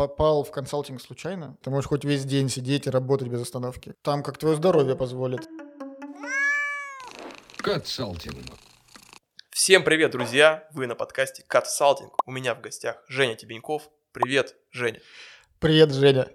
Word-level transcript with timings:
попал 0.00 0.44
в 0.44 0.50
консалтинг 0.50 0.98
случайно. 0.98 1.58
Ты 1.62 1.68
можешь 1.68 1.86
хоть 1.86 2.04
весь 2.04 2.24
день 2.24 2.48
сидеть 2.48 2.86
и 2.86 2.90
работать 2.90 3.28
без 3.28 3.42
остановки. 3.42 3.92
Там 4.00 4.22
как 4.22 4.38
твое 4.38 4.56
здоровье 4.56 4.96
позволит. 4.96 5.46
Консалтинг. 7.58 8.34
Всем 9.50 9.84
привет, 9.84 10.12
друзья! 10.12 10.66
Вы 10.72 10.86
на 10.86 10.94
подкасте 10.94 11.44
Consulting. 11.46 12.08
У 12.24 12.30
меня 12.30 12.54
в 12.54 12.62
гостях 12.62 13.04
Женя 13.08 13.34
Тебеньков. 13.34 13.90
Привет, 14.12 14.56
Женя. 14.70 15.00
Привет, 15.58 15.92
Женя. 15.92 16.28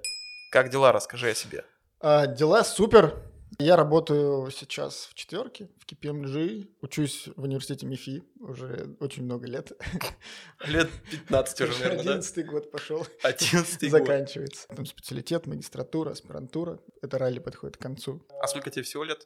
Как 0.51 0.69
дела? 0.69 0.91
Расскажи 0.91 1.31
о 1.31 1.33
себе. 1.33 1.65
А, 1.99 2.27
дела 2.27 2.63
супер. 2.63 3.15
Я 3.59 3.75
работаю 3.77 4.51
сейчас 4.51 5.07
в 5.09 5.13
четверке, 5.13 5.69
в 5.79 5.85
KPMG, 5.85 6.67
учусь 6.81 7.29
в 7.35 7.43
университете 7.43 7.85
МИФИ 7.85 8.23
уже 8.39 8.97
очень 8.99 9.23
много 9.23 9.47
лет. 9.47 9.71
Лет 10.65 10.89
15 11.11 11.61
уже, 11.61 11.71
наверное, 11.79 12.03
да? 12.03 12.11
11 12.11 12.45
год 12.47 12.71
пошел. 12.71 13.07
11 13.23 13.81
год. 13.81 13.91
Заканчивается. 13.91 14.67
Там 14.67 14.85
специалитет, 14.85 15.47
магистратура, 15.47 16.11
аспирантура. 16.11 16.79
Это 17.01 17.17
ралли 17.17 17.39
подходит 17.39 17.77
к 17.77 17.81
концу. 17.81 18.25
А 18.41 18.47
сколько 18.47 18.69
тебе 18.71 18.83
всего 18.83 19.03
лет? 19.03 19.25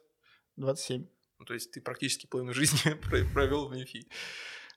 27. 0.57 1.07
Ну, 1.39 1.45
то 1.45 1.53
есть 1.53 1.71
ты 1.71 1.81
практически 1.81 2.27
половину 2.27 2.53
жизни 2.53 2.93
провел 3.33 3.67
в 3.67 3.71
МИФИ. 3.73 4.07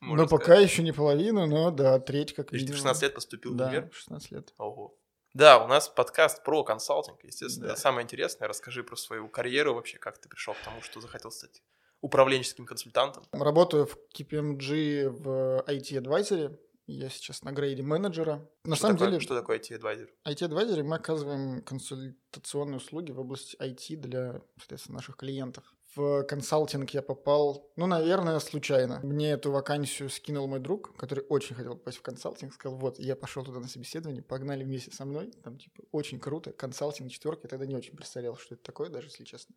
Ну, 0.00 0.26
пока 0.28 0.54
еще 0.54 0.82
не 0.82 0.92
половину, 0.92 1.46
но 1.46 1.70
да, 1.70 2.00
треть 2.00 2.32
как 2.32 2.48
То 2.50 2.56
есть 2.56 2.66
ты 2.66 2.72
в 2.72 2.76
минимум. 2.76 2.88
16 2.88 3.02
лет 3.02 3.14
поступил 3.14 3.52
в 3.52 3.56
Да, 3.56 3.68
универ? 3.68 3.90
16 3.92 4.30
лет. 4.32 4.54
Ого. 4.56 4.98
Да, 5.34 5.64
у 5.64 5.66
нас 5.66 5.88
подкаст 5.88 6.44
про 6.44 6.62
консалтинг, 6.62 7.24
естественно. 7.24 7.68
Да. 7.68 7.72
Это 7.72 7.80
самое 7.80 8.04
интересное. 8.04 8.48
Расскажи 8.48 8.84
про 8.84 8.96
свою 8.96 9.28
карьеру 9.28 9.74
вообще, 9.74 9.98
как 9.98 10.18
ты 10.18 10.28
пришел 10.28 10.54
к 10.54 10.58
тому, 10.64 10.82
что 10.82 11.00
захотел 11.00 11.30
стать 11.30 11.62
управленческим 12.02 12.66
консультантом. 12.66 13.24
Работаю 13.32 13.86
в 13.86 13.96
KPMG 14.14 15.08
в 15.08 15.64
IT-адвайзере. 15.66 16.58
Я 16.88 17.08
сейчас 17.08 17.42
на 17.42 17.52
грейде 17.52 17.82
менеджера. 17.82 18.46
На 18.64 18.74
Что 18.76 18.82
самом 18.82 18.96
такое- 18.96 19.08
деле, 19.12 19.20
Что 19.20 19.34
такое 19.36 19.58
IT-адвайзер? 19.58 20.08
IT-адвайзере 20.26 20.82
мы 20.82 20.96
оказываем 20.96 21.62
консультационные 21.62 22.76
услуги 22.78 23.12
в 23.12 23.20
области 23.20 23.56
IT 23.56 23.96
для, 23.96 24.42
соответственно, 24.58 24.96
наших 24.96 25.16
клиентов. 25.16 25.64
В 25.94 26.22
консалтинг 26.22 26.90
я 26.90 27.02
попал, 27.02 27.70
ну, 27.76 27.86
наверное, 27.86 28.38
случайно. 28.38 29.00
Мне 29.02 29.32
эту 29.32 29.50
вакансию 29.52 30.08
скинул 30.08 30.46
мой 30.46 30.58
друг, 30.58 30.96
который 30.96 31.22
очень 31.28 31.54
хотел 31.54 31.76
попасть 31.76 31.98
в 31.98 32.02
консалтинг. 32.02 32.54
Сказал, 32.54 32.78
вот, 32.78 32.98
я 32.98 33.14
пошел 33.14 33.44
туда 33.44 33.60
на 33.60 33.68
собеседование, 33.68 34.22
погнали 34.22 34.64
вместе 34.64 34.90
со 34.90 35.04
мной. 35.04 35.30
Там, 35.44 35.58
типа, 35.58 35.82
очень 35.92 36.18
круто. 36.18 36.52
Консалтинг 36.52 37.10
четверки. 37.10 37.40
Я 37.42 37.50
тогда 37.50 37.66
не 37.66 37.76
очень 37.76 37.94
представлял, 37.94 38.38
что 38.38 38.54
это 38.54 38.64
такое, 38.64 38.88
даже 38.88 39.08
если 39.08 39.24
честно. 39.24 39.54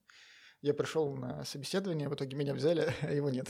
Я 0.65 0.73
пришел 0.73 1.15
на 1.15 1.45
собеседование, 1.45 2.09
в 2.09 2.15
итоге 2.15 2.35
меня 2.35 2.55
взяли, 2.55 2.91
а 3.03 3.11
его 3.11 3.29
нет. 3.29 3.47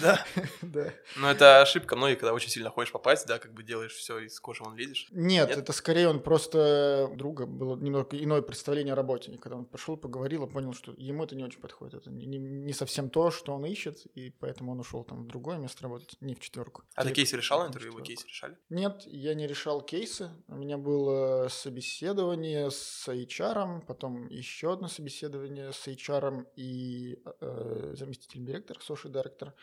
Да. 0.00 0.24
Да. 0.62 0.92
Ну, 1.16 1.26
это 1.26 1.60
ошибка 1.60 1.94
многих, 1.96 2.18
когда 2.20 2.32
очень 2.32 2.48
сильно 2.48 2.70
хочешь 2.70 2.92
попасть, 2.92 3.26
да, 3.26 3.38
как 3.38 3.52
бы 3.52 3.62
делаешь 3.62 3.92
все 3.92 4.18
из 4.20 4.38
кожи 4.40 4.62
вон 4.62 4.76
лезешь. 4.76 5.08
Нет, 5.10 5.48
Нет? 5.48 5.58
это 5.58 5.72
скорее 5.72 6.08
он 6.08 6.20
просто 6.20 7.10
друга 7.14 7.46
было 7.46 7.76
немного 7.76 8.16
иное 8.16 8.40
представление 8.40 8.92
о 8.92 8.96
работе. 8.96 9.32
И 9.32 9.36
когда 9.36 9.56
он 9.56 9.64
пошел, 9.64 9.96
поговорил, 9.96 10.46
и 10.46 10.50
понял, 10.50 10.72
что 10.72 10.92
ему 10.96 11.24
это 11.24 11.34
не 11.36 11.42
очень 11.44 11.60
подходит. 11.60 11.94
Это 11.94 12.10
не, 12.10 12.26
не- 12.26 12.72
совсем 12.72 13.10
то, 13.10 13.30
что 13.30 13.52
он 13.52 13.66
ищет, 13.66 14.06
и 14.14 14.30
поэтому 14.30 14.72
он 14.72 14.80
ушел 14.80 15.04
там 15.04 15.24
в 15.24 15.26
другое 15.26 15.58
место 15.58 15.82
работать, 15.82 16.16
не 16.20 16.34
в 16.34 16.40
четверку. 16.40 16.82
А 16.94 17.04
ты 17.04 17.12
кейсы 17.12 17.36
решал 17.36 17.66
интервью? 17.66 17.92
Вы 17.92 18.02
кейсы 18.02 18.26
решали? 18.26 18.56
Нет, 18.68 19.02
я 19.06 19.34
не 19.34 19.46
решал 19.46 19.82
кейсы. 19.82 20.30
У 20.48 20.54
меня 20.54 20.78
было 20.78 21.48
собеседование 21.48 22.70
с 22.70 23.08
HR, 23.08 23.84
потом 23.86 24.28
еще 24.28 24.72
одно 24.72 24.88
собеседование 24.88 25.72
с 25.72 25.86
HR 25.86 26.43
и 26.56 27.22
э, 27.40 27.94
заместителем 27.96 28.46
директора, 28.46 28.78
social 28.80 29.10
директор. 29.10 29.54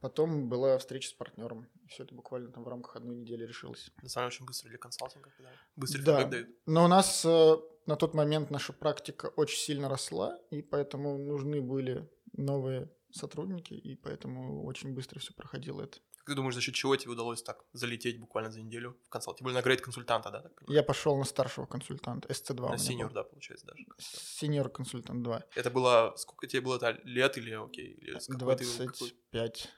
Потом 0.00 0.48
была 0.50 0.76
встреча 0.78 1.08
с 1.08 1.12
партнером. 1.12 1.66
Все 1.88 2.02
это 2.02 2.14
буквально 2.14 2.50
там 2.52 2.64
в 2.64 2.68
рамках 2.68 2.96
одной 2.96 3.16
недели 3.16 3.46
решилось. 3.46 3.90
На 4.02 4.08
самом 4.08 4.28
деле 4.28 4.36
очень 4.36 4.46
быстро 4.46 4.68
для 4.68 4.78
консалтинга, 4.78 5.30
когда 5.36 5.50
быстрый 5.76 6.02
Да. 6.02 6.24
дают. 6.24 6.48
Но 6.66 6.84
у 6.84 6.88
нас 6.88 7.24
э, 7.24 7.56
на 7.86 7.96
тот 7.96 8.12
момент 8.14 8.50
наша 8.50 8.72
практика 8.72 9.26
очень 9.36 9.58
сильно 9.58 9.88
росла, 9.88 10.38
и 10.50 10.60
поэтому 10.60 11.16
нужны 11.16 11.62
были 11.62 12.06
новые 12.32 12.90
сотрудники, 13.12 13.72
и 13.74 13.94
поэтому 13.94 14.64
очень 14.66 14.92
быстро 14.92 15.20
все 15.20 15.32
проходило 15.32 15.82
это. 15.82 15.98
Как 16.24 16.32
ты 16.32 16.34
думаешь, 16.36 16.54
за 16.54 16.62
счет 16.62 16.74
чего 16.74 16.96
тебе 16.96 17.12
удалось 17.12 17.42
так 17.42 17.64
залететь 17.74 18.18
буквально 18.18 18.50
за 18.50 18.62
неделю 18.62 18.96
в 19.04 19.10
консалт? 19.10 19.36
Ты 19.38 19.44
был 19.44 19.52
на 19.52 19.60
грейд 19.60 19.82
консультанта, 19.82 20.30
да? 20.30 20.42
Я 20.68 20.82
пошел 20.82 21.18
на 21.18 21.24
старшего 21.24 21.66
консультанта, 21.66 22.28
SC2. 22.28 22.64
у 22.66 22.68
на 22.70 22.78
сеньор, 22.78 23.12
да, 23.12 23.24
получается 23.24 23.66
даже. 23.66 23.84
Сеньор 23.98 24.70
консультант 24.70 25.22
2. 25.22 25.42
Это 25.54 25.70
было, 25.70 26.14
сколько 26.16 26.46
тебе 26.46 26.62
было 26.62 26.78
-то, 26.78 26.98
лет 27.04 27.36
или 27.36 27.50
окей? 27.52 27.92
Или 27.92 28.18
с 28.18 28.26
какой 28.26 28.56
ты- 28.56 28.64
какой- 28.64 28.86
25. 29.10 29.68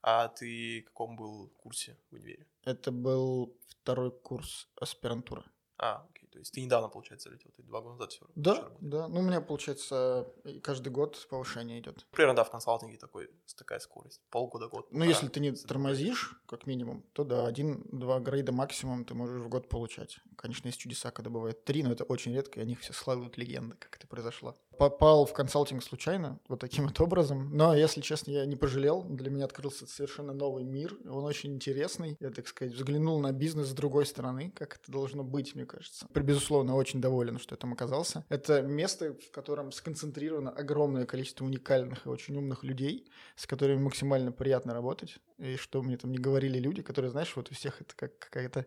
А 0.00 0.28
ты 0.28 0.80
в 0.80 0.84
каком 0.86 1.16
был 1.16 1.48
курсе 1.58 1.98
в 2.10 2.14
универе? 2.14 2.46
Это 2.64 2.90
был 2.90 3.54
второй 3.68 4.10
курс 4.10 4.68
аспирантуры. 4.80 5.44
А, 5.76 6.06
то 6.32 6.38
есть 6.38 6.52
ты 6.52 6.62
недавно, 6.62 6.88
получается, 6.88 7.28
залетел, 7.28 7.50
ты 7.54 7.62
два 7.62 7.80
года 7.82 7.94
назад 7.94 8.12
все 8.12 8.26
Да, 8.34 8.72
да. 8.80 9.06
Ну, 9.08 9.20
у 9.20 9.22
меня, 9.22 9.40
получается, 9.42 10.26
каждый 10.62 10.88
год 10.88 11.26
повышение 11.28 11.78
идет. 11.78 12.06
Примерно, 12.10 12.36
да, 12.36 12.44
в 12.44 12.50
консалтинге 12.50 12.96
такой, 12.96 13.30
такая 13.56 13.78
скорость. 13.80 14.22
Полгода, 14.30 14.68
год. 14.68 14.88
Ну, 14.90 15.04
если 15.04 15.28
ты 15.28 15.40
не 15.40 15.52
тормозишь, 15.52 16.40
как 16.46 16.66
минимум, 16.66 17.04
то 17.12 17.24
да, 17.24 17.46
один-два 17.46 18.20
грейда 18.20 18.52
максимум 18.52 19.04
ты 19.04 19.14
можешь 19.14 19.42
в 19.42 19.48
год 19.48 19.68
получать. 19.68 20.20
Конечно, 20.36 20.68
есть 20.68 20.80
чудеса, 20.80 21.10
когда 21.10 21.30
бывает 21.30 21.64
три, 21.64 21.82
но 21.82 21.92
это 21.92 22.04
очень 22.04 22.32
редко, 22.32 22.60
и 22.60 22.62
о 22.62 22.66
них 22.66 22.80
все 22.80 22.94
складывают 22.94 23.36
легенды, 23.36 23.76
как 23.76 23.96
это 23.96 24.06
произошло. 24.06 24.56
Попал 24.78 25.26
в 25.26 25.32
консалтинг 25.32 25.82
случайно, 25.82 26.38
вот 26.48 26.60
таким 26.60 26.86
вот 26.86 27.00
образом, 27.00 27.50
но, 27.56 27.74
если 27.74 28.00
честно, 28.00 28.30
я 28.30 28.46
не 28.46 28.56
пожалел. 28.56 29.02
Для 29.02 29.30
меня 29.30 29.44
открылся 29.44 29.86
совершенно 29.86 30.32
новый 30.32 30.64
мир, 30.64 30.96
он 31.08 31.24
очень 31.24 31.54
интересный. 31.54 32.16
Я, 32.20 32.30
так 32.30 32.48
сказать, 32.48 32.74
взглянул 32.74 33.20
на 33.20 33.32
бизнес 33.32 33.68
с 33.68 33.72
другой 33.72 34.06
стороны, 34.06 34.52
как 34.54 34.76
это 34.76 34.90
должно 34.90 35.22
быть, 35.22 35.54
мне 35.54 35.66
кажется. 35.66 36.06
Безусловно, 36.14 36.74
очень 36.76 37.00
доволен, 37.00 37.38
что 37.38 37.54
я 37.54 37.56
там 37.56 37.72
оказался. 37.72 38.24
Это 38.28 38.62
место, 38.62 39.14
в 39.14 39.30
котором 39.30 39.72
сконцентрировано 39.72 40.50
огромное 40.50 41.06
количество 41.06 41.44
уникальных 41.44 42.06
и 42.06 42.08
очень 42.08 42.36
умных 42.36 42.64
людей, 42.64 43.06
с 43.36 43.46
которыми 43.46 43.82
максимально 43.82 44.32
приятно 44.32 44.74
работать. 44.74 45.18
И 45.42 45.56
что 45.56 45.82
мне 45.82 45.96
там 45.96 46.12
не 46.12 46.18
говорили 46.18 46.58
люди, 46.58 46.82
которые, 46.82 47.10
знаешь, 47.10 47.34
вот 47.34 47.50
у 47.50 47.54
всех 47.54 47.80
это 47.80 47.96
как 47.96 48.16
какая-то 48.18 48.64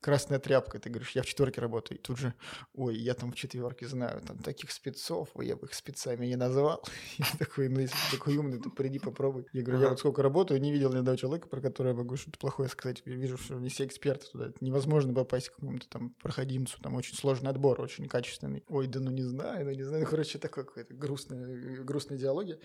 красная 0.00 0.40
тряпка. 0.40 0.80
Ты 0.80 0.90
говоришь, 0.90 1.12
я 1.12 1.22
в 1.22 1.26
четверке 1.26 1.60
работаю. 1.60 1.98
И 1.98 2.02
тут 2.02 2.18
же, 2.18 2.34
ой, 2.74 2.96
я 2.96 3.14
там 3.14 3.30
в 3.30 3.36
четверке 3.36 3.86
знаю, 3.86 4.20
там 4.22 4.38
таких 4.38 4.72
спецов, 4.72 5.28
ой, 5.34 5.46
я 5.46 5.54
бы 5.54 5.68
их 5.68 5.74
спецами 5.74 6.26
не 6.26 6.34
назвал. 6.34 6.82
Я 7.18 7.26
такой, 7.38 7.68
ну, 7.68 7.80
если 7.80 7.94
ты 7.94 8.16
такой 8.16 8.36
умный, 8.36 8.60
то 8.60 8.70
приди 8.70 8.98
попробуй. 8.98 9.46
Я 9.52 9.62
говорю, 9.62 9.82
я 9.82 9.88
вот 9.90 10.00
сколько 10.00 10.22
работаю, 10.22 10.60
не 10.60 10.72
видел 10.72 10.92
ни 10.92 10.98
одного 10.98 11.16
человека, 11.16 11.48
про 11.48 11.60
которого 11.60 11.92
я 11.92 11.96
могу 11.96 12.16
что-то 12.16 12.38
плохое 12.38 12.68
сказать. 12.68 13.02
Я 13.04 13.14
вижу, 13.14 13.38
что 13.38 13.54
не 13.54 13.68
все 13.68 13.86
эксперты 13.86 14.26
туда. 14.26 14.48
Это 14.48 14.56
невозможно 14.60 15.14
попасть 15.14 15.50
к 15.50 15.54
какому-то 15.54 15.88
там 15.88 16.10
проходимцу. 16.20 16.80
Там 16.82 16.94
очень 16.96 17.14
сложный 17.14 17.50
отбор, 17.50 17.80
очень 17.80 18.08
качественный. 18.08 18.64
Ой, 18.68 18.86
да 18.88 19.00
ну 19.00 19.10
не 19.10 19.22
знаю, 19.22 19.64
ну 19.64 19.70
не 19.70 19.82
знаю. 19.82 20.02
Ну, 20.02 20.10
короче, 20.10 20.38
такой 20.38 20.64
какой-то 20.64 20.92
грустная, 20.94 21.84
грустная 21.84 22.18
диалоги. 22.18 22.58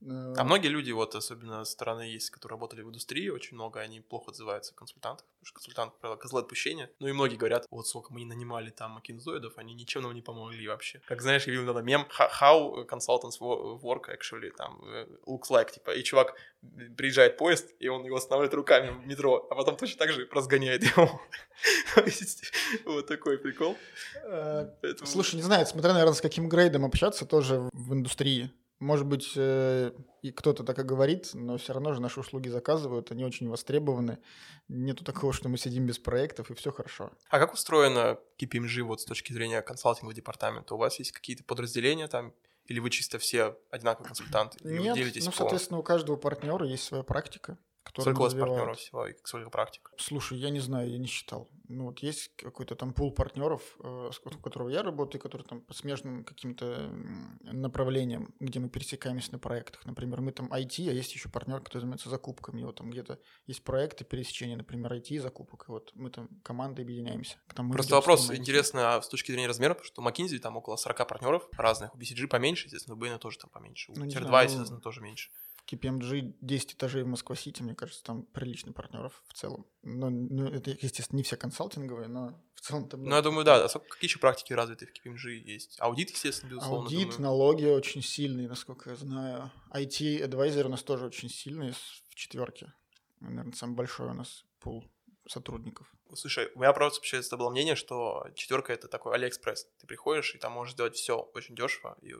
А 0.00 0.44
многие 0.44 0.68
люди, 0.68 0.92
вот 0.92 1.14
особенно 1.16 1.64
со 1.64 1.72
стороны 1.72 2.02
есть, 2.02 2.30
которые 2.30 2.56
работали 2.56 2.82
в 2.82 2.88
индустрии, 2.88 3.28
очень 3.30 3.56
много, 3.56 3.80
они 3.80 4.00
плохо 4.00 4.30
отзываются 4.30 4.72
о 4.72 4.76
консультантах, 4.76 5.26
потому 5.26 5.44
что 5.46 5.54
консультант, 5.54 5.90
как 5.92 6.00
правило, 6.00 6.16
козлы 6.16 6.40
отпущения. 6.40 6.88
Ну 7.00 7.08
и 7.08 7.12
многие 7.12 7.34
говорят, 7.36 7.66
вот 7.70 7.86
сколько 7.88 8.12
мы 8.12 8.20
не 8.20 8.26
нанимали 8.26 8.70
там 8.70 8.92
макинзоидов, 8.92 9.58
они 9.58 9.74
ничем 9.74 10.02
нам 10.02 10.14
не 10.14 10.22
помогли 10.22 10.68
вообще. 10.68 11.00
Как 11.06 11.20
знаешь, 11.20 11.46
я 11.46 11.52
видел 11.52 11.66
надо 11.66 11.82
мем 11.82 12.06
«How- 12.40 12.86
consultants 12.86 13.40
wo- 13.40 13.80
work 13.80 14.04
actually 14.08 14.50
там 14.56 14.80
э, 14.84 15.06
looks 15.26 15.50
like, 15.50 15.72
типа, 15.72 15.90
и 15.90 16.02
чувак 16.04 16.34
приезжает 16.96 17.36
поезд, 17.36 17.68
и 17.80 17.88
он 17.88 18.04
его 18.04 18.16
останавливает 18.16 18.54
руками 18.54 18.90
в 18.90 19.06
метро, 19.06 19.46
а 19.50 19.54
потом 19.56 19.76
точно 19.76 19.98
так 19.98 20.12
же 20.12 20.28
разгоняет 20.30 20.84
его. 20.84 21.20
Вот 22.84 23.06
такой 23.08 23.38
прикол. 23.38 23.76
Э, 24.22 24.68
Слушай, 25.04 25.36
не 25.36 25.42
знаю, 25.42 25.66
смотря, 25.66 25.92
наверное, 25.92 26.14
с 26.14 26.20
каким 26.20 26.48
грейдом 26.48 26.84
общаться 26.84 27.26
тоже 27.26 27.68
в 27.72 27.92
индустрии. 27.94 28.50
Может 28.80 29.06
быть, 29.06 29.32
э, 29.34 29.92
и 30.22 30.30
кто-то 30.30 30.62
так 30.62 30.78
и 30.78 30.82
говорит, 30.82 31.30
но 31.34 31.58
все 31.58 31.72
равно 31.72 31.94
же 31.94 32.00
наши 32.00 32.20
услуги 32.20 32.48
заказывают, 32.48 33.10
они 33.10 33.24
очень 33.24 33.48
востребованы. 33.48 34.18
Нету 34.68 35.04
такого, 35.04 35.32
что 35.32 35.48
мы 35.48 35.58
сидим 35.58 35.84
без 35.86 35.98
проектов, 35.98 36.50
и 36.50 36.54
все 36.54 36.70
хорошо. 36.70 37.10
А 37.28 37.38
как 37.40 37.54
устроено 37.54 38.18
KPMG 38.40 38.82
вот 38.82 39.00
с 39.00 39.04
точки 39.04 39.32
зрения 39.32 39.62
консалтингового 39.62 40.14
департамента? 40.14 40.74
У 40.74 40.78
вас 40.78 40.98
есть 41.00 41.10
какие-то 41.10 41.42
подразделения 41.42 42.06
там, 42.06 42.32
или 42.66 42.78
вы 42.78 42.90
чисто 42.90 43.18
все 43.18 43.58
одинаковые 43.70 44.08
консультанты? 44.08 44.58
Нет, 44.62 44.96
ну, 44.96 45.32
соответствветственно, 45.32 45.80
у 45.80 45.82
каждого 45.82 46.16
партнера 46.16 46.64
есть 46.64 46.84
своя 46.84 47.02
практика. 47.02 47.58
Которую 47.88 48.14
Сколько 48.14 48.20
у 48.20 48.24
вас 48.24 48.34
партнеров 48.48 48.78
всего 48.78 49.06
и 49.06 49.14
сколько 49.24 49.50
практик? 49.50 49.90
Слушай, 49.96 50.38
я 50.38 50.50
не 50.50 50.60
знаю, 50.60 50.90
я 50.90 50.98
не 50.98 51.06
считал. 51.06 51.48
Ну 51.68 51.86
вот 51.86 52.00
есть 52.00 52.34
какой-то 52.36 52.74
там 52.74 52.92
пул 52.92 53.12
партнеров, 53.12 53.62
э, 53.82 54.10
у 54.24 54.38
которого 54.38 54.68
я 54.68 54.82
работаю, 54.82 55.20
которые 55.20 55.46
там 55.46 55.60
по 55.60 55.74
смежным 55.74 56.24
каким-то 56.24 56.90
направлениям, 57.42 58.34
где 58.40 58.60
мы 58.60 58.68
пересекаемся 58.68 59.32
на 59.32 59.38
проектах. 59.38 59.84
Например, 59.84 60.20
мы 60.20 60.32
там 60.32 60.52
IT, 60.52 60.88
а 60.88 60.92
есть 60.92 61.14
еще 61.14 61.28
партнер, 61.28 61.60
который 61.60 61.80
занимается 61.80 62.08
закупками. 62.08 62.62
Вот 62.62 62.76
там 62.76 62.90
где-то 62.90 63.18
есть 63.46 63.64
проекты 63.64 64.04
пересечения, 64.04 64.56
например, 64.56 64.92
IT 64.92 65.08
и 65.08 65.18
закупок. 65.18 65.66
И 65.68 65.72
вот 65.72 65.90
мы 65.94 66.10
там 66.10 66.28
командой 66.42 66.82
объединяемся. 66.82 67.38
Там 67.54 67.70
Просто 67.70 67.94
вопрос 67.94 68.30
интересно 68.30 68.96
а 68.96 69.02
с 69.02 69.08
точки 69.08 69.32
зрения 69.32 69.48
размера, 69.48 69.74
потому 69.74 69.84
что 69.86 70.02
McKinsey 70.02 70.38
там 70.38 70.56
около 70.56 70.76
40 70.76 71.08
партнеров 71.08 71.48
разных, 71.56 71.94
у 71.94 71.98
BCG 71.98 72.26
поменьше, 72.26 72.66
естественно, 72.66 72.96
у 72.96 72.98
Bain 72.98 73.18
тоже 73.18 73.38
там 73.38 73.50
поменьше, 73.50 73.92
у 73.92 73.98
Ну, 73.98 74.06
Tier 74.06 74.10
знаю, 74.10 74.26
2, 74.26 74.38
ну- 74.38 74.44
естественно, 74.44 74.80
тоже 74.80 75.00
меньше. 75.00 75.30
KPMG 75.70 76.34
10 76.40 76.74
этажей 76.74 77.02
в 77.02 77.06
Москва-Сити, 77.06 77.62
мне 77.62 77.74
кажется, 77.74 78.02
там 78.02 78.22
приличный 78.22 78.72
партнеров 78.72 79.22
в 79.28 79.34
целом. 79.34 79.66
Но, 79.82 80.08
ну, 80.08 80.46
это, 80.48 80.70
естественно, 80.70 81.18
не 81.18 81.22
все 81.22 81.36
консалтинговые, 81.36 82.08
но 82.08 82.40
в 82.54 82.60
целом 82.60 82.88
там... 82.88 83.04
Ну, 83.04 83.14
я 83.14 83.22
думаю, 83.22 83.44
да. 83.44 83.64
А 83.64 83.68
сколько, 83.68 83.88
какие 83.88 84.08
еще 84.08 84.18
практики 84.18 84.52
развитые 84.52 84.88
в 84.88 84.92
KPMG 84.92 85.30
есть? 85.30 85.76
Аудит, 85.78 86.10
естественно, 86.10 86.50
безусловно. 86.50 86.84
Аудит, 86.84 87.10
думаю. 87.10 87.20
налоги 87.20 87.66
очень 87.66 88.02
сильные, 88.02 88.48
насколько 88.48 88.90
я 88.90 88.96
знаю. 88.96 89.50
IT 89.72 89.91
advisory 89.91 90.66
у 90.66 90.70
нас 90.70 90.82
тоже 90.82 91.06
очень 91.06 91.28
сильный 91.28 91.72
в 91.72 92.14
четверке. 92.14 92.72
Наверное, 93.20 93.52
самый 93.52 93.74
большой 93.74 94.08
у 94.08 94.14
нас 94.14 94.44
пул 94.60 94.84
сотрудников. 95.26 95.92
Слушай, 96.14 96.50
у 96.54 96.60
меня 96.60 96.72
просто 96.72 97.00
вообще 97.00 97.36
было 97.36 97.50
мнение, 97.50 97.74
что 97.74 98.26
четверка 98.34 98.72
это 98.72 98.88
такой 98.88 99.14
Алиэкспресс. 99.14 99.68
Ты 99.78 99.86
приходишь, 99.86 100.34
и 100.34 100.38
там 100.38 100.52
можешь 100.52 100.72
сделать 100.72 100.96
все 100.96 101.18
очень 101.34 101.54
дешево 101.54 101.98
и 102.00 102.14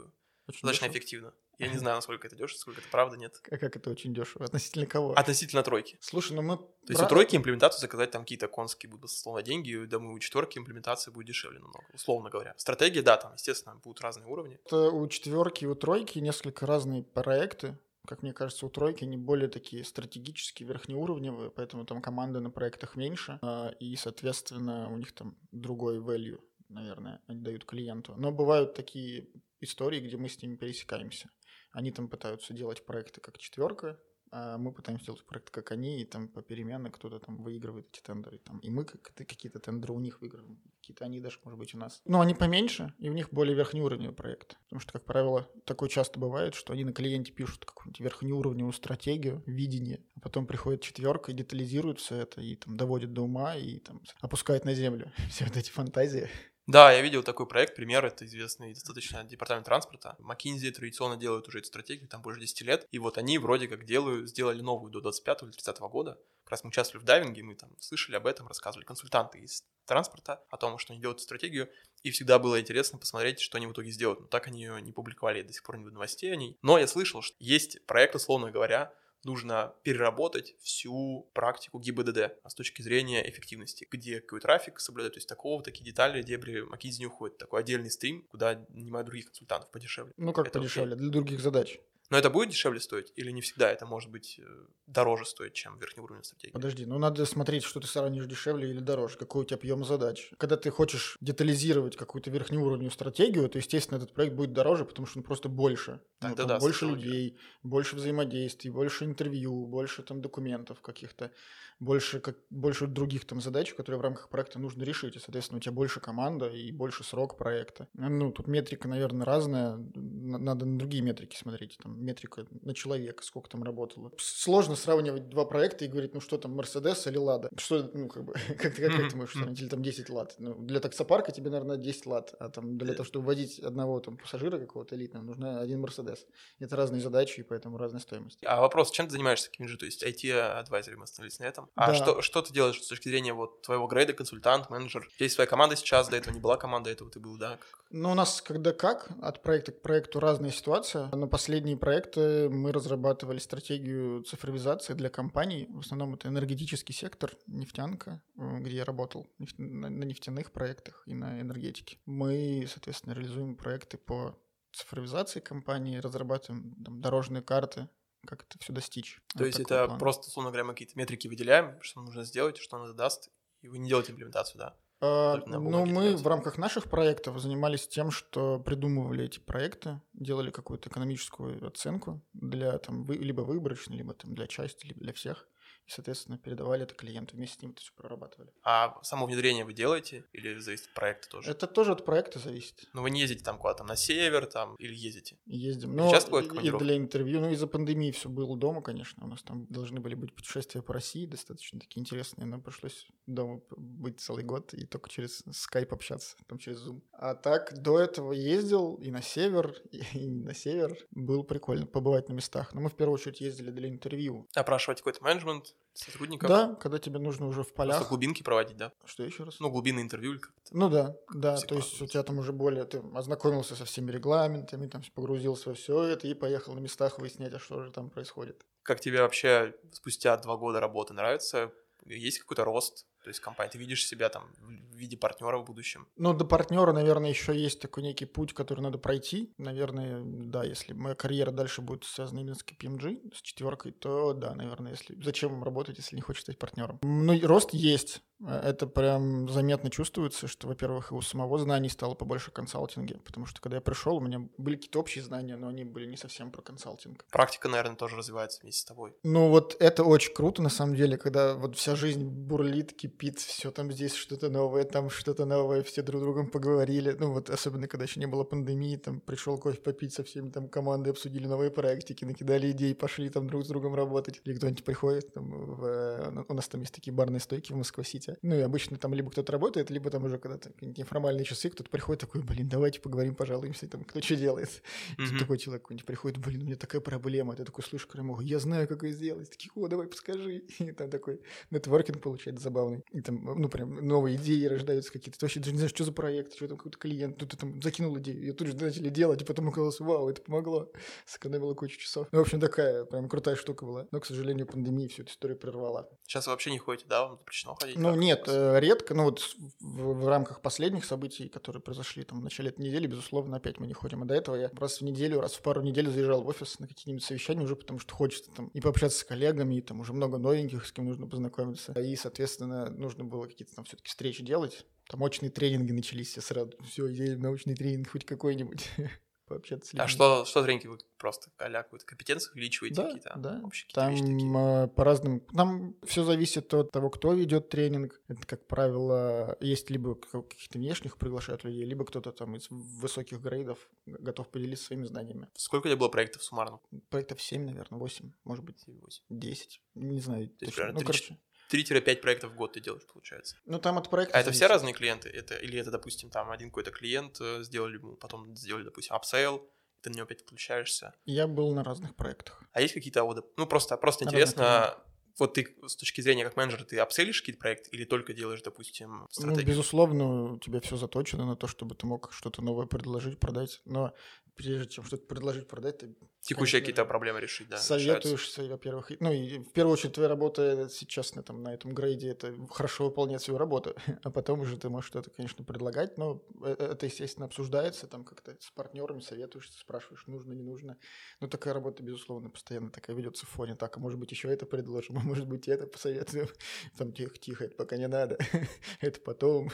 Очень 0.49 0.61
достаточно 0.63 0.87
дешево. 0.87 0.99
эффективно. 0.99 1.35
Я 1.59 1.69
не 1.69 1.77
знаю, 1.77 1.97
насколько 1.97 2.27
это 2.27 2.37
дешево, 2.37 2.59
сколько 2.59 2.81
это 2.81 2.89
правда, 2.91 3.17
нет. 3.17 3.41
А 3.51 3.59
как 3.59 3.77
это 3.77 3.91
очень 3.91 4.15
дешево? 4.15 4.47
Относительно 4.47 4.87
кого? 4.87 5.13
Относительно 5.13 5.63
тройки. 5.63 5.99
Слушай, 6.01 6.33
ну 6.33 6.43
мы... 6.43 6.57
То 6.57 6.67
есть 6.89 7.03
у 7.03 7.07
тройки 7.07 7.37
имплементацию 7.37 7.81
заказать 7.81 8.11
там 8.11 8.23
какие-то 8.23 8.49
конские 8.49 8.91
будут 8.91 9.11
условно 9.11 9.43
деньги, 9.43 9.71
и, 9.71 9.87
думаю, 9.87 10.15
у 10.15 10.19
четверки 10.19 10.59
имплементация 10.59 11.13
будет 11.13 11.27
дешевле 11.27 11.59
намного, 11.59 11.85
условно 11.93 12.31
говоря. 12.31 12.55
Стратегия, 12.57 13.03
да, 13.03 13.19
там, 13.19 13.35
естественно, 13.35 13.77
будут 13.77 14.01
разные 14.01 14.27
уровни. 14.27 14.59
Это 14.65 14.91
у 14.91 15.07
четверки 15.09 15.65
и 15.65 15.67
у 15.67 15.75
тройки 15.75 16.19
несколько 16.19 16.65
разные 16.65 17.03
проекты. 17.03 17.77
Как 18.07 18.23
мне 18.23 18.33
кажется, 18.33 18.65
у 18.65 18.71
тройки 18.71 19.05
они 19.05 19.19
более 19.19 19.49
такие 19.51 19.85
стратегические, 19.85 20.67
верхнеуровневые, 20.67 21.51
поэтому 21.51 21.85
там 21.85 22.01
команды 22.01 22.41
на 22.41 22.51
проектах 22.51 22.97
меньше, 22.97 23.39
а, 23.43 23.69
и, 23.81 23.97
соответственно, 23.97 24.91
у 24.91 24.97
них 24.97 25.13
там 25.13 25.37
другой 25.53 25.99
value, 25.99 26.41
наверное, 26.71 27.21
они 27.27 27.43
дают 27.43 27.67
клиенту. 27.67 28.15
Но 28.17 28.33
бывают 28.33 28.73
такие 28.73 29.29
истории, 29.61 30.01
где 30.01 30.17
мы 30.17 30.29
с 30.29 30.41
ними 30.43 30.57
пересекаемся. 30.57 31.31
Они 31.73 31.91
там 31.91 32.09
пытаются 32.09 32.55
делать 32.55 32.85
проекты 32.85 33.21
как 33.21 33.39
четверка, 33.39 33.99
а 34.31 34.59
мы 34.59 34.73
пытаемся 34.73 35.07
делать 35.07 35.25
проект 35.25 35.51
как 35.51 35.73
они, 35.73 36.01
и 36.01 36.05
там 36.05 36.29
попеременно 36.29 36.91
кто-то 36.91 37.19
там 37.19 37.43
выигрывает 37.43 37.89
эти 37.93 38.03
тендеры. 38.03 38.39
Там, 38.39 38.59
и 38.59 38.71
мы 38.71 38.85
как- 38.85 39.15
какие-то 39.15 39.59
тендеры 39.59 39.95
у 39.95 40.01
них 40.01 40.21
выигрываем, 40.21 40.61
какие-то 40.81 41.05
они 41.05 41.21
даже, 41.21 41.39
может 41.45 41.59
быть, 41.59 41.75
у 41.75 41.79
нас. 41.79 42.03
Но 42.05 42.21
они 42.21 42.35
поменьше, 42.35 42.93
и 42.99 43.09
у 43.09 43.13
них 43.13 43.31
более 43.31 43.55
верхнеуровневый 43.57 44.15
проект. 44.15 44.59
Потому 44.65 44.81
что, 44.81 44.93
как 44.93 45.05
правило, 45.05 45.51
такое 45.65 45.89
часто 45.89 46.19
бывает, 46.19 46.55
что 46.55 46.73
они 46.73 46.85
на 46.85 46.93
клиенте 46.93 47.33
пишут 47.33 47.65
какую-нибудь 47.65 48.01
верхнеуровневую 48.01 48.73
стратегию, 48.73 49.43
видение, 49.47 50.05
а 50.17 50.21
потом 50.21 50.47
приходит 50.47 50.83
четверка 50.83 51.33
и 51.33 51.35
детализирует 51.35 51.99
все 51.99 52.17
это, 52.17 52.41
и 52.41 52.57
там 52.57 52.77
доводит 52.77 53.13
до 53.13 53.23
ума, 53.23 53.57
и 53.57 53.79
там 53.79 54.03
опускает 54.21 54.65
на 54.65 54.75
землю 54.75 55.13
все 55.31 55.45
вот 55.45 55.57
эти 55.57 55.71
фантазии. 55.71 56.29
Да, 56.69 56.93
я 56.93 57.01
видел 57.01 57.23
такой 57.23 57.47
проект, 57.47 57.75
пример, 57.75 58.05
это 58.05 58.27
известный 58.27 58.75
достаточно 58.75 59.25
департамент 59.25 59.65
транспорта. 59.65 60.19
McKinsey 60.21 60.71
традиционно 60.71 61.17
делают 61.17 61.49
уже 61.49 61.61
эту 61.61 61.69
стратегию, 61.69 62.11
там 62.11 62.21
больше 62.21 62.43
10 62.43 62.61
лет, 62.61 62.87
и 62.91 62.99
вот 62.99 63.17
они 63.17 63.39
вроде 63.39 63.69
как 63.69 63.87
делают, 63.87 64.29
сделали 64.29 64.61
новую 64.61 64.93
до 64.93 65.01
25 65.01 65.45
или 65.45 65.51
30 65.53 65.79
года. 65.81 66.19
Как 66.45 66.51
раз 66.51 66.65
мы 66.65 66.69
участвовали 66.69 67.03
в 67.03 67.07
дайвинге, 67.07 67.43
мы 67.43 67.55
там 67.55 67.71
слышали 67.81 68.17
об 68.17 68.27
этом, 68.27 68.49
рассказывали 68.49 68.85
консультанты 68.85 69.39
из 69.39 69.65
транспорта 69.87 70.43
о 70.51 70.59
том, 70.59 70.77
что 70.77 70.93
они 70.93 71.01
делают 71.01 71.23
стратегию, 71.23 71.71
и 72.03 72.11
всегда 72.11 72.39
было 72.39 72.61
интересно 72.61 72.99
посмотреть, 72.99 73.41
что 73.41 73.57
они 73.57 73.67
в 73.67 73.73
итоге 73.73 73.91
сделают. 73.91 74.21
Но 74.21 74.27
так 74.27 74.47
они 74.47 74.61
ее 74.61 74.83
не 74.83 74.93
публиковали, 74.93 75.41
до 75.41 75.55
сих 75.55 75.63
пор 75.63 75.79
не 75.79 75.85
было 75.85 75.93
новостей 75.93 76.31
о 76.31 76.37
ней. 76.37 76.59
Но 76.61 76.79
я 76.79 76.87
слышал, 76.87 77.23
что 77.23 77.35
есть 77.39 77.83
проект, 77.87 78.15
условно 78.15 78.51
говоря, 78.51 78.93
нужно 79.25 79.75
переработать 79.83 80.57
всю 80.61 81.29
практику 81.35 81.79
ГИБДД 81.79 82.19
а 82.43 82.51
с 82.51 82.55
точки 82.55 82.83
зрения 82.83 83.29
эффективности, 83.29 83.87
где 83.91 84.21
какой 84.21 84.41
трафик 84.41 84.81
соблюдать, 84.81 85.15
то 85.15 85.19
есть 85.19 85.29
такого, 85.29 85.63
такие 85.63 85.85
детали, 85.85 86.23
дебри 86.23 86.63
McKinsey 86.63 87.01
не 87.01 87.07
уходит. 87.07 87.39
Такой 87.39 87.61
отдельный 87.61 87.91
стрим, 87.91 88.23
куда 88.29 88.65
нанимают 88.69 89.07
других 89.07 89.27
консультантов 89.27 89.71
подешевле. 89.71 90.13
Ну, 90.17 90.33
как 90.33 90.49
Это 90.49 90.59
подешевле, 90.59 90.97
для 90.97 91.11
других 91.11 91.41
задач. 91.41 91.79
Но 92.11 92.17
это 92.17 92.31
будет 92.31 92.49
дешевле 92.51 92.81
стоить 92.81 93.13
или 93.17 93.31
не 93.31 93.43
всегда 93.43 93.71
это 93.71 93.85
может 93.85 94.11
быть 94.11 94.41
э, 94.43 94.67
дороже 94.87 95.27
стоить, 95.27 95.53
чем 95.53 95.79
верхнеуровневая 95.79 96.23
стратегия? 96.23 96.53
Подожди, 96.53 96.87
ну 96.87 96.99
надо 96.99 97.27
смотреть, 97.27 97.65
что 97.65 97.81
ты 97.81 97.87
сравнишь 97.87 98.27
дешевле 98.27 98.71
или 98.71 98.81
дороже, 98.81 99.19
какой 99.19 99.43
у 99.43 99.45
тебя 99.45 99.59
объем 99.59 99.85
задач. 99.85 100.31
Когда 100.39 100.57
ты 100.57 100.71
хочешь 100.71 101.19
детализировать 101.21 101.97
какую-то 101.97 102.31
верхнеуровневую 102.31 102.91
стратегию, 102.91 103.49
то, 103.49 103.59
естественно, 103.59 103.99
этот 103.99 104.15
проект 104.15 104.35
будет 104.35 104.53
дороже, 104.55 104.87
потому 104.87 105.07
что 105.07 105.19
он 105.19 105.25
просто 105.25 105.49
больше. 105.51 106.01
Ну, 106.23 106.35
там 106.35 106.47
да, 106.47 106.59
больше 106.59 106.87
людей, 106.87 107.39
больше 107.63 107.97
взаимодействий, 107.97 108.71
больше 108.71 109.05
интервью, 109.05 109.67
больше 109.67 110.03
там 110.03 110.23
документов 110.23 110.81
каких-то, 110.81 111.31
больше, 111.81 112.21
как, 112.21 112.37
больше 112.51 112.87
других 112.87 113.25
там 113.27 113.41
задач, 113.41 113.75
которые 113.75 113.99
в 113.99 114.03
рамках 114.03 114.29
проекта 114.29 114.59
нужно 114.59 114.83
решить. 114.83 115.17
И, 115.17 115.19
соответственно, 115.19 115.59
у 115.59 115.61
тебя 115.61 115.73
больше 115.73 116.01
команда 116.01 116.49
и 116.49 116.73
больше 116.73 117.05
срок 117.05 117.37
проекта. 117.37 117.89
Ну, 117.95 118.33
тут 118.33 118.47
метрика, 118.47 118.89
наверное, 118.89 119.25
разная. 119.25 119.77
Надо 119.95 120.67
на 120.67 120.79
другие 120.79 121.03
метрики 121.03 121.37
смотреть. 121.37 121.79
Там 121.83 122.03
метрика 122.05 122.47
на 122.63 122.75
человека, 122.75 123.23
сколько 123.23 123.49
там 123.49 123.63
работало. 123.63 124.13
Сложно 124.19 124.77
сравнивать 124.77 125.29
два 125.29 125.45
проекта 125.45 125.85
и 125.85 125.89
говорить, 125.89 126.15
ну 126.15 126.21
что 126.21 126.39
там, 126.39 126.55
Мерседес 126.55 127.07
или 127.07 127.17
Лада? 127.17 127.49
Что, 127.57 127.91
ну, 127.95 128.09
как 128.09 128.25
бы, 128.25 128.35
как, 128.59 128.75
ты- 128.75 128.89
как, 128.91 129.11
ты 129.11 129.17
можешь 129.17 129.35
сравнить? 129.35 129.61
Или 129.61 129.69
там 129.69 129.83
10 129.83 130.11
лат? 130.11 130.35
Ну, 130.39 130.55
для 130.55 130.81
таксопарка 130.81 131.33
тебе, 131.33 131.51
наверное, 131.51 131.77
10 131.77 132.07
лат, 132.07 132.35
а 132.39 132.49
там 132.49 132.79
для 132.79 132.93
того, 132.95 133.05
чтобы 133.05 133.27
водить 133.27 133.59
одного 133.61 134.01
там 134.01 134.17
пассажира 134.17 134.59
какого-то 134.59 134.97
элитного, 134.97 135.25
нужно 135.25 135.61
один 135.61 135.81
Мерседес. 135.81 136.27
Это 136.59 136.77
разные 136.77 137.01
задачи, 137.01 137.41
и 137.41 137.43
поэтому 137.43 137.79
разная 137.79 138.01
стоимость. 138.01 138.39
А 138.45 138.61
вопрос, 138.61 138.91
чем 138.91 139.07
ты 139.07 139.13
занимаешься 139.13 139.51
KPMG? 139.51 139.77
То 139.77 139.87
есть 139.87 140.03
IT-адвайзер, 140.03 140.97
мы 140.97 141.05
остановились 141.05 141.39
на 141.39 141.45
этом. 141.45 141.68
А 141.75 141.89
Да. 141.89 141.95
что, 141.95 142.23
что 142.23 142.43
ты 142.43 142.53
делаешь 142.53 142.83
с 142.83 142.87
точки 142.89 143.09
зрения 143.09 143.33
вот 143.33 143.63
твоего 143.63 143.87
грейда, 143.87 144.13
консультант, 144.13 144.71
менеджер? 144.71 145.09
Есть 145.19 145.35
своя 145.35 145.49
команда 145.49 145.77
сейчас, 145.77 146.09
до 146.09 146.17
этого 146.17 146.35
не 146.35 146.41
была 146.41 146.57
команда, 146.57 146.91
до 146.91 146.93
этого 146.93 147.11
ты 147.11 147.21
был, 147.21 147.37
да? 147.39 147.59
Ну, 147.91 148.11
у 148.11 148.15
нас 148.15 148.43
когда 148.43 148.73
как, 148.73 149.09
от 149.23 149.43
проекта 149.43 149.73
к 149.73 149.81
проекту 149.83 150.21
разная 150.21 150.51
ситуация. 150.51 151.09
На 151.15 151.27
последние 151.27 151.77
проекты 151.77 152.49
мы 152.49 152.73
разрабатывали 152.73 153.39
стратегию 153.39 154.23
цифровизации 154.23 154.95
для 154.95 155.09
компаний. 155.09 155.67
В 155.71 155.81
основном 155.81 156.15
это 156.15 156.29
энергетический 156.29 156.95
сектор, 156.95 157.33
нефтянка, 157.47 158.23
э, 158.37 158.59
где 158.61 158.77
я 158.77 158.85
работал 158.85 159.27
на 159.57 159.87
нефтяных 160.05 160.53
проектах 160.53 161.03
и 161.07 161.15
на 161.15 161.41
энергетике. 161.41 161.99
Мы, 162.07 162.67
соответственно, 162.71 163.15
реализуем 163.15 163.57
проекты 163.57 163.97
по 163.97 164.39
цифровизации 164.73 165.41
компании, 165.41 165.99
разрабатываем 165.99 166.75
там, 166.85 167.01
дорожные 167.01 167.43
карты, 167.43 167.89
как 168.27 168.43
это 168.45 168.59
все 168.61 168.73
достичь. 168.73 169.21
То 169.35 169.41
Вот 169.41 169.47
есть 169.47 169.61
это 169.61 169.87
плана. 169.87 169.99
просто, 169.99 170.29
условно 170.29 170.51
говоря, 170.51 170.65
мы 170.65 170.73
какие-то 170.73 170.99
метрики 170.99 171.29
выделяем, 171.29 171.81
что 171.83 172.01
нужно 172.03 172.25
сделать, 172.25 172.59
что 172.59 172.77
она 172.77 172.93
даст, 172.93 173.31
и 173.63 173.69
вы 173.69 173.79
не 173.79 173.89
делаете 173.89 174.13
имплементацию, 174.13 174.59
да? 174.59 174.77
А, 175.01 175.41
Ну, 175.47 175.87
мы 175.87 176.17
в 176.17 176.27
рамках 176.27 176.59
наших 176.59 176.91
проектов 176.91 177.39
занимались 177.39 177.87
тем, 177.87 178.11
что 178.11 178.59
придумывали 178.59 179.25
эти 179.27 179.39
проекты, 179.39 180.01
делали 180.13 180.51
какую-то 180.51 180.89
экономическую 180.89 181.65
оценку 181.67 182.21
для 182.33 182.79
там 182.79 183.05
вы- 183.05 183.17
либо 183.19 183.43
выборочной, 183.43 183.97
либо 183.97 184.13
там 184.15 184.35
для 184.35 184.49
части, 184.49 184.87
либо 184.87 185.01
для 185.01 185.13
всех. 185.13 185.49
И, 185.89 185.91
соответственно, 185.91 186.37
передавали 186.37 186.83
это 186.83 186.95
клиенту, 186.95 187.35
вместе 187.35 187.59
с 187.59 187.63
ним 187.63 187.71
это 187.71 187.81
все 187.81 187.93
прорабатывали. 187.97 188.53
А 188.63 188.99
само 189.03 189.25
внедрение 189.27 189.65
вы 189.65 189.73
делаете 189.73 190.25
или 190.35 190.59
зависит 190.59 190.87
от 190.89 190.93
проекта 190.95 191.29
тоже? 191.31 191.51
Это 191.51 191.67
тоже 191.67 191.93
от 191.93 192.05
проекта 192.05 192.39
зависит. 192.39 192.85
Ну, 192.93 193.01
вы 193.03 193.11
не 193.11 193.21
ездите 193.21 193.43
там 193.43 193.59
куда-то 193.59 193.85
на 193.85 193.97
север 193.97 194.45
там 194.47 194.75
или 194.77 194.95
ездите? 194.95 195.39
Ездим. 195.47 195.97
Но 195.97 196.11
часто 196.11 196.31
бывает 196.31 196.53
и- 196.63 196.79
для 196.79 196.97
интервью, 196.97 197.41
ну, 197.41 197.51
из-за 197.51 197.67
пандемии 197.67 198.11
все 198.11 198.29
было 198.29 198.55
дома, 198.57 198.83
конечно. 198.83 199.25
У 199.25 199.29
нас 199.29 199.43
там 199.43 199.67
должны 199.71 200.01
были 200.01 200.15
быть 200.15 200.35
путешествия 200.35 200.83
по 200.83 200.93
России, 200.93 201.25
достаточно 201.25 201.81
такие 201.81 202.01
интересные, 202.01 202.45
но 202.47 202.61
пришлось 202.61 203.07
дома 203.27 203.63
быть 203.77 204.21
целый 204.21 204.45
год 204.45 204.75
и 204.75 204.85
только 204.85 205.09
через 205.09 205.43
скайп 205.53 205.95
общаться, 205.95 206.37
там 206.47 206.59
через 206.59 206.87
Zoom. 206.87 207.01
А 207.13 207.35
так, 207.35 207.73
до 207.83 207.99
этого 207.99 208.33
ездил 208.33 208.97
и 208.97 209.11
на 209.11 209.23
север, 209.23 209.75
и, 210.13 210.27
на 210.29 210.53
север. 210.55 210.99
Было 211.13 211.43
прикольно 211.43 211.87
побывать 211.87 212.29
на 212.29 212.35
местах. 212.35 212.75
Но 212.75 212.83
мы 212.83 212.91
в 212.91 212.95
первую 212.95 213.15
очередь 213.15 213.41
ездили 213.41 213.71
для 213.71 213.89
интервью. 213.89 214.47
Опрашивать 214.55 214.99
какой-то 214.99 215.25
менеджмент 215.25 215.75
сотрудников? 215.95 216.49
Да, 216.49 216.75
когда 216.77 216.99
тебе 216.99 217.19
нужно 217.19 217.47
уже 217.47 217.63
в 217.63 217.73
Просто 217.73 217.77
полях. 217.77 218.09
глубинки 218.09 218.43
проводить, 218.43 218.77
да? 218.77 218.93
Что 219.05 219.25
еще 219.25 219.45
раз? 219.45 219.59
Ну, 219.61 219.71
глубинное 219.71 220.03
интервью 220.03 220.33
или 220.33 220.39
как-то. 220.39 220.61
Ну 220.71 220.89
да, 220.89 221.17
да, 221.35 221.57
то 221.57 221.75
есть 221.75 222.01
у 222.01 222.07
тебя 222.07 222.23
там 222.23 222.39
уже 222.39 222.53
более, 222.53 222.85
ты 222.85 223.03
ознакомился 223.15 223.75
со 223.77 223.85
всеми 223.85 224.11
регламентами, 224.11 224.87
там 224.87 225.03
погрузился 225.15 225.71
во 225.71 225.75
все 225.75 226.03
это 226.03 226.27
и 226.27 226.35
поехал 226.35 226.75
на 226.75 226.81
местах 226.81 227.19
выяснять, 227.19 227.55
а 227.55 227.59
что 227.59 227.83
же 227.83 227.91
там 227.91 228.11
происходит. 228.11 228.65
Как 228.83 229.01
тебе 229.01 229.23
вообще 229.23 229.75
спустя 229.93 230.37
два 230.37 230.57
года 230.57 230.81
работы 230.81 231.15
нравится? 231.15 231.73
Есть 232.07 232.39
какой-то 232.39 232.65
рост? 232.65 233.07
То 233.29 233.31
есть 233.31 233.41
компания, 233.41 233.71
ты 233.71 233.77
видишь 233.77 234.07
себя 234.07 234.31
там 234.31 234.49
в 234.63 234.97
виде 234.97 235.19
партнера 235.19 235.59
в 235.59 235.65
будущем? 235.67 236.09
Ну, 236.17 236.33
до 236.33 236.47
партнера, 236.47 236.95
наверное, 236.95 237.29
еще 237.29 237.55
есть 237.55 237.79
такой 237.79 238.03
некий 238.03 238.25
путь, 238.25 238.55
который 238.55 238.81
надо 238.81 238.97
пройти. 238.97 239.53
Наверное, 239.59 240.23
да, 240.25 240.65
если 240.65 240.95
моя 240.95 241.15
карьера 241.15 241.51
дальше 241.51 241.83
будет 241.83 242.05
связана 242.05 242.39
именно 242.39 242.55
с 242.55 242.65
KPMG, 242.65 243.35
с 243.35 243.43
четверкой, 243.43 243.93
то 243.93 244.33
да, 244.33 244.55
наверное, 244.55 244.93
если... 244.93 245.15
Зачем 245.23 245.63
работать, 245.63 245.99
если 245.99 246.17
не 246.17 246.23
хочешь 246.23 246.41
стать 246.41 246.59
партнером? 246.59 247.01
Ну, 247.03 247.39
рост 247.47 247.75
есть. 247.75 248.23
Это 248.47 248.87
прям 248.87 249.49
заметно 249.49 249.91
чувствуется, 249.91 250.47
что, 250.47 250.69
во-первых, 250.69 251.11
и 251.11 251.15
у 251.15 251.21
самого 251.21 251.59
знаний 251.59 251.89
стало 251.89 252.15
побольше 252.15 252.51
консалтинге, 252.53 253.17
потому 253.25 253.47
что 253.47 253.61
когда 253.61 253.79
я 253.79 253.81
пришел, 253.81 254.17
у 254.17 254.21
меня 254.21 254.49
были 254.59 254.77
какие-то 254.77 255.01
общие 255.01 255.25
знания, 255.25 255.57
но 255.57 255.69
они 255.69 255.85
были 255.85 256.07
не 256.07 256.17
совсем 256.17 256.53
про 256.53 256.63
консалтинг. 256.63 257.25
Практика, 257.31 257.69
наверное, 257.69 257.97
тоже 257.97 258.17
развивается 258.17 258.61
вместе 258.63 258.83
с 258.83 258.85
тобой. 258.85 259.15
Ну 259.25 259.49
вот 259.49 259.77
это 259.81 260.05
очень 260.05 260.33
круто, 260.35 260.63
на 260.63 260.69
самом 260.69 260.95
деле, 260.95 261.17
когда 261.17 261.55
вот 261.55 261.77
вся 261.77 261.97
жизнь 261.97 262.25
бурлит, 262.25 262.93
кипит, 262.93 263.39
все 263.41 263.71
там 263.71 263.91
здесь 263.91 264.15
что-то 264.15 264.51
новое, 264.51 264.85
там 264.85 265.11
что-то 265.11 265.45
новое, 265.45 265.83
все 265.83 266.03
друг 266.03 266.21
с 266.21 266.23
другом 266.23 266.49
поговорили. 266.49 267.17
Ну 267.19 267.33
вот 267.33 267.51
особенно, 267.51 267.89
когда 267.89 268.05
еще 268.05 268.21
не 268.21 268.27
было 268.27 268.45
пандемии, 268.45 268.97
там 268.97 269.21
пришел 269.21 269.59
кофе 269.59 269.81
попить 269.81 270.15
со 270.15 270.23
всеми 270.23 270.51
там 270.51 270.69
командой, 270.69 271.11
обсудили 271.11 271.47
новые 271.47 271.71
проектики, 271.71 272.25
накидали 272.25 272.71
идеи, 272.71 272.93
пошли 272.93 273.31
там 273.31 273.49
друг 273.49 273.65
с 273.65 273.69
другом 273.69 273.95
работать. 273.95 274.41
Или 274.45 274.55
кто-нибудь 274.55 274.85
приходит, 274.85 275.33
там, 275.33 275.51
в... 275.51 275.85
Э, 275.85 276.45
у 276.49 276.55
нас 276.55 276.69
там 276.69 276.81
есть 276.83 276.95
такие 276.95 277.13
барные 277.13 277.41
стойки 277.41 277.73
в 277.73 277.77
Москва-Сити, 277.77 278.28
Ну 278.43 278.55
и 278.55 278.61
обычно 278.61 278.97
там 278.99 279.15
либо 279.15 279.31
кто-то 279.31 279.53
работает, 279.53 279.91
либо 279.91 280.11
там 280.11 280.25
уже 280.25 280.39
когда-то 280.39 280.71
неформальные 280.81 281.45
часы, 281.45 281.71
кто-то 281.71 281.91
приходит 281.91 282.21
такой, 282.21 282.43
блин, 282.43 282.69
давайте 282.69 283.01
поговорим, 283.01 283.35
пожалуемся, 283.35 283.89
там, 283.89 284.05
кто 284.05 284.21
что 284.21 284.37
делает. 284.37 284.83
Mm-hmm. 285.19 285.39
Такой 285.39 285.59
человек 285.59 285.83
какой-нибудь 285.83 286.07
приходит, 286.07 286.39
блин, 286.39 286.63
у 286.63 286.65
меня 286.67 286.77
такая 286.77 287.01
проблема. 287.01 287.55
Ты 287.57 287.65
такой 287.65 287.85
слышишь 287.85 288.07
Крамогу, 288.07 288.41
я 288.41 288.59
знаю, 288.59 288.89
как 288.89 289.03
ее 289.03 289.13
сделать. 289.13 289.51
Такие, 289.51 289.71
о, 289.75 289.89
давай, 289.89 290.07
подскажи. 290.07 290.65
И 290.79 290.93
там 290.93 291.11
такой 291.11 291.41
нетворкинг 291.71 292.21
получается 292.21 292.63
забавный. 292.65 293.03
И 293.13 293.21
там, 293.21 293.43
ну, 293.45 293.69
прям 293.69 294.07
новые 294.07 294.37
идеи 294.37 294.65
рождаются 294.67 295.13
какие-то. 295.13 295.39
Ты 295.39 295.47
вообще 295.47 295.61
даже 295.61 295.73
не 295.73 295.79
знаешь, 295.79 295.93
что 295.93 296.05
за 296.05 296.13
проект, 296.13 296.55
что 296.55 296.69
там 296.69 296.77
какой-то 296.77 296.99
клиент. 296.99 297.39
Тут 297.39 297.51
ты 297.51 297.57
там 297.57 297.81
закинул 297.83 298.19
идею, 298.19 298.41
ее 298.41 298.53
тут 298.53 298.69
же 298.69 298.77
начали 298.77 299.09
делать, 299.09 299.43
и 299.43 299.45
потом 299.45 299.69
оказалось, 299.69 300.01
вау, 300.01 300.29
это 300.29 300.43
помогло. 300.43 300.91
Сэкономило 301.27 301.75
кучу 301.75 301.99
часов. 301.99 302.29
Ну, 302.33 302.39
в 302.39 302.43
общем, 302.43 302.61
такая 302.61 303.05
прям 303.05 303.29
крутая 303.29 303.57
штука 303.57 303.85
была. 303.85 304.07
Но, 304.11 304.21
к 304.21 304.27
сожалению, 304.27 304.67
пандемия 304.67 305.09
всю 305.09 305.23
эту 305.23 305.33
историю 305.33 305.59
прервала. 305.59 306.09
Сейчас 306.27 306.47
вы 306.47 306.53
вообще 306.53 306.71
не 306.71 306.79
ходите, 306.79 307.07
да? 307.09 307.27
Вам 307.27 307.39
запрещено 307.39 307.75
ходить? 307.75 307.97
Ну, 307.97 308.15
нет, 308.19 308.45
э, 308.47 308.79
редко. 308.81 309.15
Ну, 309.15 309.25
вот 309.25 309.57
в, 309.81 310.13
в 310.13 310.29
рамках 310.29 310.61
последних 310.61 311.05
событий, 311.05 311.49
которые 311.49 311.83
произошли 311.83 312.25
там 312.25 312.41
в 312.41 312.43
начале 312.43 312.71
этой 312.71 312.83
недели, 312.83 313.07
безусловно, 313.07 313.57
опять 313.57 313.79
мы 313.79 313.87
не 313.87 313.95
ходим. 313.95 314.23
А 314.23 314.27
до 314.27 314.35
этого 314.35 314.57
я 314.57 314.71
раз 314.75 315.01
в 315.01 315.05
неделю, 315.05 315.41
раз 315.41 315.55
в 315.55 315.63
пару 315.63 315.83
недель 315.83 316.09
заезжал 316.09 316.43
в 316.43 316.49
офис 316.49 316.79
на 316.79 316.87
какие-нибудь 316.87 317.25
совещания 317.25 317.63
уже, 317.63 317.77
потому 317.77 317.99
что 317.99 318.15
хочется 318.15 318.51
там 318.51 318.69
и 318.69 318.81
пообщаться 318.81 319.19
с 319.19 319.25
коллегами, 319.25 319.77
и 319.77 319.81
там 319.81 320.01
уже 320.01 320.13
много 320.13 320.39
новеньких, 320.39 320.87
с 320.87 320.93
кем 320.93 321.07
нужно 321.07 321.27
познакомиться. 321.27 321.93
И, 321.93 322.17
соответственно, 322.17 322.91
нужно 322.91 323.25
было 323.25 323.47
какие-то 323.47 323.75
там 323.75 323.85
все-таки 323.85 324.09
встречи 324.09 324.43
делать. 324.45 324.87
Там 325.09 325.23
очные 325.23 325.51
тренинги 325.51 325.93
начались, 325.93 326.37
я 326.37 326.43
сразу, 326.43 326.73
все, 326.87 327.07
едем 327.07 327.41
научный 327.41 327.75
тренинг 327.75 328.11
хоть 328.11 328.25
какой-нибудь. 328.25 328.91
пообщаться 329.49 329.91
с 329.91 329.93
людьми. 329.93 330.05
А 330.05 330.09
что, 330.09 330.45
что 330.45 330.63
тренинги 330.63 330.87
вы 330.87 330.99
просто 331.17 331.51
а 331.59 331.71
какую-то 331.71 332.07
компетенцию 332.07 332.53
увеличиваете 332.55 332.97
да, 332.97 333.07
какие-то 333.07 333.33
да. 333.37 333.61
общие 333.65 333.89
Там 333.93 334.57
э, 334.57 334.89
по 334.89 335.05
разным... 335.05 335.41
Там 335.41 335.97
все 336.05 336.25
зависит 336.25 336.73
от 336.75 336.93
того, 336.93 337.11
кто 337.11 337.33
ведет 337.33 337.69
тренинг. 337.69 338.21
Это, 338.29 338.47
как 338.47 338.67
правило, 338.67 339.57
есть 339.61 339.91
либо 339.91 340.15
каких-то 340.15 340.79
внешних 340.79 341.17
приглашают 341.17 341.65
людей, 341.65 341.85
либо 341.85 342.05
кто-то 342.05 342.33
там 342.33 342.57
из 342.57 342.67
высоких 342.71 343.41
грейдов 343.41 343.89
готов 344.07 344.49
поделиться 344.49 344.87
своими 344.87 345.05
знаниями. 345.05 345.49
Сколько 345.55 345.87
у 345.87 345.89
тебя 345.91 345.99
было 345.99 346.09
проектов 346.09 346.43
суммарно? 346.43 346.81
Проектов 347.11 347.41
7, 347.41 347.65
наверное, 347.65 347.99
8, 347.99 348.33
может 348.45 348.65
быть, 348.65 348.85
8. 348.87 349.23
10. 349.29 349.83
Не 349.95 350.21
знаю. 350.21 350.49
То 350.49 350.67
точно. 350.67 350.93
Ну, 350.93 351.01
короче... 351.01 351.39
3-5 351.71 352.17
проектов 352.17 352.53
в 352.53 352.55
год 352.55 352.73
ты 352.73 352.81
делаешь, 352.81 353.07
получается. 353.07 353.57
Ну, 353.65 353.79
там 353.79 353.99
от 353.99 354.11
проекта. 354.11 354.37
А 354.37 354.41
это 354.41 354.53
все 354.53 354.67
разные 354.67 354.95
клиенты? 354.95 355.29
Это, 355.29 355.55
или 355.57 355.79
это, 355.79 355.91
допустим, 355.91 356.31
там 356.31 356.51
один 356.51 356.69
какой-то 356.71 356.91
клиент 356.91 357.41
э, 357.41 357.63
сделали, 357.63 357.99
потом 358.21 358.57
сделали, 358.57 358.85
допустим, 358.85 359.15
upsell, 359.15 359.71
ты 360.01 360.11
на 360.11 360.15
него 360.15 360.25
опять 360.25 360.39
подключаешься. 360.39 361.15
Я 361.25 361.47
был 361.47 361.75
на 361.75 361.85
разных 361.85 362.15
проектах. 362.15 362.63
А 362.73 362.81
есть 362.81 362.95
какие-то 362.95 363.25
ну 363.57 363.67
просто, 363.67 363.97
просто 363.97 364.25
интересно, 364.25 364.97
вот 365.39 365.55
ты 365.55 365.77
с 365.87 365.97
точки 365.97 366.21
зрения 366.21 366.45
как 366.45 366.57
менеджера, 366.57 366.85
ты 366.85 366.99
upsell 366.99 367.24
ишь 367.24 367.41
какие-то 367.41 367.61
проекты 367.61 367.91
или 367.91 368.05
только 368.05 368.33
делаешь, 368.33 368.63
допустим, 368.63 369.27
стратегию? 369.31 369.65
Ну, 369.65 369.71
безусловно, 369.71 370.53
у 370.55 370.59
тебя 370.59 370.81
все 370.81 370.97
заточено 370.97 371.47
на 371.47 371.57
то, 371.57 371.67
чтобы 371.67 371.95
ты 371.95 372.07
мог 372.07 372.33
что-то 372.33 372.63
новое 372.63 372.87
предложить, 372.87 373.39
продать, 373.39 373.81
но 373.85 374.15
прежде 374.57 374.89
чем 374.89 375.05
что-то 375.05 375.27
предложить, 375.27 375.69
продать, 375.69 375.99
ты 375.99 376.17
Текущие 376.49 376.81
какие-то 376.81 377.05
проблемы 377.05 377.41
решить, 377.41 377.69
да. 377.69 377.77
Советуешься, 377.77 378.63
во-первых. 378.65 379.13
Ну, 379.21 379.31
и 379.31 379.59
в 379.59 379.71
первую 379.73 379.93
очередь 379.93 380.15
твоя 380.15 380.31
работа 380.31 380.89
сейчас 380.91 381.35
на, 381.35 381.43
там, 381.43 381.63
на 381.63 381.75
этом 381.75 381.93
грейде 381.93 382.31
это 382.31 382.55
хорошо 382.71 383.05
выполнять 383.05 383.43
свою 383.43 383.59
работу, 383.59 383.95
а 384.23 384.31
потом 384.31 384.61
уже 384.61 384.79
ты 384.79 384.89
можешь 384.89 385.09
что-то, 385.09 385.29
конечно, 385.29 385.63
предлагать, 385.63 386.17
но 386.17 386.43
э, 386.65 386.75
это, 386.79 387.05
естественно, 387.05 387.45
обсуждается 387.45 388.07
там 388.07 388.25
как-то 388.25 388.57
с 388.61 388.71
партнерами, 388.71 389.21
советуешься, 389.21 389.79
спрашиваешь, 389.79 390.27
нужно, 390.27 390.55
не 390.55 390.63
нужно. 390.63 390.97
Но 391.41 391.49
такая 391.49 391.75
работа, 391.75 392.03
безусловно, 392.03 392.49
постоянно 392.49 392.91
такая 392.91 393.15
ведется 393.15 393.45
в 393.45 393.51
фоне. 393.51 393.75
Так, 393.75 393.99
а 393.99 394.01
может 394.01 394.19
быть, 394.19 394.31
еще 394.31 394.49
это 394.49 394.65
предложим, 394.65 395.19
а 395.19 395.21
может 395.21 395.47
быть, 395.47 395.69
это 395.69 395.87
посоветуем. 395.87 396.49
Там 396.97 397.13
тихо-тихо, 397.13 397.65
это 397.65 397.77
пока 397.77 397.99
не 397.99 398.09
надо, 398.09 398.39
это 399.01 399.21
потом. 399.21 399.71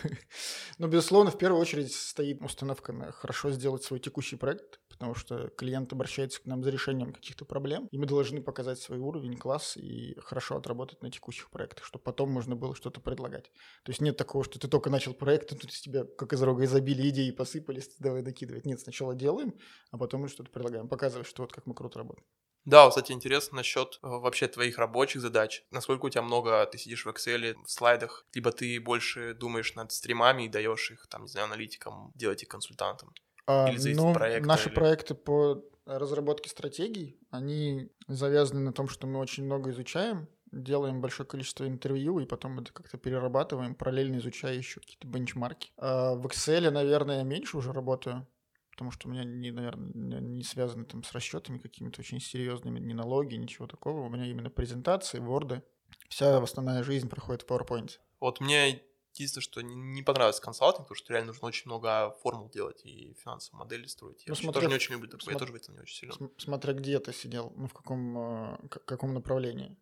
Но, 0.79 0.89
безусловно, 0.89 1.31
в 1.31 1.39
первую 1.39 1.61
очередь 1.61 1.93
стоит 1.93 2.43
установка 2.43 2.93
на 2.93 3.13
хорошо 3.13 3.53
сделать 3.53 3.85
свой 3.85 4.01
текущий 4.01 4.35
проект, 4.35 4.81
потому 4.89 5.15
что 5.15 5.49
клиент 5.51 5.93
обращается 5.93 6.43
к 6.43 6.47
нам 6.47 6.64
за 6.65 6.71
решением 6.71 7.13
каких-то 7.13 7.45
проблем, 7.45 7.89
и 7.93 7.99
мы 7.99 8.07
должны 8.07 8.43
показать 8.43 8.81
свой 8.81 8.99
уровень, 8.99 9.37
класс 9.37 9.77
и 9.77 10.19
хорошо 10.21 10.57
отработать 10.57 11.03
на 11.03 11.11
текущих 11.11 11.51
проектах, 11.51 11.85
чтобы 11.85 12.03
потом 12.03 12.31
можно 12.31 12.57
было 12.57 12.75
что-то 12.75 13.01
предлагать. 13.01 13.53
То 13.85 13.91
есть 13.91 14.01
нет 14.01 14.17
такого, 14.17 14.45
что 14.45 14.59
ты 14.59 14.67
только 14.67 14.91
начал 14.91 15.15
проект, 15.15 15.53
и 15.53 15.57
тут 15.57 15.71
из 15.71 15.81
тебя 15.81 16.05
как 16.05 16.33
из 16.33 16.43
рога 16.43 16.65
изобилия 16.65 17.11
идеи 17.11 17.31
посыпались, 17.31 17.91
давай 17.99 18.23
накидывать. 18.23 18.67
Нет, 18.67 18.81
сначала 18.81 19.15
делаем, 19.15 19.55
а 19.91 19.99
потом 19.99 20.23
мы 20.23 20.29
что-то 20.29 20.51
предлагаем, 20.51 20.89
показываем, 20.89 21.25
что 21.25 21.43
вот 21.43 21.53
как 21.53 21.67
мы 21.67 21.75
круто 21.75 21.99
работаем. 21.99 22.27
Да, 22.65 22.89
кстати, 22.89 23.13
интересно 23.13 23.57
насчет 23.59 23.99
э, 24.03 24.07
вообще 24.07 24.49
твоих 24.49 24.79
рабочих 24.79 25.21
задач. 25.21 25.65
Насколько 25.71 26.07
у 26.07 26.09
тебя 26.09 26.23
много 26.23 26.65
ты 26.67 26.79
сидишь 26.79 27.05
в 27.05 27.09
Excel, 27.09 27.57
в 27.63 27.71
слайдах, 27.71 28.27
либо 28.33 28.53
ты 28.53 28.81
больше 28.81 29.35
думаешь 29.35 29.75
над 29.75 29.93
стримами 29.93 30.45
и 30.45 30.49
даешь 30.49 30.91
их, 30.91 31.07
там, 31.09 31.23
не 31.23 31.29
знаю, 31.29 31.47
аналитикам, 31.47 32.11
делать 32.15 32.43
их 32.43 32.49
консультантам? 32.49 33.13
А, 33.47 33.71
ну, 33.71 34.11
от 34.11 34.15
проекта? 34.15 34.49
Наши 34.49 34.69
или... 34.71 34.75
проекты 34.75 35.15
по 35.15 35.63
разработке 35.87 36.49
стратегий, 36.51 37.19
они 37.31 37.91
завязаны 38.09 38.61
на 38.61 38.73
том, 38.73 38.89
что 38.89 39.07
мы 39.07 39.19
очень 39.19 39.45
много 39.45 39.71
изучаем, 39.71 40.29
делаем 40.51 41.01
большое 41.01 41.29
количество 41.29 41.67
интервью 41.67 42.21
и 42.21 42.27
потом 42.27 42.61
это 42.61 42.73
как-то 42.73 42.97
перерабатываем, 42.97 43.75
параллельно 43.75 44.17
изучая 44.19 44.55
еще 44.55 44.81
какие-то 44.81 45.07
бенчмарки. 45.07 45.73
А 45.77 46.15
в 46.15 46.27
Excel, 46.27 46.71
наверное, 46.71 47.19
я 47.19 47.23
меньше 47.25 47.57
уже 47.57 47.73
работаю, 47.73 48.27
потому 48.71 48.91
что 48.91 49.09
у 49.09 49.11
меня, 49.11 49.25
не, 49.25 49.51
наверное, 49.51 50.21
не 50.21 50.43
связаны 50.43 50.85
там 50.85 51.03
с 51.03 51.13
расчетами 51.13 51.59
какими-то 51.59 52.01
очень 52.01 52.21
серьезными, 52.21 52.81
ни 52.81 52.93
налоги, 52.93 53.35
ничего 53.35 53.67
такого. 53.67 54.07
У 54.07 54.09
меня 54.09 54.27
именно 54.27 54.51
презентации, 54.51 55.19
ворды. 55.19 55.63
Вся 56.09 56.39
основная 56.39 56.83
жизнь 56.83 57.09
проходит 57.09 57.43
в 57.43 57.47
PowerPoint. 57.47 57.99
Вот 58.21 58.41
мне 58.41 58.83
единственное, 59.15 59.43
что 59.43 59.63
не 59.63 60.03
понравился 60.03 60.43
консалтинг, 60.43 60.87
потому 60.87 60.97
что 60.97 61.13
реально 61.13 61.29
нужно 61.33 61.49
очень 61.49 61.67
много 61.67 62.11
формул 62.23 62.49
делать 62.49 62.81
и 62.85 63.15
финансовые 63.15 63.65
модели 63.65 63.87
строить. 63.87 64.25
Я 64.27 64.31
ну, 64.31 64.35
смотря, 64.35 64.61
тоже 64.61 64.69
не 64.69 64.75
очень 64.75 64.93
люблю 64.95 65.11
смотря, 65.11 65.33
я 65.33 65.39
тоже 65.39 65.53
в 65.53 65.57
этом 65.57 65.75
не 65.75 65.81
очень 65.81 65.97
сильно. 65.97 66.31
Смотря 66.39 66.73
где 66.73 66.99
ты 66.99 67.13
сидел, 67.13 67.53
ну 67.57 67.69
в 67.69 67.73
каком, 67.73 68.19
э, 68.19 68.69
каком 68.69 69.15
направлении. 69.15 69.77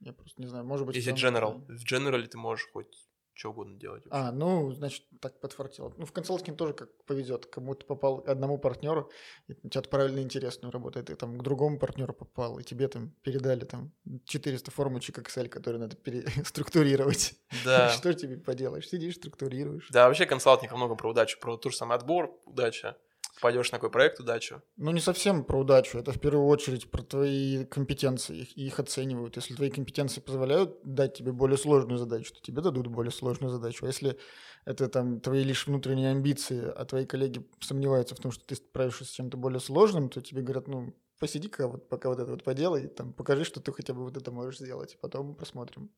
Я 0.00 0.12
просто 0.12 0.40
не 0.40 0.48
знаю, 0.48 0.64
может 0.64 0.86
быть... 0.86 0.96
Если 0.96 1.14
general, 1.14 1.64
в 1.68 1.84
general 1.84 2.26
ты 2.26 2.36
можешь 2.36 2.68
хоть 2.70 3.05
что 3.36 3.50
угодно 3.50 3.78
делать. 3.78 4.04
Вообще. 4.06 4.28
А, 4.28 4.32
ну, 4.32 4.72
значит, 4.72 5.04
так 5.20 5.38
подфартило. 5.40 5.92
Ну, 5.96 6.06
в 6.06 6.12
консалтинге 6.12 6.56
тоже 6.56 6.72
как 6.72 7.04
повезет. 7.04 7.46
Кому-то 7.46 7.84
попал 7.86 8.24
одному 8.26 8.58
партнеру, 8.58 9.10
и 9.46 9.52
у 9.62 9.68
тебя 9.68 9.80
отправили 9.80 10.14
на 10.16 10.20
интересную 10.20 10.72
работу, 10.72 10.98
и 10.98 11.02
ты 11.02 11.14
там 11.16 11.38
к 11.38 11.42
другому 11.42 11.78
партнеру 11.78 12.14
попал, 12.14 12.58
и 12.58 12.64
тебе 12.64 12.88
там 12.88 13.10
передали 13.22 13.64
там 13.64 13.92
400 14.24 14.70
формочек 14.70 15.18
Excel, 15.18 15.48
которые 15.48 15.80
надо 15.80 15.96
переструктурировать. 15.96 17.34
Да. 17.64 17.88
Что 17.96 18.14
тебе 18.14 18.38
поделаешь? 18.38 18.88
Сидишь, 18.88 19.16
структурируешь. 19.16 19.88
Да, 19.90 20.08
вообще 20.08 20.26
консалтинг 20.26 20.72
много 20.72 20.94
про 20.94 21.10
удачу, 21.10 21.38
про 21.38 21.56
тот 21.56 21.72
же 21.72 21.78
самый 21.78 21.96
отбор, 21.96 22.38
удача 22.46 22.96
пойдешь 23.40 23.72
на 23.72 23.78
какой 23.78 23.90
проект, 23.90 24.20
удачу? 24.20 24.62
Ну, 24.76 24.90
не 24.90 25.00
совсем 25.00 25.44
про 25.44 25.58
удачу. 25.58 25.98
Это 25.98 26.12
в 26.12 26.20
первую 26.20 26.46
очередь 26.46 26.90
про 26.90 27.02
твои 27.02 27.64
компетенции. 27.64 28.38
Их, 28.38 28.56
их 28.56 28.80
оценивают. 28.80 29.36
Если 29.36 29.54
твои 29.54 29.70
компетенции 29.70 30.20
позволяют 30.20 30.78
дать 30.84 31.14
тебе 31.14 31.32
более 31.32 31.58
сложную 31.58 31.98
задачу, 31.98 32.34
то 32.34 32.40
тебе 32.40 32.62
дадут 32.62 32.86
более 32.86 33.12
сложную 33.12 33.50
задачу. 33.50 33.84
А 33.84 33.88
если 33.88 34.18
это 34.64 34.88
там 34.88 35.20
твои 35.20 35.42
лишь 35.42 35.66
внутренние 35.66 36.10
амбиции, 36.10 36.72
а 36.74 36.84
твои 36.84 37.06
коллеги 37.06 37.46
сомневаются 37.60 38.14
в 38.14 38.18
том, 38.18 38.32
что 38.32 38.44
ты 38.44 38.56
справишься 38.56 39.04
с 39.04 39.10
чем-то 39.10 39.36
более 39.36 39.60
сложным, 39.60 40.08
то 40.08 40.20
тебе 40.20 40.42
говорят, 40.42 40.68
ну, 40.68 40.94
посиди-ка 41.18 41.68
вот 41.68 41.88
пока 41.88 42.08
вот 42.08 42.18
это 42.18 42.30
вот 42.30 42.44
поделай, 42.44 42.88
там, 42.88 43.12
покажи, 43.12 43.44
что 43.44 43.60
ты 43.60 43.72
хотя 43.72 43.94
бы 43.94 44.04
вот 44.04 44.16
это 44.16 44.30
можешь 44.30 44.58
сделать, 44.58 44.98
потом 45.00 45.34
посмотрим. 45.34 45.90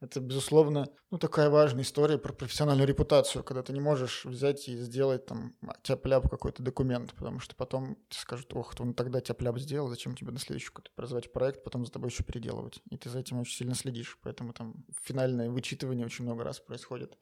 Это, 0.00 0.20
безусловно, 0.20 0.88
ну, 1.10 1.18
такая 1.18 1.48
важная 1.48 1.82
история 1.82 2.18
про 2.18 2.34
профессиональную 2.34 2.86
репутацию, 2.86 3.42
когда 3.42 3.62
ты 3.62 3.72
не 3.72 3.80
можешь 3.80 4.26
взять 4.26 4.68
и 4.68 4.76
сделать 4.76 5.24
там 5.24 5.56
тяп-ляп 5.82 6.28
какой-то 6.28 6.62
документ, 6.62 7.14
потому 7.14 7.40
что 7.40 7.54
потом 7.56 7.96
скажут, 8.10 8.52
ох, 8.54 8.74
он 8.78 8.92
тогда 8.92 9.22
тяп-ляп 9.22 9.58
сделал, 9.58 9.88
зачем 9.88 10.14
тебе 10.14 10.32
на 10.32 10.38
следующий 10.38 10.66
какой-то 10.66 10.90
производить 10.94 11.32
проект, 11.32 11.64
потом 11.64 11.86
за 11.86 11.92
тобой 11.92 12.10
еще 12.10 12.24
переделывать. 12.24 12.80
И 12.90 12.98
ты 12.98 13.08
за 13.08 13.20
этим 13.20 13.40
очень 13.40 13.56
сильно 13.56 13.74
следишь, 13.74 14.18
поэтому 14.22 14.52
там 14.52 14.84
финальное 15.02 15.48
вычитывание 15.48 16.04
очень 16.04 16.24
много 16.24 16.44
раз 16.44 16.60
происходит, 16.60 17.16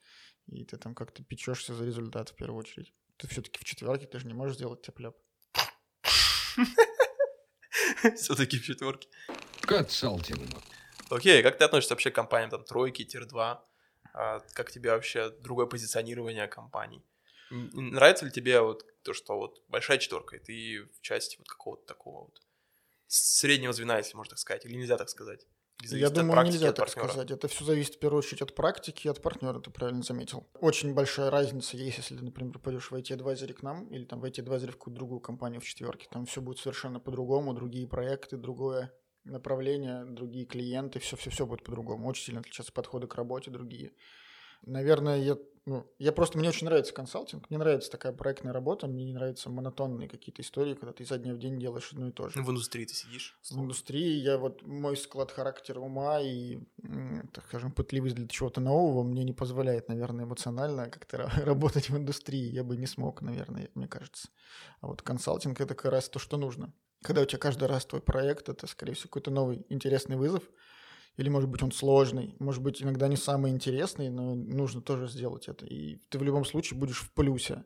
и 0.47 0.65
ты 0.65 0.77
там 0.77 0.97
как-то 0.97 1.23
печешься 1.23 1.75
за 1.75 1.85
результат 1.85 2.31
в 2.31 2.35
первую 2.35 2.59
очередь. 2.59 2.93
Ты 3.19 3.29
все-таки 3.29 3.61
в 3.61 3.65
четверке, 3.65 4.07
ты 4.07 4.19
же 4.19 4.27
не 4.27 4.35
можешь 4.35 4.57
сделать 4.57 4.83
тяп-ляп. 4.83 5.15
Все-таки 8.17 8.59
в 8.59 8.65
четверке. 8.65 9.09
Консалтинг. 9.63 10.41
Окей, 11.11 11.43
как 11.43 11.59
ты 11.59 11.65
относишься 11.65 11.95
вообще 11.95 12.11
к 12.11 12.15
компаниям 12.15 12.51
там 12.51 12.65
тройки, 12.65 13.05
тир-2? 13.05 13.59
А 14.15 14.41
как 14.53 14.71
тебе 14.71 14.91
вообще 14.91 15.31
другое 15.31 15.67
позиционирование 15.67 16.47
компаний? 16.49 17.03
Нравится 17.51 18.25
ли 18.25 18.31
тебе 18.31 18.61
вот 18.61 18.85
то, 19.03 19.13
что 19.13 19.37
вот 19.37 19.63
большая 19.69 19.99
четверка, 19.99 20.37
и 20.37 20.39
ты 20.39 20.89
в 20.97 21.01
части 21.01 21.37
вот 21.39 21.49
какого-то 21.49 21.87
такого 21.87 22.25
вот 22.25 22.41
среднего 23.07 23.73
звена, 23.73 23.99
если 23.99 24.17
можно 24.17 24.31
так 24.31 24.39
сказать, 24.39 24.65
или 24.65 24.75
нельзя 24.75 24.97
так 24.97 25.09
сказать? 25.09 25.47
Я 25.83 26.11
думаю, 26.11 26.33
практики, 26.33 26.55
нельзя 26.55 26.73
так 26.73 26.89
сказать. 26.89 27.31
Это 27.31 27.49
все 27.49 27.65
зависит 27.65 27.97
в 27.97 27.99
первую 27.99 28.21
очередь 28.21 28.43
от 28.43 28.55
практики 28.55 29.07
и 29.07 29.11
от 29.11 29.21
партнера, 29.21 29.61
ты 29.61 29.71
правильно 29.71 30.03
заметил. 30.03 30.47
Очень 30.61 30.95
большая 30.95 31.31
разница 31.31 31.77
есть, 31.77 31.99
если 31.99 32.15
например, 32.15 32.59
пойдешь 32.59 32.91
в 32.91 32.95
IT-адвайзере 32.95 33.55
к 33.55 33.63
нам 33.63 33.87
или 33.89 34.05
там 34.05 34.21
в 34.21 34.25
IT-адвайзере 34.25 34.73
в 34.73 34.79
какую-то 34.79 34.99
другую 34.99 35.21
компанию 35.21 35.61
в 35.61 35.65
четверке. 35.65 36.07
Там 36.11 36.27
все 36.27 36.41
будет 36.41 36.59
совершенно 36.59 37.01
по-другому, 37.01 37.53
другие 37.55 37.87
проекты, 37.87 38.37
другое 38.37 38.93
направление, 39.25 40.05
другие 40.05 40.47
клиенты, 40.47 41.01
все-все-все 41.01 41.47
будет 41.47 41.65
по-другому. 41.65 42.09
Очень 42.09 42.25
сильно 42.25 42.41
отличаются 42.41 42.73
подходы 42.73 43.07
к 43.07 43.15
работе 43.15 43.51
другие. 43.51 43.93
Наверное, 44.67 45.19
я, 45.19 45.37
ну, 45.67 45.87
я 45.99 46.13
просто, 46.13 46.39
мне 46.39 46.49
очень 46.49 46.67
нравится 46.67 46.93
консалтинг, 46.93 47.49
мне 47.51 47.59
нравится 47.59 47.91
такая 47.91 48.13
проектная 48.13 48.53
работа, 48.53 48.87
мне 48.87 49.05
не 49.05 49.13
нравятся 49.13 49.51
монотонные 49.51 50.09
какие-то 50.09 50.43
истории, 50.43 50.75
когда 50.75 50.93
ты 50.93 51.03
изо 51.03 51.19
дня 51.19 51.35
в 51.35 51.39
день 51.39 51.59
делаешь 51.59 51.91
одно 51.93 52.09
и 52.09 52.13
то 52.13 52.29
же. 52.29 52.39
Ну, 52.39 52.45
в 52.45 52.51
индустрии 52.51 52.85
ты 52.85 52.95
сидишь? 52.95 53.39
В 53.43 53.59
индустрии 53.59 54.21
я 54.21 54.39
вот, 54.39 54.63
мой 54.63 54.97
склад 54.97 55.31
характера 55.31 55.81
ума 55.81 56.21
и, 56.21 56.59
так 57.33 57.45
скажем, 57.47 57.73
пытливость 57.73 58.15
для 58.15 58.29
чего-то 58.29 58.61
нового 58.61 59.03
мне 59.03 59.25
не 59.25 59.33
позволяет, 59.33 59.89
наверное, 59.89 60.25
эмоционально 60.25 60.89
как-то 60.91 61.31
работать 61.45 61.91
в 61.91 61.97
индустрии. 61.97 62.51
Я 62.51 62.65
бы 62.65 62.77
не 62.77 62.87
смог, 62.87 63.23
наверное, 63.23 63.71
мне 63.75 63.89
кажется. 63.89 64.29
А 64.81 64.87
вот 64.87 65.03
консалтинг— 65.03 65.61
это 65.63 65.75
как 65.75 65.93
раз 65.93 66.09
то, 66.09 66.19
что 66.19 66.37
нужно. 66.37 66.73
Когда 67.03 67.23
у 67.23 67.27
тебя 67.27 67.39
каждый 67.39 67.69
раз 67.69 67.85
твой 67.85 68.01
проект— 68.01 68.49
это, 68.51 68.67
скорее 68.67 68.95
всего, 68.95 69.09
какой-то 69.09 69.31
новый 69.31 69.67
интересный 69.69 70.17
вызов— 70.17 70.43
или, 71.17 71.29
может 71.29 71.49
быть, 71.49 71.63
он 71.63 71.73
сложный, 71.73 72.35
может 72.39 72.63
быть, 72.63 72.83
иногда 72.83 73.09
не 73.09 73.17
самый 73.17 73.53
интересный, 73.53 74.11
но 74.11 74.35
нужно 74.35 74.83
тоже 74.83 75.09
сделать 75.09 75.49
это. 75.49 75.67
И 75.67 75.97
ты 76.09 76.19
в 76.19 76.23
любом 76.23 76.45
случае 76.45 76.79
будешь 76.79 77.01
в 77.01 77.13
плюсе. 77.13 77.65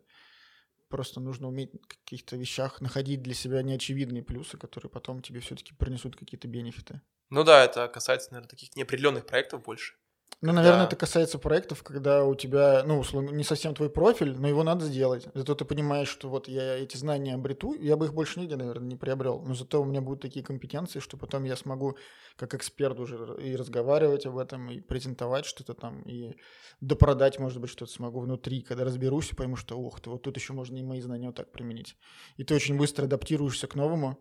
Просто 0.88 1.21
нужно 1.21 1.49
уметь 1.49 1.73
в 1.73 1.87
каких-то 1.87 2.37
вещах 2.37 2.81
находить 2.81 3.23
для 3.23 3.35
себя 3.35 3.62
неочевидные 3.62 4.23
плюсы, 4.23 4.57
которые 4.57 4.90
потом 4.90 5.23
тебе 5.23 5.40
все-таки 5.40 5.75
принесут 5.75 6.17
какие-то 6.17 6.49
бенефиты. 6.49 7.00
Ну 7.31 7.45
да, 7.45 7.64
это 7.64 7.88
касается, 7.88 8.31
наверное, 8.33 8.49
таких 8.49 8.75
неопределенных 8.75 9.26
проектов 9.26 9.62
больше. 9.62 9.95
Ну, 10.40 10.52
наверное, 10.52 10.85
это 10.85 10.94
касается 10.94 11.37
проектов, 11.38 11.82
когда 11.82 12.25
у 12.25 12.37
тебя, 12.37 12.85
ну, 12.85 13.00
условно, 13.00 13.30
не 13.30 13.42
совсем 13.42 13.75
твой 13.75 13.90
профиль, 13.90 14.37
но 14.38 14.47
его 14.47 14.62
надо 14.62 14.85
сделать. 14.85 15.26
Зато 15.35 15.56
ты 15.56 15.64
понимаешь, 15.64 16.08
что 16.08 16.28
вот 16.28 16.47
я 16.47 16.76
эти 16.76 16.97
знания 16.97 17.35
обрету, 17.35 17.75
я 17.75 17.97
бы 17.97 18.06
их 18.06 18.14
больше 18.14 18.38
нигде, 18.38 18.54
наверное, 18.54 18.87
не 18.87 18.94
приобрел. 18.94 19.42
Но 19.42 19.54
зато 19.54 19.82
у 19.82 19.85
меня 19.85 20.00
будут 20.00 20.23
такие 20.23 20.44
компетенции, 20.44 21.00
что 21.00 21.16
потом 21.16 21.42
я 21.42 21.56
смогу 21.56 21.97
как 22.37 22.54
эксперт 22.54 23.00
уже 23.00 23.16
и 23.42 23.56
разговаривать 23.56 24.26
об 24.26 24.38
этом, 24.38 24.70
и 24.70 24.80
презентовать 24.80 25.44
что-то 25.44 25.75
там, 25.75 26.02
и 26.02 26.37
допродать, 26.80 27.40
может 27.40 27.61
быть, 27.61 27.70
что-то 27.70 27.90
смогу 27.90 28.20
внутри, 28.20 28.62
когда 28.62 28.85
разберусь 28.85 29.32
и 29.32 29.35
пойму, 29.35 29.56
что, 29.56 29.76
ух 29.76 30.00
ты, 30.00 30.08
вот 30.08 30.23
тут 30.23 30.37
еще 30.37 30.52
можно 30.52 30.76
и 30.76 30.85
мои 30.85 31.00
знания 31.00 31.26
вот 31.26 31.37
так 31.37 31.50
применить. 31.50 31.97
И 32.37 32.44
ты 32.44 32.54
очень 32.54 32.76
быстро 32.76 33.06
адаптируешься 33.06 33.66
к 33.66 33.75
новому, 33.75 34.16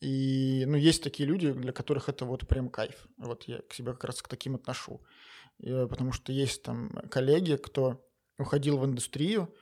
и, 0.00 0.64
ну, 0.66 0.76
есть 0.76 1.02
такие 1.02 1.28
люди, 1.28 1.52
для 1.52 1.72
которых 1.72 2.08
это 2.08 2.24
вот 2.24 2.48
прям 2.48 2.70
кайф. 2.70 3.06
Вот 3.18 3.44
я 3.44 3.60
к 3.60 3.74
себе 3.74 3.92
как 3.92 4.04
раз 4.04 4.22
к 4.22 4.28
таким 4.28 4.54
отношу. 4.54 5.02
Э, 5.62 5.86
потому 5.88 6.12
что 6.12 6.32
есть 6.32 6.62
там 6.62 6.90
коллеги, 7.10 7.56
кто 7.56 8.04
уходил 8.38 8.78
в 8.78 8.84
индустрию, 8.84 9.52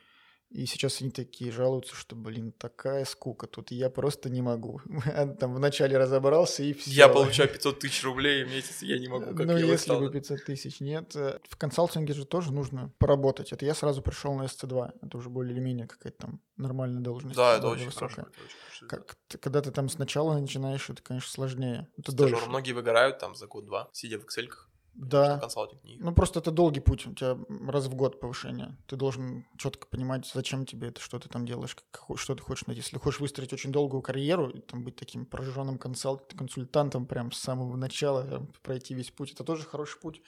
и 0.49 0.65
сейчас 0.65 0.99
они 1.01 1.11
такие 1.11 1.51
жалуются, 1.51 1.95
что, 1.95 2.15
блин, 2.15 2.51
такая 2.53 3.05
скука 3.05 3.45
тут, 3.45 3.69
я 3.69 3.91
просто 3.91 4.31
не 4.31 4.41
могу. 4.41 4.81
Там 5.39 5.53
вначале 5.53 5.95
разобрался 5.95 6.63
и 6.63 6.73
все. 6.73 6.89
Я 6.89 7.07
получаю 7.07 7.49
500 7.49 7.79
тысяч 7.79 8.03
рублей 8.03 8.43
в 8.43 8.49
месяц, 8.49 8.81
я 8.81 8.97
не 8.97 9.07
могу, 9.07 9.35
как 9.35 9.45
Ну, 9.45 9.57
если 9.57 9.95
бы 9.95 10.09
500 10.09 10.45
тысяч, 10.45 10.79
нет. 10.79 11.15
Э, 11.15 11.39
в 11.47 11.55
консалтинге 11.55 12.13
же 12.15 12.25
тоже 12.25 12.51
нужно 12.51 12.91
поработать. 12.97 13.51
Это 13.53 13.63
я 13.65 13.75
сразу 13.75 14.01
пришел 14.01 14.33
на 14.33 14.43
SC2, 14.45 14.93
это 15.03 15.17
уже 15.17 15.29
более 15.29 15.53
или 15.53 15.59
менее 15.59 15.85
какая-то 15.85 16.17
там 16.17 16.41
нормальная 16.57 17.01
должность. 17.01 17.35
Да, 17.35 17.57
это 17.57 17.67
очень 17.67 17.85
высокая. 17.85 18.09
хорошо. 18.09 18.21
Это 18.21 18.41
очень 18.43 18.87
как, 18.87 19.17
когда 19.39 19.61
ты 19.61 19.71
там 19.71 19.89
сначала 19.89 20.37
начинаешь, 20.39 20.89
это, 20.89 21.01
конечно, 21.01 21.29
сложнее. 21.29 21.87
Это 21.97 22.11
Стажер, 22.11 22.37
дольше. 22.37 22.49
Многие 22.49 22.71
выгорают 22.71 23.19
там 23.19 23.35
за 23.35 23.47
год-два, 23.47 23.89
сидя 23.93 24.19
в 24.19 24.23
Excel. 24.23 24.49
Да. 24.93 25.39
Консалтинг 25.39 25.83
не... 25.83 25.97
Ну, 25.97 26.13
просто 26.13 26.39
это 26.39 26.51
долгий 26.51 26.79
путь. 26.79 27.07
У 27.07 27.13
тебя 27.13 27.37
раз 27.67 27.87
в 27.87 27.95
год 27.95 28.19
повышение. 28.19 28.77
Ты 28.87 28.95
должен 28.95 29.45
четко 29.57 29.87
понимать, 29.87 30.29
зачем 30.33 30.65
тебе 30.65 30.89
это, 30.89 30.99
что 30.99 31.19
ты 31.19 31.29
там 31.29 31.45
делаешь, 31.45 31.75
как, 31.91 32.17
что 32.17 32.35
ты 32.35 32.43
хочешь 32.43 32.67
найти. 32.67 32.81
Если 32.81 32.97
хочешь 32.97 33.19
выстроить 33.19 33.53
очень 33.53 33.71
долгую 33.71 34.01
карьеру, 34.01 34.51
там, 34.61 34.83
быть 34.83 34.95
таким 34.95 35.25
прожженным 35.25 35.77
консалт, 35.77 36.33
консультантом 36.37 37.05
прям 37.05 37.31
с 37.31 37.39
самого 37.39 37.75
начала, 37.75 38.47
пройти 38.63 38.93
весь 38.93 39.11
путь, 39.11 39.31
это 39.31 39.43
тоже 39.43 39.63
хороший 39.63 39.99
путь 39.99 40.21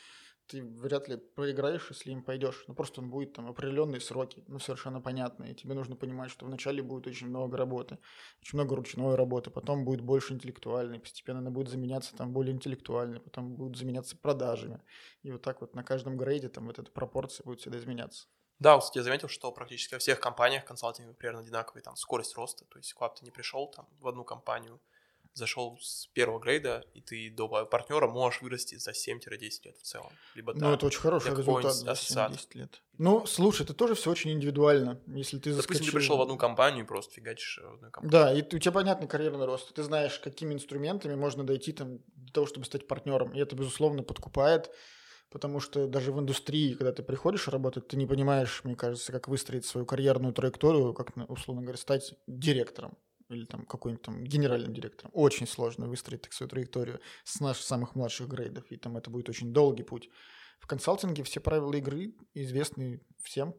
ты 0.48 0.64
вряд 0.64 1.08
ли 1.08 1.18
проиграешь, 1.18 1.88
если 1.90 2.12
им 2.12 2.24
пойдешь. 2.24 2.64
Ну, 2.68 2.74
просто 2.74 3.02
он 3.02 3.10
будет 3.10 3.34
там 3.34 3.48
определенные 3.48 4.02
сроки, 4.02 4.44
ну, 4.48 4.60
совершенно 4.60 5.02
понятно. 5.02 5.46
И 5.46 5.56
тебе 5.56 5.74
нужно 5.74 5.96
понимать, 5.96 6.32
что 6.32 6.46
вначале 6.46 6.84
будет 6.84 7.08
очень 7.08 7.28
много 7.28 7.58
работы, 7.58 8.00
очень 8.42 8.58
много 8.58 8.76
ручной 8.76 9.16
работы, 9.16 9.50
потом 9.50 9.86
будет 9.86 10.02
больше 10.02 10.34
интеллектуальной, 10.34 11.00
постепенно 11.00 11.40
она 11.40 11.52
будет 11.52 11.70
заменяться 11.70 12.16
там 12.16 12.34
более 12.34 12.54
интеллектуальной, 12.54 13.20
потом 13.20 13.56
будет 13.56 13.78
заменяться 13.78 14.18
продажами. 14.18 14.84
И 15.24 15.32
вот 15.32 15.42
так 15.42 15.62
вот 15.62 15.76
на 15.76 15.84
каждом 15.84 16.18
грейде 16.18 16.50
там 16.50 16.68
вот 16.68 16.80
эта 16.80 16.92
пропорция 16.92 17.44
будет 17.46 17.62
всегда 17.62 17.80
изменяться. 17.80 18.28
Да, 18.60 18.78
кстати, 18.78 19.00
я 19.00 19.04
заметил, 19.04 19.28
что 19.28 19.52
практически 19.52 19.96
во 19.96 20.00
всех 20.00 20.20
компаниях 20.20 20.66
консалтинг 20.66 21.18
примерно 21.18 21.42
одинаковый, 21.42 21.82
там, 21.82 21.96
скорость 21.96 22.36
роста, 22.38 22.66
то 22.66 22.78
есть 22.78 22.94
куда 22.94 23.10
ты 23.10 23.26
не 23.26 23.32
пришел 23.32 23.68
там 23.72 23.88
в 24.00 24.08
одну 24.08 24.24
компанию, 24.24 24.80
зашел 25.34 25.78
с 25.82 26.08
первого 26.08 26.40
грейда, 26.40 26.84
и 26.94 27.02
ты 27.02 27.30
до 27.30 27.48
партнера 27.66 28.08
можешь 28.08 28.42
вырасти 28.42 28.76
за 28.76 28.92
7-10 28.92 29.40
лет 29.64 29.78
в 29.78 29.84
целом. 29.84 30.12
Либо, 30.36 30.54
ну, 30.54 30.74
это 30.74 30.86
очень 30.86 31.00
хороший 31.00 31.36
результат 31.36 31.74
за 31.74 31.92
7-10 31.92 32.38
лет. 32.54 32.82
Ну, 32.98 33.26
слушай, 33.26 33.64
это 33.64 33.74
тоже 33.74 33.96
все 33.96 34.12
очень 34.12 34.32
индивидуально. 34.32 35.02
Если 35.08 35.40
ты 35.40 35.54
заскочил... 35.54 35.80
Допустим, 35.80 35.86
ты 35.86 35.98
пришел 35.98 36.18
в 36.18 36.22
одну 36.22 36.38
компанию 36.38 36.86
просто 36.86 37.14
фигачишь 37.14 37.60
в 37.64 37.74
одну 37.74 37.90
компанию. 37.90 38.12
Да, 38.12 38.34
и 38.34 38.42
у 38.42 38.60
тебя 38.60 38.72
понятный 38.72 39.08
карьерный 39.08 39.46
рост. 39.46 39.74
Ты 39.74 39.84
знаешь, 39.84 40.20
какими 40.20 40.54
инструментами 40.54 41.16
можно 41.16 41.44
дойти 41.44 41.72
там, 41.72 42.00
для 42.16 42.34
того, 42.34 42.46
чтобы 42.46 42.66
стать 42.66 42.88
партнером. 42.88 43.34
И 43.34 43.40
это, 43.40 43.56
безусловно, 43.56 44.04
подкупает. 44.04 44.72
Потому 45.32 45.62
что 45.62 45.88
даже 45.88 46.12
в 46.12 46.20
индустрии, 46.20 46.74
когда 46.74 46.92
ты 46.92 47.04
приходишь 47.04 47.48
работать, 47.48 47.88
ты 47.88 47.96
не 47.96 48.06
понимаешь, 48.06 48.62
мне 48.66 48.76
кажется, 48.76 49.14
как 49.14 49.30
выстроить 49.30 49.66
свою 49.66 49.86
карьерную 49.86 50.34
траекторию, 50.34 50.94
как, 50.94 51.14
условно 51.30 51.62
говоря, 51.62 51.78
стать 51.78 52.14
директором 52.28 52.98
или 53.34 53.46
там 53.46 53.66
какой-нибудь 53.66 54.04
там 54.04 54.24
генеральным 54.24 54.74
директором. 54.74 55.12
Очень 55.14 55.48
сложно 55.48 55.88
выстроить 55.88 56.22
так 56.22 56.34
свою 56.34 56.50
траекторию 56.50 57.00
с 57.24 57.40
наших 57.40 57.64
самых 57.64 57.96
младших 57.96 58.28
грейдов, 58.28 58.72
и 58.72 58.78
там 58.78 58.98
это 58.98 59.10
будет 59.10 59.30
очень 59.30 59.54
долгий 59.54 59.84
путь. 59.84 60.10
В 60.60 60.68
консалтинге 60.68 61.24
все 61.24 61.40
правила 61.40 61.74
игры 61.74 62.14
известны 62.34 63.02
всем. 63.24 63.56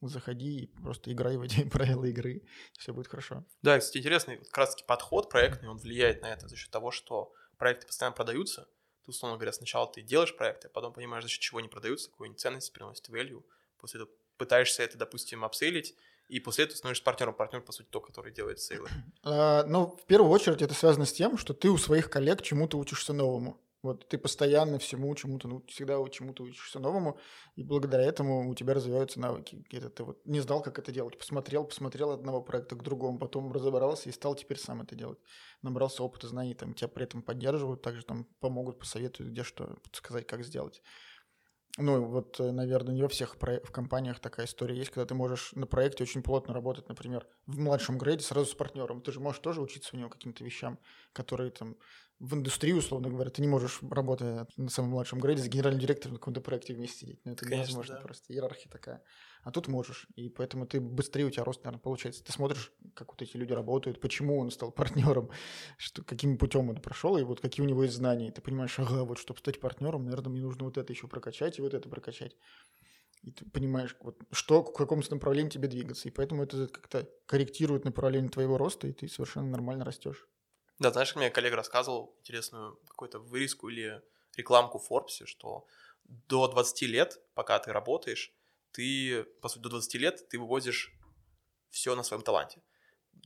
Заходи 0.00 0.64
и 0.64 0.66
просто 0.66 1.12
играй 1.12 1.36
в 1.36 1.42
эти 1.42 1.62
правила 1.70 2.04
игры, 2.06 2.42
все 2.76 2.92
будет 2.92 3.06
хорошо. 3.06 3.44
Да, 3.62 3.78
кстати, 3.78 3.98
интересный 3.98 4.38
как 4.38 4.58
раз 4.58 4.82
подход 4.82 5.30
проектный, 5.30 5.68
он 5.68 5.78
влияет 5.78 6.22
на 6.22 6.32
это 6.32 6.48
за 6.48 6.56
счет 6.56 6.72
того, 6.72 6.90
что 6.90 7.32
проекты 7.56 7.86
постоянно 7.86 8.16
продаются. 8.16 8.66
Ты, 9.04 9.10
условно 9.10 9.36
говоря, 9.36 9.52
сначала 9.52 9.90
ты 9.90 10.02
делаешь 10.02 10.36
проекты, 10.36 10.66
а 10.66 10.70
потом 10.70 10.92
понимаешь, 10.92 11.22
за 11.22 11.30
счет 11.30 11.40
чего 11.40 11.58
они 11.58 11.68
продаются, 11.68 12.10
какую 12.10 12.26
они 12.26 12.34
ценность 12.34 12.72
приносят, 12.72 13.08
value. 13.08 13.44
После 13.78 14.00
этого 14.00 14.12
пытаешься 14.36 14.82
это, 14.82 14.98
допустим, 14.98 15.44
апсейлить, 15.44 15.94
и 16.32 16.40
после 16.40 16.64
этого 16.64 16.76
становишься 16.78 17.04
партнером. 17.04 17.34
Партнер, 17.34 17.60
по 17.60 17.72
сути, 17.72 17.88
тот, 17.90 18.06
который 18.06 18.32
делает 18.32 18.58
сейлы. 18.58 18.88
А, 19.24 19.64
ну, 19.64 19.86
в 19.86 20.06
первую 20.06 20.30
очередь 20.30 20.62
это 20.62 20.74
связано 20.74 21.04
с 21.04 21.12
тем, 21.12 21.38
что 21.38 21.52
ты 21.54 21.68
у 21.68 21.78
своих 21.78 22.10
коллег 22.10 22.42
чему-то 22.42 22.78
учишься 22.78 23.12
новому. 23.12 23.60
Вот 23.82 24.08
ты 24.08 24.16
постоянно 24.16 24.78
всему 24.78 25.12
чему-то, 25.14 25.48
ну, 25.48 25.64
всегда 25.66 25.94
чему-то 26.08 26.44
учишься 26.44 26.78
новому, 26.78 27.18
и 27.56 27.64
благодаря 27.64 28.04
этому 28.04 28.48
у 28.48 28.54
тебя 28.54 28.74
развиваются 28.74 29.18
навыки. 29.20 29.64
Где-то 29.68 29.90
ты 29.90 30.04
вот 30.04 30.24
не 30.24 30.40
знал, 30.40 30.62
как 30.62 30.78
это 30.78 30.92
делать. 30.92 31.18
Посмотрел, 31.18 31.64
посмотрел 31.64 32.10
от 32.10 32.20
одного 32.20 32.42
проекта 32.42 32.76
к 32.76 32.82
другому, 32.82 33.18
потом 33.18 33.52
разобрался 33.52 34.08
и 34.08 34.12
стал 34.12 34.36
теперь 34.36 34.58
сам 34.58 34.82
это 34.82 34.94
делать. 34.94 35.18
Набрался 35.62 36.04
опыта, 36.04 36.28
знаний, 36.28 36.54
там 36.54 36.74
тебя 36.74 36.88
при 36.88 37.04
этом 37.04 37.22
поддерживают, 37.22 37.82
также 37.82 38.04
там 38.04 38.24
помогут, 38.40 38.78
посоветуют, 38.78 39.32
где 39.32 39.42
что 39.42 39.76
сказать, 39.92 40.26
как 40.26 40.44
сделать. 40.44 40.80
Ну, 41.78 42.04
вот, 42.04 42.38
э, 42.38 42.50
наверное, 42.50 42.94
не 42.94 43.02
во 43.02 43.08
всех 43.08 43.34
в 43.40 43.70
компаниях 43.72 44.20
такая 44.20 44.44
история 44.44 44.76
есть, 44.76 44.90
когда 44.90 45.06
ты 45.06 45.14
можешь 45.14 45.52
на 45.52 45.66
проекте 45.66 46.04
очень 46.04 46.22
плотно 46.22 46.52
работать, 46.52 46.88
например, 46.88 47.26
в 47.46 47.58
младшем 47.58 47.96
грейде 47.96 48.22
сразу 48.22 48.50
с 48.50 48.54
партнером. 48.54 49.00
Ты 49.00 49.10
же 49.10 49.20
можешь 49.20 49.40
тоже 49.40 49.62
учиться 49.62 49.96
у 49.96 49.98
него 49.98 50.10
каким-то 50.10 50.44
вещам, 50.44 50.78
которые 51.14 51.50
там 51.50 51.76
в 52.22 52.34
индустрии, 52.34 52.72
условно 52.72 53.10
говоря, 53.10 53.30
ты 53.30 53.42
не 53.42 53.48
можешь, 53.48 53.80
работая 53.82 54.46
на 54.56 54.70
самом 54.70 54.90
младшем 54.90 55.18
грейде, 55.18 55.42
с 55.42 55.48
генеральным 55.48 55.80
директором 55.80 56.12
на 56.14 56.18
каком-то 56.20 56.40
проекте 56.40 56.72
вместе 56.72 56.98
сидеть. 56.98 57.20
Ну, 57.24 57.32
это 57.32 57.44
Конечно, 57.44 57.62
невозможно 57.62 57.96
да. 57.96 58.00
просто. 58.00 58.32
Иерархия 58.32 58.70
такая. 58.70 59.02
А 59.42 59.50
тут 59.50 59.66
можешь. 59.66 60.06
И 60.14 60.28
поэтому 60.28 60.64
ты 60.64 60.80
быстрее 60.80 61.24
у 61.24 61.30
тебя 61.30 61.42
рост, 61.42 61.64
наверное, 61.64 61.82
получается. 61.82 62.22
Ты 62.22 62.30
смотришь, 62.30 62.72
как 62.94 63.08
вот 63.08 63.20
эти 63.22 63.36
люди 63.36 63.52
работают, 63.52 64.00
почему 64.00 64.38
он 64.38 64.52
стал 64.52 64.70
партнером, 64.72 65.30
что, 65.78 66.04
каким 66.04 66.38
путем 66.38 66.70
он 66.70 66.76
прошел, 66.76 67.18
и 67.18 67.24
вот 67.24 67.40
какие 67.40 67.66
у 67.66 67.68
него 67.68 67.82
есть 67.82 67.96
знания. 67.96 68.28
И 68.28 68.30
ты 68.30 68.40
понимаешь, 68.40 68.78
ага, 68.78 69.02
вот 69.02 69.18
чтобы 69.18 69.40
стать 69.40 69.58
партнером, 69.58 70.04
наверное, 70.04 70.30
мне 70.30 70.42
нужно 70.42 70.64
вот 70.64 70.78
это 70.78 70.92
еще 70.92 71.08
прокачать 71.08 71.58
и 71.58 71.62
вот 71.62 71.74
это 71.74 71.88
прокачать. 71.88 72.36
И 73.22 73.32
ты 73.32 73.44
понимаешь, 73.46 73.96
вот, 74.00 74.22
что, 74.30 74.62
в 74.62 74.72
каком 74.72 75.02
направлении 75.10 75.50
тебе 75.50 75.66
двигаться. 75.66 76.08
И 76.08 76.12
поэтому 76.12 76.44
это 76.44 76.68
как-то 76.68 77.08
корректирует 77.26 77.84
направление 77.84 78.30
твоего 78.30 78.58
роста, 78.58 78.86
и 78.86 78.92
ты 78.92 79.08
совершенно 79.08 79.48
нормально 79.48 79.84
растешь. 79.84 80.28
Да, 80.82 80.90
знаешь, 80.90 81.14
мне 81.14 81.30
коллега 81.30 81.54
рассказывал 81.54 82.16
интересную 82.18 82.76
какую-то 82.88 83.20
вырезку 83.20 83.68
или 83.68 84.02
рекламку 84.36 84.80
в 84.80 84.90
Forbes, 84.90 85.26
что 85.26 85.68
до 86.04 86.48
20 86.48 86.82
лет, 86.82 87.20
пока 87.34 87.60
ты 87.60 87.72
работаешь, 87.72 88.32
ты, 88.72 89.22
по 89.40 89.48
сути, 89.48 89.62
до 89.62 89.68
20 89.68 89.94
лет 89.94 90.28
ты 90.28 90.40
вывозишь 90.40 90.92
все 91.70 91.94
на 91.94 92.02
своем 92.02 92.24
таланте. 92.24 92.62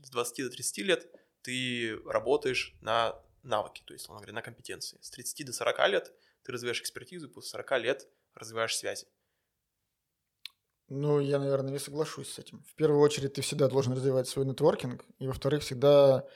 С 0.02 0.10
20 0.10 0.44
до 0.44 0.50
30 0.50 0.78
лет 0.84 1.10
ты 1.40 1.98
работаешь 2.04 2.76
на 2.82 3.18
навыки, 3.42 3.82
то 3.86 3.94
есть, 3.94 4.10
он 4.10 4.16
говоря, 4.16 4.34
на 4.34 4.42
компетенции. 4.42 4.98
С 5.00 5.08
30 5.08 5.46
до 5.46 5.54
40 5.54 5.88
лет 5.88 6.12
ты 6.42 6.52
развиваешь 6.52 6.82
экспертизу, 6.82 7.30
после 7.30 7.48
40 7.52 7.78
лет 7.80 8.08
развиваешь 8.34 8.76
связи. 8.76 9.06
Ну, 10.88 11.20
я, 11.20 11.38
наверное, 11.38 11.72
не 11.72 11.78
соглашусь 11.78 12.34
с 12.34 12.38
этим. 12.38 12.62
В 12.64 12.74
первую 12.74 13.00
очередь, 13.00 13.32
ты 13.32 13.40
всегда 13.40 13.68
должен 13.68 13.94
развивать 13.94 14.28
свой 14.28 14.44
нетворкинг, 14.44 15.06
и, 15.18 15.26
во-вторых, 15.26 15.62
всегда 15.62 16.28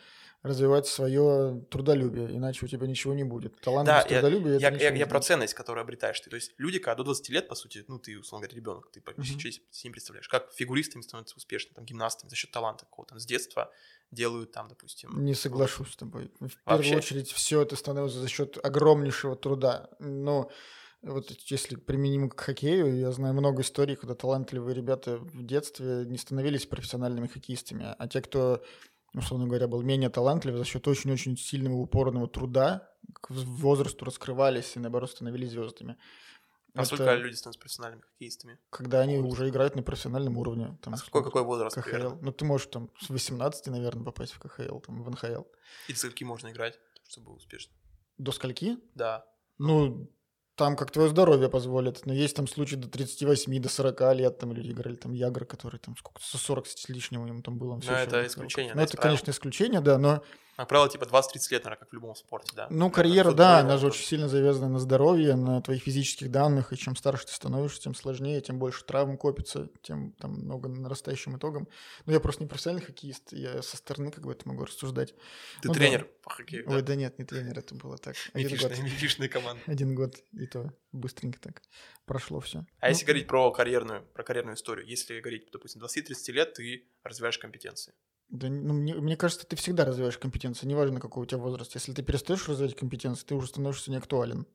развивать 0.43 0.87
свое 0.87 1.63
трудолюбие, 1.71 2.35
иначе 2.35 2.65
у 2.65 2.69
тебя 2.69 2.87
ничего 2.87 3.13
не 3.13 3.25
будет. 3.25 3.61
Талант 3.61 3.87
да, 3.87 3.99
без 3.99 4.07
трудолюбия 4.07 4.59
я, 4.59 4.69
это 4.69 4.79
я, 4.79 4.91
я, 4.91 4.97
я 4.97 5.07
про 5.07 5.21
ценность, 5.21 5.55
которую 5.55 5.83
обретаешь 5.83 6.19
ты. 6.21 6.31
То 6.31 6.37
есть 6.37 6.53
люди, 6.59 6.79
когда 6.79 6.97
до 6.97 7.05
20 7.05 7.29
лет, 7.29 7.49
по 7.49 7.55
сути, 7.55 7.85
ну, 7.89 7.99
ты, 7.99 8.19
условно 8.19 8.47
говоря, 8.47 8.57
ребенок, 8.57 8.91
ты 8.91 9.01
Мгм. 9.01 9.17
почти 9.17 9.53
себе 9.71 9.93
представляешь, 9.93 10.29
как 10.29 10.53
фигуристами 10.53 11.03
становятся 11.03 11.37
успешными, 11.37 11.75
там, 11.75 11.85
гимнастами 11.85 12.31
за 12.31 12.37
счет 12.37 12.51
таланта 12.51 12.87
какого-то, 12.87 13.19
с 13.19 13.27
детства 13.27 13.71
делают 14.11 14.53
там, 14.53 14.69
допустим, 14.69 15.25
Не 15.25 15.35
соглашусь 15.35 15.93
с 15.93 15.97
тобой. 15.97 16.31
В 16.41 16.41
Вообще? 16.41 16.57
первую 16.67 16.97
очередь, 16.99 17.31
все 17.31 17.63
это 17.63 17.77
становится 17.77 18.19
за 18.19 18.29
счет 18.29 18.59
огромнейшего 18.65 19.37
труда. 19.37 19.91
Но 19.99 20.51
вот 21.03 21.31
если 21.47 21.77
применим 21.77 22.29
к 22.29 22.41
хоккею, 22.41 22.99
я 22.99 23.13
знаю 23.13 23.35
много 23.35 23.63
историй, 23.63 23.97
когда 23.97 24.15
талантливые 24.15 24.75
ребята 24.75 25.19
в 25.19 25.45
детстве 25.45 26.05
не 26.07 26.19
становились 26.19 26.67
профессиональными 26.67 27.27
хоккеистами, 27.27 27.95
а 27.99 28.09
те, 28.09 28.21
кто, 28.21 28.63
условно 29.15 29.47
говоря, 29.47 29.69
был 29.69 29.83
менее 29.83 30.11
талантлив, 30.11 30.57
за 30.57 30.65
счет 30.65 30.87
очень-очень 30.89 31.37
сильного 31.37 31.75
упорного 31.77 32.29
труда 32.29 32.89
к 33.15 33.31
возрасту 33.31 34.05
раскрывались 34.05 34.77
и, 34.77 34.79
наоборот, 34.79 35.11
становились 35.11 35.51
звездами. 35.51 35.97
А 36.75 36.85
сколько 36.85 37.13
люди 37.15 37.35
становятся 37.35 37.59
профессиональными 37.61 38.03
хоккеистами? 38.03 38.59
когда 38.71 39.01
они 39.01 39.19
уже 39.19 39.49
играют 39.49 39.75
на 39.75 39.83
профессиональном 39.83 40.37
уровне. 40.37 40.79
Там, 40.83 40.95
А 40.95 40.99
какой, 40.99 41.25
какой 41.25 41.43
возраст 41.43 41.75
КХЛ. 41.75 41.91
примерно? 41.91 42.19
Ну, 42.23 42.33
ты 42.33 42.45
можешь 42.45 42.69
там 42.69 42.91
с 43.01 43.09
18, 43.11 43.67
наверное, 43.67 44.05
попасть 44.05 44.33
в 44.35 44.39
КХЛ, 44.39 44.79
там, 44.79 45.03
в 45.03 45.11
НХЛ. 45.11 45.43
И 45.89 45.93
до 45.93 45.99
скольки 45.99 46.23
можно 46.23 46.49
играть, 46.53 46.79
чтобы 47.09 47.27
был 47.27 47.35
успешно? 47.37 47.73
До 48.19 48.31
скольки? 48.31 48.79
Да. 48.95 49.25
Ну, 49.59 50.09
там 50.61 50.77
как 50.77 50.91
твое 50.91 51.09
здоровье 51.09 51.49
позволит. 51.49 52.05
Но 52.05 52.13
есть 52.13 52.37
там 52.37 52.47
случаи 52.47 52.77
до 52.77 52.87
38, 52.87 53.63
до 53.63 53.71
40 53.71 54.15
лет. 54.15 54.39
Там 54.39 54.53
люди 54.53 54.71
играли, 54.73 54.95
там 54.95 55.15
Ягр, 55.15 55.47
который 55.47 55.79
там 55.79 55.97
сколько, 55.97 56.21
со 56.23 56.37
40 56.37 56.67
с 56.67 56.89
лишним 56.91 57.23
у 57.23 57.27
него 57.27 57.41
там 57.41 57.57
было. 57.57 57.81
Но 57.83 57.93
это 57.93 58.27
исключение, 58.27 58.75
Ну, 58.75 58.83
это, 58.83 58.99
конечно, 58.99 59.31
исключение, 59.31 59.81
да, 59.81 59.97
но 59.97 60.23
Как 60.61 60.69
правило, 60.69 60.91
типа 60.91 61.05
20-30 61.05 61.53
лет, 61.53 61.65
наверное, 61.65 61.77
как 61.77 61.89
в 61.89 61.95
любом 61.95 62.15
спорте, 62.15 62.53
да. 62.55 62.67
Ну, 62.69 62.91
карьера, 62.91 63.33
да, 63.33 63.61
она 63.61 63.79
же 63.79 63.87
очень 63.87 64.05
сильно 64.05 64.29
завязана 64.29 64.69
на 64.69 64.79
здоровье, 64.79 65.35
на 65.35 65.63
твоих 65.63 65.83
физических 65.83 66.31
данных, 66.31 66.75
и 66.75 66.77
чем 66.77 66.97
старше 66.97 67.29
ты 67.29 67.33
становишься, 67.33 67.81
тем 67.81 67.95
сложнее, 67.95 68.43
тем 68.43 68.59
больше 68.59 68.85
травм 68.85 69.17
копится, 69.17 69.71
тем 69.81 70.13
там 70.21 70.33
много 70.33 70.69
нарастающим 70.69 71.39
итогом. 71.39 71.67
Но 72.05 72.13
я 72.13 72.21
просто 72.21 72.43
не 72.43 72.47
профессиональный 72.47 72.85
хоккеист, 72.85 73.33
я 73.33 73.63
со 73.63 73.79
стороны 73.79 74.11
как 74.11 74.27
бы 74.27 74.33
это 74.33 74.47
могу 74.47 74.67
рассуждать. 74.67 75.15
Ты 75.63 75.69
Ну 75.69 75.73
да. 75.73 75.81
тренер 75.81 76.11
по 76.23 76.29
хоккею, 76.29 76.69
Ой, 76.69 76.83
да? 76.83 76.89
да 76.89 76.95
нет, 76.95 77.19
не 77.19 77.25
тренер, 77.25 77.59
это 77.59 77.75
было 77.75 77.97
так. 77.97 78.17
Один 78.35 78.59
год. 78.59 79.31
Команда. 79.31 79.63
Один 79.67 79.95
год, 79.95 80.23
и 80.33 80.47
то 80.47 80.75
быстренько 80.93 81.41
так 81.41 81.63
прошло 82.05 82.37
Ну, 82.37 82.43
все. 82.43 82.67
А 82.81 82.91
если 82.91 83.07
говорить 83.07 83.29
про 83.29 83.51
карьерную, 83.51 84.03
про 84.13 84.25
карьерную 84.25 84.57
историю, 84.57 84.87
если 84.87 85.21
говорить, 85.21 85.49
допустим, 85.53 85.81
20-30 85.81 86.33
лет, 86.33 86.53
ты 86.53 86.85
развиваешь 87.03 87.39
компетенции. 87.39 87.95
Да, 88.31 88.49
ну, 88.49 88.75
мне, 88.75 88.95
мне 88.95 89.17
кажется, 89.17 89.47
ты 89.47 89.57
всегда 89.57 89.85
развиваешь 89.85 90.19
компетенции, 90.19 90.67
неважно, 90.67 91.01
какой 91.01 91.25
у 91.25 91.27
тебя 91.27 91.39
возраст. 91.39 91.75
Если 91.75 91.93
ты 91.93 92.03
перестаешь 92.03 92.49
развивать 92.49 92.77
компетенции, 92.77 93.27
ты 93.27 93.35
уже 93.35 93.49
становишься 93.49 93.91
неактуален. 93.91 94.47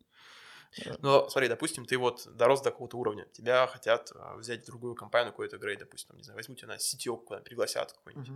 Но 1.02 1.30
смотри, 1.30 1.48
допустим, 1.48 1.86
ты 1.86 1.98
вот 1.98 2.28
дорос 2.36 2.62
до 2.62 2.72
какого-то 2.72 2.98
уровня, 2.98 3.26
тебя 3.32 3.66
хотят 3.68 4.12
а, 4.16 4.36
взять 4.36 4.64
в 4.64 4.66
другую 4.66 4.96
компанию, 4.96 5.32
какой-то 5.32 5.58
грейд, 5.58 5.80
допустим, 5.80 6.10
там, 6.10 6.18
не 6.18 6.24
знаю, 6.24 6.38
возьмут 6.38 6.60
тебя 6.60 6.70
на 6.70 6.80
CTO 6.80 7.18
куда 7.18 7.40
пригласят 7.42 7.94
какой-нибудь, 7.94 8.32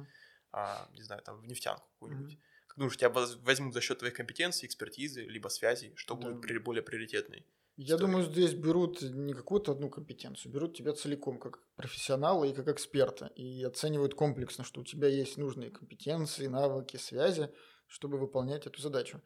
а, 0.52 0.88
не 0.93 1.02
знаю, 1.04 1.21
там, 1.21 1.41
в 1.41 1.47
нефтянку 1.47 1.86
какую-нибудь. 1.93 2.32
Мгм. 2.32 2.41
Как 2.67 2.78
думаешь, 2.78 2.97
тебя 2.97 3.10
воз- 3.10 3.36
возьмут 3.38 3.73
за 3.73 3.82
счет 3.82 3.99
твоих 3.99 4.13
компетенций, 4.13 4.67
экспертизы, 4.67 5.23
либо 5.23 5.49
связей, 5.49 5.93
что 5.95 6.15
Да. 6.15 6.30
будет 6.30 6.63
более 6.63 6.84
приоритетной? 6.84 7.45
Я 7.82 7.96
думаю, 7.96 8.26
здесь 8.26 8.54
берут 8.56 9.02
не 9.02 9.34
какую-то 9.34 9.72
одну 9.72 9.89
компетенцию, 9.89 10.52
берут 10.52 10.76
тебя 10.76 10.92
целиком 10.92 11.39
как 11.39 11.60
профессионала 11.78 12.44
и 12.44 12.52
как 12.52 12.68
эксперта 12.68 13.28
и 13.38 13.63
оценивают 13.63 14.15
комплексно, 14.15 14.65
что 14.65 14.82
у 14.82 14.84
тебя 14.84 15.08
есть 15.08 15.38
нужные 15.38 15.72
компетенции, 15.72 16.48
навыки, 16.48 16.98
связи, 16.98 17.50
чтобы 17.88 18.18
выполнять 18.18 18.68
эту 18.68 18.82
задачу. 18.82 19.22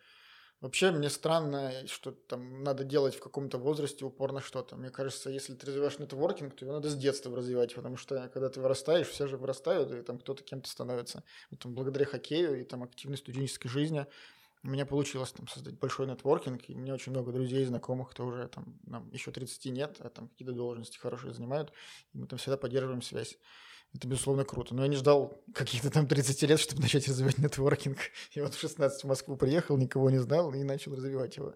Вообще, 0.61 0.91
мне 0.91 1.09
странно, 1.09 1.87
что 1.87 2.11
там 2.11 2.61
надо 2.61 2.83
делать 2.83 3.15
в 3.15 3.21
каком-то 3.21 3.57
возрасте 3.57 4.05
упор 4.05 4.31
на 4.31 4.39
что-то. 4.39 4.75
Мне 4.75 4.91
кажется, 4.91 5.31
если 5.31 5.55
ты 5.55 5.65
развиваешь 5.65 5.97
нетворкинг, 5.97 6.55
то 6.55 6.63
его 6.63 6.75
надо 6.75 6.91
с 6.91 6.95
детства 6.95 7.35
развивать, 7.35 7.73
потому 7.73 7.97
что 7.97 8.29
когда 8.29 8.49
ты 8.49 8.61
вырастаешь, 8.61 9.07
все 9.07 9.25
же 9.25 9.37
вырастают, 9.37 9.91
и 9.91 10.03
там 10.03 10.19
кто-то 10.19 10.43
кем-то 10.43 10.69
становится. 10.69 11.23
Вот 11.49 11.61
там, 11.61 11.73
благодаря 11.73 12.05
хоккею 12.05 12.61
и 12.61 12.65
там 12.65 12.83
активной 12.83 13.17
студенческой 13.17 13.69
жизни 13.69 14.05
у 14.63 14.69
меня 14.69 14.85
получилось 14.85 15.31
там 15.31 15.47
создать 15.47 15.77
большой 15.77 16.07
нетворкинг, 16.07 16.69
и 16.69 16.75
у 16.75 16.77
меня 16.77 16.93
очень 16.93 17.11
много 17.11 17.31
друзей, 17.31 17.65
знакомых, 17.65 18.11
кто 18.11 18.25
уже 18.25 18.47
там, 18.47 18.79
нам 18.85 19.09
еще 19.11 19.31
30 19.31 19.65
нет, 19.65 19.97
а 19.99 20.09
там 20.09 20.29
какие-то 20.29 20.53
должности 20.53 20.97
хорошие 20.97 21.33
занимают, 21.33 21.73
и 22.13 22.17
мы 22.17 22.27
там 22.27 22.39
всегда 22.39 22.57
поддерживаем 22.57 23.01
связь. 23.01 23.37
Это, 23.93 24.07
безусловно, 24.07 24.43
круто. 24.43 24.73
Но 24.73 24.81
я 24.83 24.87
не 24.87 24.95
ждал 24.95 25.43
каких-то 25.53 25.91
там 25.91 26.07
30 26.07 26.41
лет, 26.43 26.59
чтобы 26.59 26.81
начать 26.81 27.07
развивать 27.07 27.37
нетворкинг. 27.37 27.97
Я 28.31 28.43
вот 28.43 28.55
в 28.55 28.59
16 28.59 29.03
в 29.03 29.07
Москву 29.07 29.35
приехал, 29.35 29.77
никого 29.77 30.09
не 30.09 30.19
знал 30.19 30.51
и 30.53 30.63
начал 30.63 30.95
развивать 30.95 31.37
его. 31.37 31.53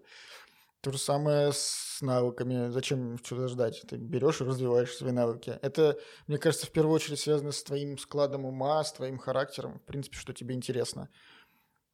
То 0.80 0.92
же 0.92 0.98
самое 0.98 1.52
с 1.52 1.98
навыками. 2.00 2.70
Зачем 2.70 3.18
что-то 3.24 3.48
ждать? 3.48 3.82
Ты 3.88 3.96
берешь 3.96 4.40
и 4.40 4.44
развиваешь 4.44 4.94
свои 4.94 5.10
навыки. 5.10 5.58
Это, 5.60 5.98
мне 6.28 6.38
кажется, 6.38 6.66
в 6.66 6.70
первую 6.70 6.94
очередь 6.94 7.18
связано 7.18 7.50
с 7.50 7.64
твоим 7.64 7.98
складом 7.98 8.44
ума, 8.44 8.84
с 8.84 8.92
твоим 8.92 9.18
характером, 9.18 9.80
в 9.80 9.82
принципе, 9.82 10.16
что 10.16 10.32
тебе 10.32 10.54
интересно. 10.54 11.08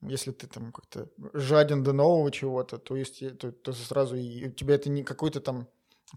Если 0.07 0.31
ты 0.31 0.47
там 0.47 0.71
как-то 0.71 1.09
жаден 1.33 1.83
до 1.83 1.93
нового 1.93 2.31
чего-то, 2.31 2.77
то, 2.77 2.95
есть, 2.95 3.37
то, 3.37 3.51
то 3.51 3.73
сразу 3.73 4.15
и 4.15 4.47
у 4.47 4.51
тебя 4.51 4.75
это 4.75 4.89
не 4.89 5.03
какой-то 5.03 5.41
там 5.41 5.67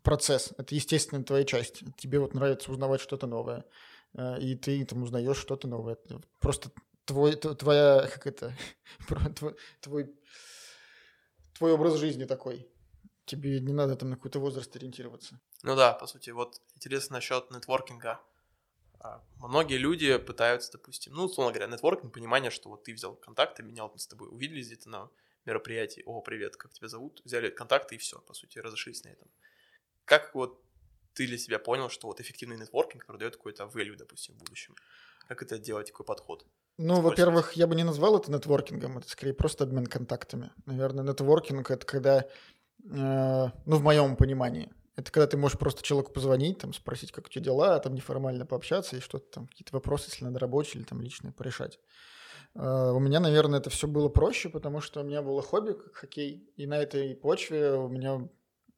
процесс, 0.03 0.53
это 0.59 0.75
естественная 0.75 1.25
твоя 1.25 1.45
часть. 1.45 1.83
Тебе 1.97 2.19
вот 2.19 2.35
нравится 2.35 2.71
узнавать 2.71 3.01
что-то 3.01 3.27
новое, 3.27 3.65
э, 4.15 4.41
и 4.41 4.57
ты 4.57 4.85
там 4.85 5.03
узнаешь 5.03 5.37
что-то 5.37 5.69
новое. 5.69 5.97
Просто 6.41 6.71
твой, 7.05 7.37
твоя, 7.37 8.09
как 8.13 8.27
это, 8.27 8.55
твой, 9.83 10.15
твой 11.57 11.73
образ 11.73 11.97
жизни 11.97 12.25
такой. 12.25 12.69
Тебе 13.25 13.61
не 13.61 13.73
надо 13.73 13.97
там 13.97 14.11
на 14.11 14.17
какой-то 14.17 14.39
возраст 14.39 14.75
ориентироваться. 14.75 15.39
Ну 15.63 15.77
да, 15.77 15.93
по 15.93 16.07
сути, 16.07 16.31
вот 16.31 16.61
интересно 16.75 17.17
насчет 17.17 17.51
нетворкинга. 17.51 18.21
А, 19.01 19.23
Многие 19.39 19.77
люди 19.77 20.19
пытаются, 20.19 20.73
допустим, 20.73 21.15
ну, 21.15 21.25
условно 21.25 21.53
говоря, 21.53 21.71
нетворкинг, 21.73 22.13
понимание, 22.13 22.51
что 22.51 22.69
вот 22.69 22.85
ты 22.85 22.93
взял 22.93 23.15
контакты, 23.15 23.63
менял 23.63 23.91
мы 23.93 23.99
с 23.99 24.07
тобой, 24.07 24.29
увиделись 24.29 24.67
где-то 24.67 24.89
на 24.91 25.11
мероприятии, 25.45 26.03
о, 26.05 26.21
привет, 26.21 26.57
как 26.57 26.73
тебя 26.73 26.89
зовут, 26.89 27.23
взяли 27.25 27.49
контакты 27.49 27.95
и 27.95 27.99
все, 27.99 28.19
по 28.21 28.35
сути, 28.35 28.59
разошлись 28.59 29.05
на 29.05 29.09
этом. 29.09 29.29
Как 30.05 30.35
вот 30.35 30.61
ты 31.15 31.27
для 31.27 31.39
себя 31.39 31.59
понял, 31.59 31.89
что 31.89 32.09
вот 32.09 32.21
эффективный 32.21 32.57
нетворкинг, 32.57 33.03
который 33.03 33.19
дает 33.19 33.37
какой-то 33.37 33.65
value, 33.65 33.97
допустим, 33.97 34.35
в 34.35 34.39
будущем? 34.39 34.75
Как 35.29 35.43
это 35.43 35.59
делать, 35.59 35.91
какой 35.91 36.07
подход? 36.07 36.47
Ну, 36.79 37.01
во-первых, 37.01 37.53
я 37.55 37.67
бы 37.67 37.75
не 37.75 37.85
назвал 37.85 38.19
это 38.19 38.31
нетворкингом, 38.31 38.99
это 38.99 39.09
скорее 39.09 39.35
просто 39.35 39.65
обмен 39.65 39.87
контактами. 39.87 40.53
Наверное, 40.67 41.05
нетворкинг— 41.05 41.71
это 41.73 41.85
когда, 41.85 42.21
э, 42.21 42.27
ну, 42.85 43.77
в 43.77 43.83
моем 43.83 44.17
понимании, 44.17 44.71
это 44.99 45.13
когда 45.13 45.29
ты 45.29 45.37
можешь 45.37 45.57
просто 45.57 45.81
человеку 45.85 46.13
позвонить, 46.13 46.59
там, 46.59 46.73
спросить, 46.73 47.13
как 47.13 47.27
у 47.27 47.29
тебя 47.29 47.45
дела, 47.45 47.79
там, 47.79 47.95
неформально 47.95 48.45
пообщаться 48.45 48.97
и 48.97 49.01
что-то 49.01 49.31
там, 49.31 49.47
какие-то 49.47 49.73
вопросы, 49.73 50.11
если 50.11 50.25
надо 50.25 50.41
рабочие 50.41 50.81
или 50.81 50.89
там 50.89 51.01
личные, 51.01 51.33
порешать. 51.33 51.79
Э, 52.57 52.91
У 52.91 52.99
меня, 52.99 53.21
наверное, 53.21 53.61
это 53.61 53.71
все 53.71 53.87
было 53.87 54.09
проще, 54.09 54.49
потому 54.49 54.81
что 54.81 55.01
у 55.01 55.05
меня 55.05 55.23
было 55.23 55.41
хобби, 55.41 55.75
как 55.75 55.95
хоккей, 55.95 56.53
и 56.57 56.67
на 56.67 56.79
этой 56.79 57.15
почве 57.15 57.75
у 57.75 57.89
меня 57.89 58.29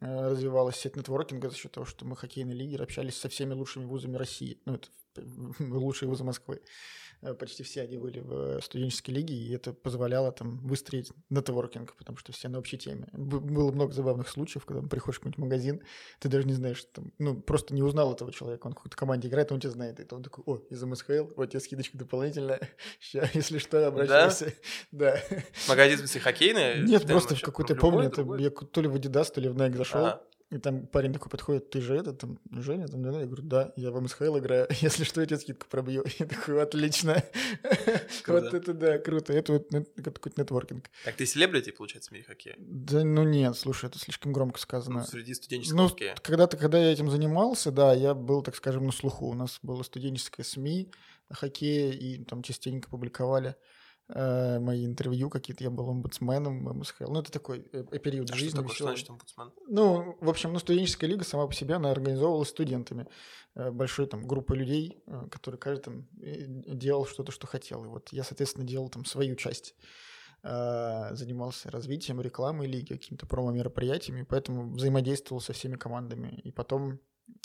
э, 0.00 0.30
развивалась 0.30 0.76
сеть 0.76 0.94
нетворкинга 0.94 1.48
за 1.48 1.56
счет 1.56 1.72
того, 1.72 1.86
что 1.86 2.04
мы 2.04 2.16
хоккейный 2.16 2.54
лидер 2.54 2.82
общались 2.82 3.16
со 3.16 3.30
всеми 3.30 3.54
лучшими 3.54 3.86
вузами 3.86 4.18
России, 4.18 4.60
ну, 4.66 4.74
это 4.74 4.88
лучшие 5.58 6.06
вузы 6.06 6.24
Москвы. 6.24 6.60
Э, 7.22 7.34
Почти 7.34 7.62
все 7.62 7.82
они 7.82 7.98
были 7.98 8.20
в 8.20 8.32
э, 8.32 8.60
студенческой 8.62 9.10
лиге, 9.10 9.34
и 9.34 9.52
это 9.52 9.72
позволяло 9.72 10.32
там 10.32 10.58
выстроить 10.58 11.10
нетворкинг, 11.28 11.94
потому 11.96 12.18
что 12.18 12.32
все 12.32 12.48
на 12.48 12.58
общей 12.58 12.78
теме. 12.78 13.08
Было 13.12 13.70
много 13.72 13.92
забавных 13.92 14.28
случаев, 14.28 14.64
когда 14.64 14.86
приходишь 14.86 15.16
в 15.16 15.20
какой-нибудь 15.20 15.38
магазин, 15.38 15.82
ты 16.18 16.28
даже 16.28 16.46
не 16.46 16.54
знаешь, 16.54 16.84
там, 16.92 17.12
ну, 17.18 17.40
просто 17.40 17.74
не 17.74 17.82
узнал 17.82 18.12
этого 18.12 18.32
человека, 18.32 18.66
он 18.66 18.72
в 18.72 18.76
какой-то 18.76 18.96
команде 18.96 19.28
играет, 19.28 19.52
он 19.52 19.60
тебя 19.60 19.70
знает, 19.70 20.00
и 20.00 20.14
он 20.14 20.22
такой, 20.22 20.44
о, 20.46 20.62
из 20.70 20.82
МСХЛ, 20.82 21.28
вот 21.36 21.50
тебе 21.50 21.60
скидочка 21.60 21.98
дополнительная, 21.98 22.60
Ща, 23.00 23.28
если 23.34 23.58
что, 23.58 23.86
обращайся. 23.86 24.54
Да? 24.92 25.20
Магазин, 25.68 25.96
в 25.96 26.00
смысле, 26.00 26.20
хоккейный? 26.20 26.82
Нет, 26.82 27.06
просто 27.06 27.34
в 27.34 27.42
какой-то, 27.42 27.74
помню, 27.74 28.08
это 28.08 28.22
я 28.38 28.50
то 28.50 28.80
ли 28.80 28.88
в 28.88 28.96
Adidas, 28.96 29.32
то 29.32 29.40
ли 29.40 29.48
в 29.48 29.56
Nike 29.56 29.76
зашел, 29.76 30.20
И 30.50 30.58
там 30.58 30.86
парень 30.88 31.12
такой 31.12 31.30
подходит, 31.30 31.70
ты 31.70 31.80
же 31.80 31.94
это, 31.94 32.12
там, 32.12 32.40
Женя, 32.50 32.88
там, 32.88 33.02
да? 33.04 33.20
Я 33.20 33.26
говорю, 33.26 33.44
да, 33.44 33.72
я 33.76 33.92
в 33.92 34.00
МСХЛ 34.00 34.38
играю, 34.38 34.66
если 34.80 35.04
что, 35.04 35.20
я 35.20 35.26
тебе 35.26 35.38
скидку 35.38 35.68
пробью. 35.68 36.04
Я 36.18 36.26
такой, 36.26 36.60
отлично. 36.60 37.22
Вот 38.26 38.52
это 38.54 38.74
да, 38.74 38.98
круто. 38.98 39.32
Это 39.32 39.52
вот 39.52 39.68
какой-то 39.96 40.40
нетворкинг. 40.40 40.90
Так 41.04 41.16
ты 41.16 41.26
селебрити, 41.26 41.70
получается, 41.70 42.10
в 42.10 42.12
мире 42.12 42.24
хоккея? 42.24 42.56
Да, 42.58 43.04
ну 43.04 43.22
нет, 43.24 43.56
слушай, 43.56 43.86
это 43.86 43.98
слишком 43.98 44.32
громко 44.32 44.58
сказано. 44.58 45.00
Ну, 45.00 45.06
среди 45.06 45.34
студенческого 45.34 45.76
Ну, 45.82 45.88
хоккея. 45.88 46.16
когда-то, 46.20 46.56
когда 46.56 46.78
я 46.78 46.92
этим 46.92 47.10
занимался, 47.10 47.70
да, 47.70 47.92
я 47.94 48.14
был, 48.14 48.42
так 48.42 48.56
скажем, 48.56 48.86
на 48.86 48.92
слуху. 48.92 49.26
У 49.28 49.34
нас 49.34 49.58
было 49.62 49.82
студенческое 49.84 50.44
СМИ 50.44 50.90
о 51.28 51.34
хоккее, 51.34 51.94
и 51.94 52.24
там 52.24 52.42
частенько 52.42 52.88
публиковали 52.88 53.54
э, 54.14 54.58
мои 54.58 54.84
интервью 54.84 55.30
какие-то. 55.30 55.64
Я 55.64 55.70
был 55.70 55.88
омбудсменом 55.88 56.62
МСХЛ. 56.78 57.10
Ну, 57.12 57.20
это 57.20 57.30
такой 57.32 57.66
э, 57.72 57.98
период 57.98 58.30
А 58.30 58.34
жизни. 58.34 58.48
что 58.50 58.58
такое? 58.58 58.74
Что 58.74 58.84
значит 58.84 59.10
омбудсмен? 59.10 59.52
Ну, 59.68 60.16
в 60.20 60.28
общем, 60.28 60.52
ну, 60.52 60.58
студенческая 60.58 61.06
лига 61.06 61.24
сама 61.24 61.46
по 61.46 61.54
себе, 61.54 61.74
она 61.74 61.90
организовывалась 61.90 62.48
студентами. 62.48 63.06
Э, 63.54 63.70
Большой 63.70 64.06
там 64.06 64.26
группой 64.26 64.56
людей, 64.56 65.02
э, 65.06 65.26
которые 65.30 65.58
каждый 65.58 65.82
там 65.82 66.08
э, 66.20 66.44
делал 66.74 67.06
что-то, 67.06 67.32
что 67.32 67.46
хотел. 67.46 67.84
И 67.84 67.88
вот 67.88 68.08
я, 68.12 68.24
соответственно, 68.24 68.66
делал 68.66 68.88
там 68.88 69.04
свою 69.04 69.36
часть. 69.36 69.74
Э, 70.42 71.14
Занимался 71.14 71.70
развитием, 71.70 72.20
рекламой 72.20 72.66
лиги, 72.66 72.92
какими-то 72.94 73.26
промо-мероприятиями, 73.26 74.22
поэтому 74.28 74.72
взаимодействовал 74.72 75.40
со 75.40 75.52
всеми 75.52 75.76
командами. 75.76 76.40
И 76.44 76.50
потом 76.50 76.98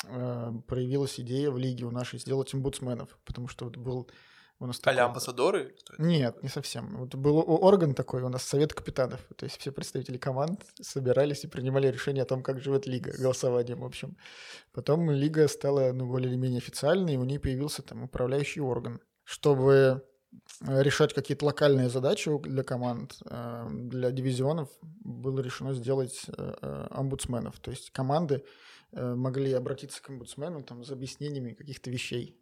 э, 0.07 0.51
проявилась 0.67 1.19
идея 1.19 1.51
в 1.51 1.57
лиге 1.57 1.85
у 1.85 1.91
нашей 1.91 2.19
сделать 2.19 2.53
омбудсменов, 2.53 3.17
потому 3.25 3.47
что 3.47 3.65
вот 3.65 3.77
был 3.77 4.09
у 4.59 4.67
нас 4.67 4.79
а 4.85 4.89
амбассадоры? 4.91 5.75
Нет, 5.97 6.41
не 6.41 6.47
совсем. 6.47 6.95
Вот 6.97 7.13
был 7.15 7.43
орган 7.45 7.93
такой 7.93 8.21
у 8.21 8.29
нас, 8.29 8.43
совет 8.43 8.73
капитанов. 8.73 9.19
То 9.35 9.45
есть 9.45 9.59
все 9.59 9.71
представители 9.71 10.17
команд 10.17 10.65
собирались 10.81 11.43
и 11.43 11.47
принимали 11.47 11.87
решение 11.87 12.23
о 12.23 12.25
том, 12.25 12.41
как 12.41 12.61
живет 12.61 12.87
лига, 12.87 13.11
голосованием, 13.17 13.81
в 13.81 13.85
общем. 13.85 14.15
Потом 14.71 15.11
лига 15.11 15.49
стала 15.49 15.91
ну, 15.91 16.07
более 16.07 16.29
или 16.29 16.37
менее 16.37 16.59
официальной, 16.59 17.15
и 17.15 17.17
у 17.17 17.25
нее 17.25 17.39
появился 17.39 17.81
там 17.81 18.03
управляющий 18.03 18.61
орган. 18.61 19.01
Чтобы 19.25 20.05
э, 20.61 20.83
решать 20.83 21.13
какие-то 21.13 21.45
локальные 21.45 21.89
задачи 21.89 22.31
для 22.43 22.63
команд, 22.63 23.17
э, 23.29 23.67
для 23.69 24.11
дивизионов 24.11 24.69
было 24.81 25.41
решено 25.41 25.73
сделать 25.73 26.27
э, 26.29 26.87
омбудсменов. 26.91 27.59
То 27.59 27.71
есть 27.71 27.91
команды 27.91 28.43
могли 28.93 29.51
обратиться 29.51 30.01
к 30.01 30.09
омбудсмену 30.09 30.63
там, 30.63 30.85
за 30.85 30.93
объяснениями 30.93 31.51
каких-то 31.51 31.89
вещей. 31.89 32.39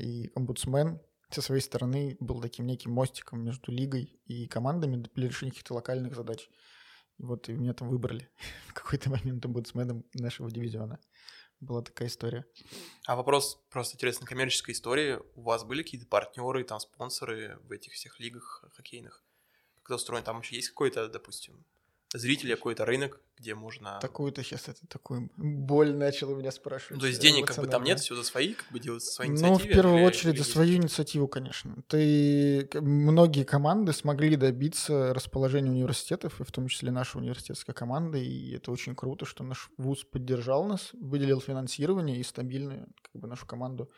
И 0.00 0.28
омбудсмен 0.34 0.98
со 1.30 1.42
своей 1.42 1.60
стороны 1.60 2.16
был 2.20 2.40
таким 2.40 2.66
неким 2.66 2.92
мостиком 2.92 3.44
между 3.44 3.70
лигой 3.70 4.20
и 4.26 4.46
командами 4.46 5.04
для 5.14 5.28
решения 5.28 5.50
каких-то 5.50 5.74
локальных 5.74 6.14
задач. 6.14 6.48
И 7.18 7.24
вот 7.24 7.48
и 7.48 7.52
меня 7.52 7.74
там 7.74 7.88
выбрали 7.88 8.30
в 8.68 8.74
какой-то 8.74 9.10
момент 9.10 9.44
омбудсменом 9.44 10.04
нашего 10.14 10.50
дивизиона. 10.50 10.98
Была 11.60 11.82
такая 11.82 12.08
история. 12.08 12.46
А 13.04 13.16
вопрос 13.16 13.60
просто 13.68 13.96
интересно, 13.96 14.26
коммерческой 14.26 14.72
истории. 14.72 15.18
У 15.34 15.42
вас 15.42 15.64
были 15.64 15.82
какие-то 15.82 16.06
партнеры, 16.06 16.62
там, 16.62 16.78
спонсоры 16.78 17.58
в 17.64 17.72
этих 17.72 17.94
всех 17.94 18.20
лигах 18.20 18.64
хоккейных? 18.74 19.24
Как 19.74 19.86
это 19.86 19.94
устроено? 19.96 20.24
Там 20.24 20.36
вообще 20.36 20.56
есть 20.56 20.68
какой-то, 20.68 21.08
допустим, 21.08 21.64
зритель, 22.14 22.50
какой-то 22.54 22.84
рынок, 22.84 23.20
где 23.38 23.54
можно... 23.54 23.98
Такую-то 24.00 24.42
сейчас 24.42 24.68
это 24.68 24.86
такую 24.88 25.30
боль 25.36 25.94
начал 25.94 26.30
у 26.30 26.36
меня 26.36 26.50
спрашивать. 26.50 26.94
Ну, 26.96 27.00
то 27.00 27.06
есть 27.06 27.20
денег 27.20 27.46
как 27.46 27.58
бы 27.58 27.66
там 27.66 27.84
нет, 27.84 28.00
все 28.00 28.16
за 28.16 28.22
свои, 28.24 28.54
как 28.54 28.70
бы 28.72 28.80
делают 28.80 29.04
за 29.04 29.10
свои 29.10 29.28
Ну, 29.28 29.34
в 29.34 29.38
инициативы? 29.40 29.74
первую 29.74 29.98
или- 29.98 30.04
очередь 30.06 30.34
или 30.34 30.42
за 30.42 30.44
свою 30.50 30.76
инициативу, 30.76 31.28
конечно. 31.28 31.76
Ты 31.86 32.68
многие 32.74 33.44
команды 33.44 33.92
смогли 33.92 34.36
добиться 34.36 35.12
расположения 35.14 35.70
университетов, 35.70 36.40
и 36.40 36.44
в 36.44 36.50
том 36.50 36.68
числе 36.68 36.90
наша 36.90 37.18
университетская 37.18 37.74
команда, 37.74 38.18
и 38.18 38.56
это 38.56 38.70
очень 38.72 38.94
круто, 38.96 39.26
что 39.26 39.44
наш 39.44 39.70
вуз 39.76 40.04
поддержал 40.04 40.64
нас, 40.64 40.90
выделил 40.94 41.40
финансирование 41.40 42.16
и 42.18 42.22
стабильно 42.22 42.86
как 43.02 43.20
бы 43.20 43.28
нашу 43.28 43.46
команду 43.46 43.90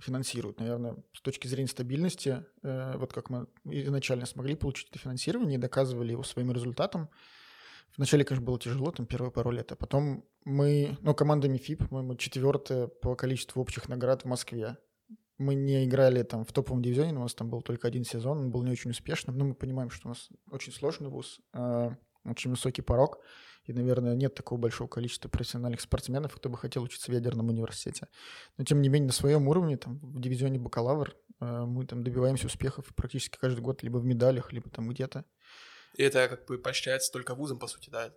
финансирует. 0.00 0.60
Наверное, 0.60 0.96
с 1.12 1.20
точки 1.20 1.46
зрения 1.46 1.68
стабильности, 1.68 2.44
э, 2.62 2.96
вот 2.96 3.12
как 3.12 3.30
мы 3.30 3.46
изначально 3.64 4.26
смогли 4.26 4.54
получить 4.54 4.88
это 4.90 4.98
финансирование 4.98 5.58
доказывали 5.58 6.12
его 6.12 6.22
своим 6.22 6.52
результатом. 6.52 7.08
Вначале, 7.96 8.24
конечно, 8.24 8.44
было 8.44 8.58
тяжело, 8.58 8.90
там 8.90 9.06
первые 9.06 9.30
пару 9.30 9.50
лет, 9.50 9.70
а 9.72 9.76
потом 9.76 10.24
мы, 10.44 10.96
ну, 11.02 11.14
команда 11.14 11.48
МИФИ, 11.48 11.76
по-моему, 11.76 12.14
четвертая 12.14 12.86
по 12.86 13.14
количеству 13.14 13.60
общих 13.60 13.88
наград 13.88 14.22
в 14.22 14.24
Москве. 14.26 14.78
Мы 15.38 15.54
не 15.54 15.84
играли 15.84 16.22
там 16.22 16.44
в 16.44 16.52
топовом 16.52 16.82
дивизионе, 16.82 17.12
у 17.18 17.22
нас 17.22 17.34
там 17.34 17.50
был 17.50 17.60
только 17.62 17.88
один 17.88 18.04
сезон, 18.04 18.38
он 18.38 18.50
был 18.50 18.62
не 18.62 18.70
очень 18.70 18.92
успешным, 18.92 19.36
но 19.36 19.44
мы 19.44 19.54
понимаем, 19.54 19.90
что 19.90 20.08
у 20.08 20.10
нас 20.10 20.30
очень 20.50 20.72
сложный 20.72 21.10
вуз, 21.10 21.40
э, 21.52 21.90
очень 22.24 22.50
высокий 22.50 22.82
порог, 22.82 23.18
и, 23.64 23.72
наверное, 23.72 24.14
нет 24.14 24.34
такого 24.34 24.58
большого 24.58 24.88
количества 24.88 25.28
профессиональных 25.28 25.80
спортсменов, 25.80 26.34
кто 26.34 26.48
бы 26.48 26.58
хотел 26.58 26.82
учиться 26.82 27.10
в 27.10 27.14
ядерном 27.14 27.48
университете. 27.48 28.08
Но, 28.58 28.64
тем 28.64 28.82
не 28.82 28.88
менее, 28.88 29.08
на 29.08 29.12
своем 29.12 29.48
уровне, 29.48 29.76
там, 29.76 29.98
в 29.98 30.20
дивизионе 30.20 30.58
бакалавр, 30.58 31.14
э, 31.40 31.64
мы 31.66 31.86
там 31.86 32.02
добиваемся 32.02 32.46
успехов 32.46 32.86
практически 32.94 33.38
каждый 33.38 33.60
год, 33.60 33.82
либо 33.82 33.98
в 33.98 34.04
медалях, 34.04 34.52
либо 34.52 34.68
там 34.70 34.88
где-то. 34.88 35.24
И 35.94 36.02
это 36.02 36.28
как 36.28 36.46
бы 36.46 36.58
поощряется 36.58 37.12
только 37.12 37.34
вузом, 37.34 37.58
по 37.58 37.66
сути, 37.66 37.90
да? 37.90 38.06
Это 38.06 38.16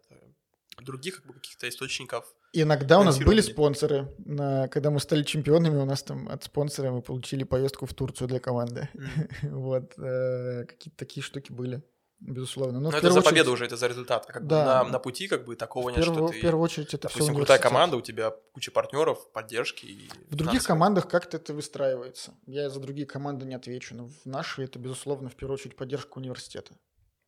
других 0.84 1.18
как 1.18 1.28
бы 1.28 1.34
каких-то 1.34 1.68
источников. 1.70 2.26
Иногда 2.54 3.00
у 3.00 3.04
нас 3.04 3.20
были 3.20 3.42
спонсоры. 3.42 4.14
На, 4.18 4.68
когда 4.68 4.90
мы 4.90 5.00
стали 5.00 5.24
чемпионами, 5.24 5.78
у 5.78 5.86
нас 5.86 6.04
там 6.04 6.30
от 6.30 6.44
спонсора 6.44 6.92
мы 6.92 7.02
получили 7.02 7.44
поездку 7.44 7.86
в 7.86 7.94
Турцию 7.94 8.28
для 8.28 8.40
команды. 8.40 8.90
Вот. 9.44 9.94
э, 9.98 10.66
Какие-то 10.66 10.98
такие 10.98 11.24
штуки 11.24 11.52
были, 11.52 11.84
безусловно. 12.20 12.80
Но, 12.80 12.90
Но 12.90 12.92
в 12.92 12.96
это 12.96 13.12
за 13.12 13.22
победу 13.22 13.52
очередь- 13.52 13.54
уже, 13.54 13.66
это 13.66 13.78
за 13.78 13.88
результат. 13.88 14.26
А 14.28 14.34
как 14.34 14.44
бы 14.44 14.50
Да. 14.50 14.84
на, 14.84 14.90
на 14.92 15.00
пути 15.00 15.28
как 15.28 15.46
бы 15.46 15.56
такого 15.56 15.90
В 15.90 15.96
нет, 15.96 16.04
что 16.04 16.14
первую, 16.14 16.32
ты, 16.32 16.38
в 16.38 16.42
первую 16.42 16.64
очередь 16.64 16.94
это 16.94 17.08
все 17.10 17.18
допустим, 17.18 17.36
крутая 17.36 17.60
команда, 17.60 17.98
у 17.98 18.02
тебя 18.02 18.32
куча 18.54 18.72
партнеров, 18.72 19.32
поддержки. 19.32 19.86
И 19.86 20.10
В 20.30 20.36
других 20.36 20.64
командах 20.64 21.08
как-то 21.08 21.38
это 21.38 21.54
выстраивается. 21.54 22.34
Я 22.46 22.70
за 22.70 22.80
другие 22.80 23.08
команды 23.08 23.46
не 23.46 23.56
отвечу, 23.56 23.96
но 23.96 24.08
в 24.08 24.26
нашей 24.26 24.66
это, 24.66 24.80
безусловно, 24.80 25.30
в 25.30 25.36
первую 25.36 25.56
очередь 25.56 25.76
поддержка 25.76 26.18
университета. 26.18 26.74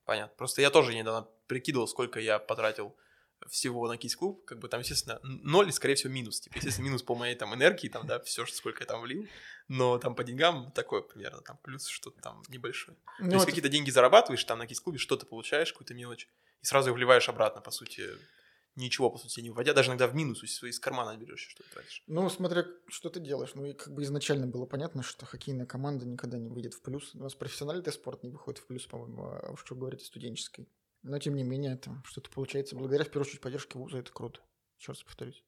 Понятно. 0.06 0.34
Просто 0.38 0.62
я 0.62 0.70
тоже 0.70 0.94
недавно 0.96 1.28
прикидывал, 1.48 1.88
сколько 1.88 2.20
я 2.20 2.40
потратил 2.40 2.96
всего 3.50 3.88
на 3.88 3.98
кейс-клуб, 3.98 4.46
как 4.46 4.60
бы 4.60 4.68
там, 4.68 4.80
естественно, 4.80 5.20
ноль 5.24 5.72
скорее 5.72 5.96
всего, 5.96 6.12
минус. 6.12 6.40
Типа, 6.40 6.56
естественно, 6.58 6.86
минус 6.86 7.04
по 7.04 7.16
моей 7.16 7.36
там 7.36 7.54
энергии, 7.54 7.88
там, 7.88 8.06
да, 8.08 8.20
все, 8.20 8.46
сколько 8.46 8.84
я 8.84 8.88
там 8.88 9.02
влил, 9.02 9.28
но 9.68 9.98
там 10.00 10.16
по 10.16 10.24
деньгам 10.24 10.72
такое 10.72 11.02
примерно, 11.02 11.42
там 11.42 11.58
плюс 11.64 11.88
что-то 11.88 12.22
там 12.22 12.42
небольшое. 12.50 12.98
Ну, 13.20 13.30
То 13.30 13.36
есть 13.36 13.46
какие-то 13.46 13.70
деньги 13.70 13.90
зарабатываешь 13.90 14.44
там 14.44 14.60
на 14.60 14.68
кейс-клубе, 14.68 14.98
что-то 14.98 15.26
получаешь, 15.26 15.72
какую-то 15.72 15.94
мелочь, 15.94 16.28
и 16.62 16.66
сразу 16.66 16.90
их 16.90 16.96
вливаешь 16.96 17.30
обратно, 17.30 17.62
по 17.62 17.72
сути, 17.72 18.10
ничего, 18.78 19.10
по 19.10 19.18
сути, 19.18 19.42
не 19.42 19.50
вводя, 19.50 19.74
даже 19.74 19.90
иногда 19.90 20.08
в 20.08 20.16
минус 20.16 20.44
из, 20.44 20.64
из 20.64 20.80
кармана 20.80 21.18
берешь, 21.18 21.48
что 21.50 21.64
тратишь. 21.74 22.04
Ну, 22.08 22.30
смотря, 22.30 22.66
что 22.88 23.10
ты 23.10 23.20
делаешь. 23.20 23.52
Ну, 23.56 23.66
и 23.66 23.74
как 23.74 23.94
бы 23.94 24.04
изначально 24.04 24.48
было 24.48 24.66
понятно, 24.66 25.04
что 25.04 25.26
хоккейная 25.26 25.66
команда 25.66 26.06
никогда 26.06 26.38
не 26.38 26.50
выйдет 26.50 26.76
в 26.76 26.82
плюс. 26.82 27.14
У 27.16 27.20
нас 27.20 27.36
профессиональный 27.36 27.92
спорт 27.92 28.24
не 28.24 28.30
выходит 28.30 28.60
в 28.60 28.68
плюс, 28.68 28.86
по-моему, 28.86 29.24
а 29.24 29.52
уж 29.52 29.62
что 29.62 29.76
говорить 29.76 30.02
о 30.02 30.06
студенческой. 30.06 30.68
Но, 31.08 31.20
тем 31.20 31.36
не 31.36 31.44
менее, 31.44 31.74
это 31.74 32.02
что-то 32.06 32.30
получается. 32.30 32.76
Благодаря, 32.76 33.04
в 33.04 33.08
первую 33.08 33.26
очередь, 33.26 33.42
поддержке 33.42 33.78
вуза, 33.78 33.98
это 33.98 34.12
круто. 34.12 34.42
Еще 34.78 34.92
раз 34.92 35.04
повторюсь. 35.04 35.44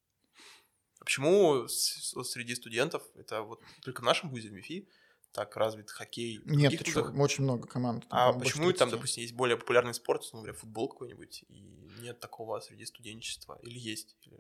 А 1.00 1.06
почему 1.06 1.68
среди 1.68 2.56
студентов, 2.56 3.04
это 3.16 3.42
вот 3.44 3.62
только 3.82 4.02
в 4.02 4.04
нашем 4.06 4.30
вузе, 4.30 4.50
в 4.50 4.54
МИФИ, 4.54 4.90
так 5.32 5.56
развит 5.56 5.90
хоккей? 5.92 6.42
Нет, 6.46 6.78
ты 6.78 6.92
вузах? 6.92 7.16
очень 7.18 7.44
много 7.44 7.68
команд. 7.68 8.08
там, 8.10 8.20
А 8.20 8.34
больше 8.34 8.54
почему 8.54 8.72
там, 8.72 8.90
30. 8.90 8.92
допустим, 8.92 9.22
есть 9.22 9.34
более 9.36 9.58
популярный 9.58 9.94
спорт, 9.94 10.24
ну, 10.34 10.40
например, 10.40 10.60
футбол 10.60 10.90
какой-нибудь, 10.90 11.44
и 11.48 11.62
нет 12.02 12.20
такого 12.20 12.60
среди 12.60 12.86
студенчества? 12.86 13.60
Или 13.62 13.80
есть? 13.80 14.18
Или 14.22 14.40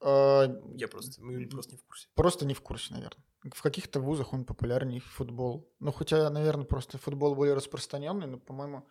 А, 0.00 0.46
Я 0.74 0.88
просто, 0.88 1.22
мы 1.22 1.46
просто 1.48 1.72
не 1.72 1.78
в 1.78 1.84
курсе. 1.84 2.08
Просто 2.14 2.46
не 2.46 2.54
в 2.54 2.60
курсе, 2.62 2.94
наверное. 2.94 3.24
В 3.52 3.62
каких-то 3.62 4.00
вузах 4.00 4.32
он 4.32 4.44
популярнее 4.44 5.00
футбол. 5.00 5.72
Ну, 5.80 5.92
хотя, 5.92 6.30
наверное, 6.30 6.64
просто 6.64 6.98
футбол 6.98 7.34
более 7.34 7.54
распространенный, 7.54 8.26
но, 8.26 8.38
по-моему, 8.38 8.88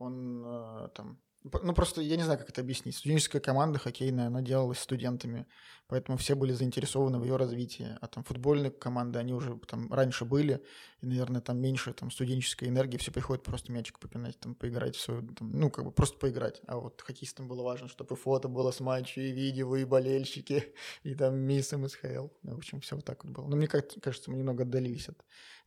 он 0.00 0.42
э, 0.44 0.88
там... 0.94 1.18
Ну, 1.42 1.72
просто 1.72 2.02
я 2.02 2.16
не 2.16 2.22
знаю, 2.22 2.38
как 2.38 2.50
это 2.50 2.60
объяснить. 2.60 2.96
Студенческая 2.96 3.40
команда 3.40 3.78
хоккейная, 3.78 4.26
она 4.26 4.42
делалась 4.42 4.78
студентами, 4.78 5.46
поэтому 5.88 6.18
все 6.18 6.34
были 6.34 6.52
заинтересованы 6.52 7.18
в 7.18 7.24
ее 7.24 7.36
развитии. 7.36 7.96
А 7.98 8.06
там 8.08 8.24
футбольные 8.24 8.70
команды, 8.70 9.18
они 9.18 9.32
уже 9.32 9.58
там 9.66 9.90
раньше 9.90 10.26
были, 10.26 10.62
и, 11.00 11.06
наверное, 11.06 11.40
там 11.40 11.58
меньше 11.58 11.94
там 11.94 12.10
студенческой 12.10 12.68
энергии, 12.68 12.98
все 12.98 13.10
приходят 13.10 13.42
просто 13.42 13.72
мячик 13.72 13.98
попинать, 13.98 14.38
там, 14.38 14.54
поиграть 14.54 14.96
в 14.96 15.00
свою... 15.00 15.22
там, 15.28 15.50
ну, 15.50 15.70
как 15.70 15.86
бы 15.86 15.92
просто 15.92 16.18
поиграть. 16.18 16.60
А 16.66 16.76
вот 16.76 17.00
хоккеистам 17.00 17.48
было 17.48 17.62
важно, 17.62 17.88
чтобы 17.88 18.16
и 18.16 18.18
фото 18.18 18.48
было 18.48 18.70
с 18.70 18.80
матча, 18.80 19.22
и 19.22 19.32
видео, 19.32 19.76
и 19.76 19.84
болельщики, 19.84 20.74
и 21.04 21.14
там 21.14 21.36
мисс 21.38 21.72
МСХЛ. 21.72 22.28
Ну, 22.42 22.54
в 22.54 22.58
общем, 22.58 22.82
все 22.82 22.96
вот 22.96 23.06
так 23.06 23.24
вот 23.24 23.32
было. 23.32 23.46
Но 23.46 23.56
мне 23.56 23.66
кажется, 23.66 24.30
мы 24.30 24.36
немного 24.36 24.64
отдалились 24.64 25.08
от 25.08 25.24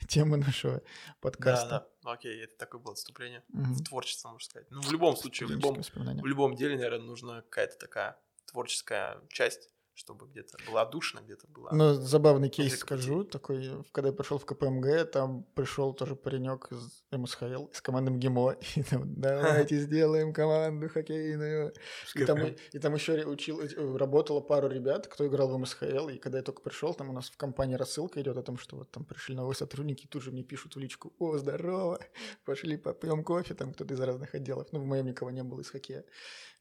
темы 0.08 0.38
нашего 0.38 0.76
Да, 0.76 1.16
подкаста. 1.20 1.70
да. 1.70 1.93
Ну, 2.04 2.12
Окей, 2.12 2.44
это 2.44 2.58
такое 2.58 2.82
было 2.82 2.94
отступление 2.94 3.44
Мгм. 3.50 3.74
в 3.74 3.84
творчество, 3.84 4.30
можно 4.30 4.46
сказать. 4.46 4.68
Ну, 4.72 4.82
в 4.82 4.92
любом 4.92 5.16
случае, 5.16 5.48
в 5.48 5.52
любом, 5.52 5.82
в 5.82 6.26
любом 6.26 6.56
деле, 6.56 6.76
наверное, 6.76 7.06
нужна 7.06 7.42
какая-то 7.42 7.78
такая 7.78 8.20
творческая 8.46 9.22
часть, 9.30 9.70
чтобы 9.96 10.28
где-то 10.28 10.58
было 10.68 10.86
душно, 10.86 11.22
где-то 11.24 11.48
было... 11.48 11.70
Ну, 11.72 11.94
забавный 11.94 12.50
кейс 12.50 12.78
скажу, 12.80 13.24
такой, 13.24 13.86
когда 13.92 14.10
я 14.10 14.14
пришел 14.14 14.40
в 14.40 14.46
КПМГ, 14.46 15.12
там 15.12 15.44
пришел 15.56 15.94
тоже 15.94 16.16
паренек 16.16 16.72
из 16.72 17.04
МСХЛ, 17.12 17.66
из 17.66 17.82
команды 17.82 18.12
МГИМО, 18.12 18.58
и 18.76 18.84
там, 18.84 19.14
давайте 19.16 19.78
сделаем 19.80 20.34
команду 20.34 20.90
хоккейную. 20.90 21.74
И 22.16 22.26
там, 22.26 22.40
и 22.44 22.80
там 22.80 22.94
еще 22.96 23.26
учил, 23.26 23.62
э, 23.62 23.98
работало 23.98 24.42
пару 24.42 24.68
ребят, 24.68 25.08
кто 25.08 25.28
играл 25.28 25.50
в 25.50 25.58
МСХЛ, 25.58 26.10
и 26.10 26.18
когда 26.18 26.40
я 26.40 26.44
только 26.44 26.62
пришел, 26.62 26.94
там 26.94 27.10
у 27.10 27.14
нас 27.14 27.30
в 27.30 27.38
компании 27.38 27.76
рассылка 27.76 28.22
идет 28.22 28.38
о 28.38 28.44
том, 28.44 28.58
что 28.58 28.78
вот 28.78 28.92
там 28.92 29.06
пришли 29.06 29.36
новые 29.36 29.56
сотрудники, 29.56 30.08
тут 30.08 30.24
же 30.24 30.32
мне 30.32 30.44
пишут 30.44 30.76
в 30.76 30.80
личку, 30.80 31.14
о, 31.20 31.38
здорово, 31.38 32.00
пошли 32.46 32.78
попьем 32.78 33.24
кофе, 33.24 33.54
там 33.54 33.74
кто-то 33.74 33.94
из 33.94 34.00
разных 34.00 34.34
отделов, 34.34 34.68
ну, 34.72 34.80
в 34.80 34.86
моем 34.86 35.06
никого 35.06 35.30
не 35.30 35.44
было 35.44 35.62
из 35.62 35.70
хоккея 35.70 36.04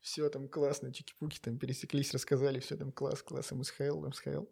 все 0.03 0.29
там 0.29 0.49
классно, 0.49 0.89
чики-пуки 0.89 1.39
там 1.41 1.59
пересеклись, 1.59 2.13
рассказали, 2.13 2.61
все 2.61 2.77
там 2.77 2.93
класс, 2.93 3.23
класс, 3.23 3.53
МСХЛ, 3.53 4.07
МСХЛ. 4.07 4.45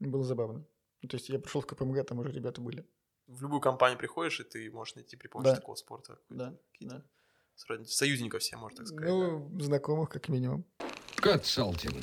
Было 0.00 0.24
забавно. 0.24 0.66
Ну, 1.00 1.08
то 1.08 1.16
есть 1.16 1.28
я 1.28 1.38
пришел 1.38 1.60
в 1.60 1.66
КПМГ, 1.66 2.04
там 2.06 2.18
уже 2.18 2.32
ребята 2.32 2.60
были. 2.60 2.84
В 3.28 3.40
любую 3.42 3.60
компанию 3.60 3.98
приходишь, 3.98 4.40
и 4.40 4.44
ты 4.44 4.70
можешь 4.70 4.96
найти 4.96 5.16
при 5.16 5.28
помощи 5.28 5.50
да. 5.50 5.56
такого 5.56 5.76
спорта. 5.76 6.18
Да, 6.28 6.58
да. 6.80 7.04
Союзников 7.86 8.42
все, 8.42 8.56
можно 8.56 8.78
так 8.78 8.88
сказать. 8.88 9.08
Ну, 9.08 9.48
да. 9.50 9.64
знакомых 9.64 10.10
как 10.10 10.28
минимум. 10.28 10.64
Консалтинг. 11.16 11.94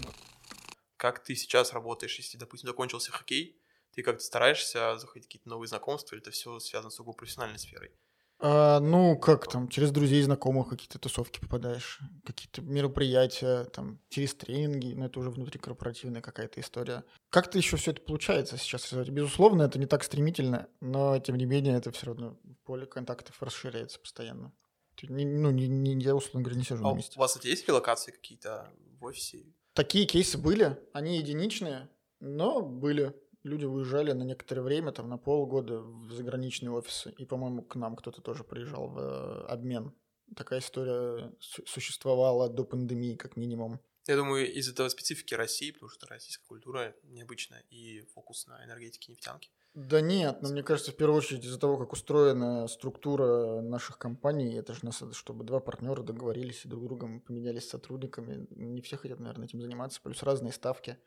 Как 0.96 1.24
ты 1.24 1.36
сейчас 1.36 1.74
работаешь, 1.74 2.18
если, 2.18 2.38
допустим, 2.38 2.68
закончился 2.68 3.12
хоккей, 3.12 3.62
ты 3.92 4.04
как-то 4.04 4.24
стараешься 4.24 4.98
заходить 4.98 5.28
какие-то 5.28 5.50
новые 5.50 5.68
знакомства, 5.68 6.16
или 6.16 6.22
это 6.22 6.32
все 6.32 6.60
связано 6.60 6.90
с 6.90 6.96
сугубо 6.96 7.18
профессиональной 7.18 7.60
сферой? 7.60 7.92
А, 8.42 8.80
ну, 8.80 9.18
как 9.18 9.50
там, 9.50 9.68
через 9.68 9.92
друзей, 9.92 10.22
знакомых 10.22 10.70
какие-то 10.70 10.98
тусовки 10.98 11.42
попадаешь, 11.42 12.00
какие-то 12.26 12.62
мероприятия, 12.62 13.66
там, 13.66 14.00
через 14.08 14.34
тренинги, 14.34 14.94
но 14.94 15.08
это 15.08 15.20
уже 15.20 15.30
внутрикорпоративная 15.30 16.22
какая-то 16.22 16.62
история. 16.62 17.04
Как-то 17.30 17.58
еще 17.58 17.76
все 17.76 17.92
это 17.92 18.02
получается 18.02 18.58
сейчас? 18.58 18.94
Безусловно, 18.94 19.64
это 19.64 19.78
не 19.78 19.88
так 19.88 20.06
стремительно, 20.06 20.70
но, 20.80 21.20
тем 21.20 21.36
не 21.36 21.46
менее, 21.46 21.76
это 21.76 21.92
все 21.92 22.08
равно 22.08 22.40
поле 22.64 22.86
контактов 22.86 23.36
расширяется 23.42 24.00
постоянно. 24.00 24.54
Ты, 24.96 25.08
не, 25.08 25.26
ну, 25.26 25.52
не, 25.52 25.68
не, 25.68 26.02
я, 26.02 26.16
условно 26.16 26.42
говоря, 26.42 26.60
не 26.60 26.66
сижу 26.66 26.86
а 26.86 26.92
на 26.92 26.96
месте. 26.96 27.18
У 27.18 27.20
вас, 27.20 27.38
есть 27.44 27.68
релокации 27.68 28.12
какие-то 28.12 28.72
в 29.00 29.04
офисе? 29.04 29.46
Такие 29.74 30.06
кейсы 30.06 30.38
были, 30.38 30.80
они 30.94 31.18
единичные, 31.18 31.90
но 32.22 32.62
были 32.62 33.14
люди 33.44 33.66
уезжали 33.66 34.12
на 34.12 34.24
некоторое 34.24 34.62
время, 34.62 34.92
там 34.92 35.10
на 35.10 35.18
полгода 35.18 35.80
в 35.80 36.12
заграничные 36.12 36.72
офисы. 36.72 37.14
И, 37.18 37.26
по-моему, 37.26 37.64
к 37.64 37.76
нам 37.76 37.96
кто-то 37.96 38.22
тоже 38.22 38.44
приезжал 38.44 38.90
в 38.90 39.00
э, 39.00 39.46
обмен. 39.48 39.94
Такая 40.36 40.60
история 40.60 41.34
существовала 41.40 42.50
до 42.50 42.64
пандемии, 42.64 43.16
как 43.16 43.36
минимум. 43.36 43.80
Я 44.08 44.16
думаю, 44.16 44.52
из 44.52 44.70
этого 44.70 44.90
специфики 44.90 45.34
России, 45.34 45.72
потому 45.72 45.90
что 45.90 46.08
российская 46.08 46.46
культура 46.48 46.96
необычная 47.04 47.64
и 47.70 48.02
фокус 48.14 48.48
на 48.48 48.64
энергетике 48.66 49.12
нефтянки. 49.12 49.52
Да 49.76 50.02
нет, 50.02 50.42
но 50.42 50.50
мне 50.50 50.64
кажется, 50.64 50.92
в 50.92 50.96
первую 50.96 51.18
очередь 51.20 51.46
из-за 51.46 51.60
того, 51.60 51.78
как 51.78 51.94
устроена 51.94 52.68
структура 52.68 53.62
наших 53.62 54.00
компаний, 54.00 54.56
это 54.56 54.74
же 54.74 54.80
надо, 54.84 55.14
чтобы 55.14 55.44
два 55.44 55.60
партнера 55.60 56.02
договорились 56.02 56.66
и 56.66 56.68
друг 56.68 56.86
другом 56.86 57.22
поменялись 57.22 57.70
сотрудниками. 57.70 58.48
Не 58.50 58.82
все 58.82 58.98
хотят, 58.98 59.20
наверное, 59.20 59.46
этим 59.46 59.62
заниматься, 59.62 60.02
плюс 60.02 60.24
разные 60.24 60.54
ставки. 60.54 60.98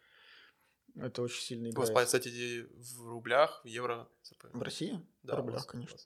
Это 0.96 1.22
очень 1.22 1.42
сильно 1.42 1.70
играет. 1.70 1.90
Вас, 1.90 2.06
кстати, 2.06 2.66
в 2.76 3.08
рублях, 3.08 3.62
в 3.64 3.66
евро 3.66 4.08
ЦП? 4.22 4.46
В 4.52 4.62
России? 4.62 5.00
Да, 5.22 5.34
в 5.34 5.38
рублях, 5.38 5.66
конечно. 5.66 5.98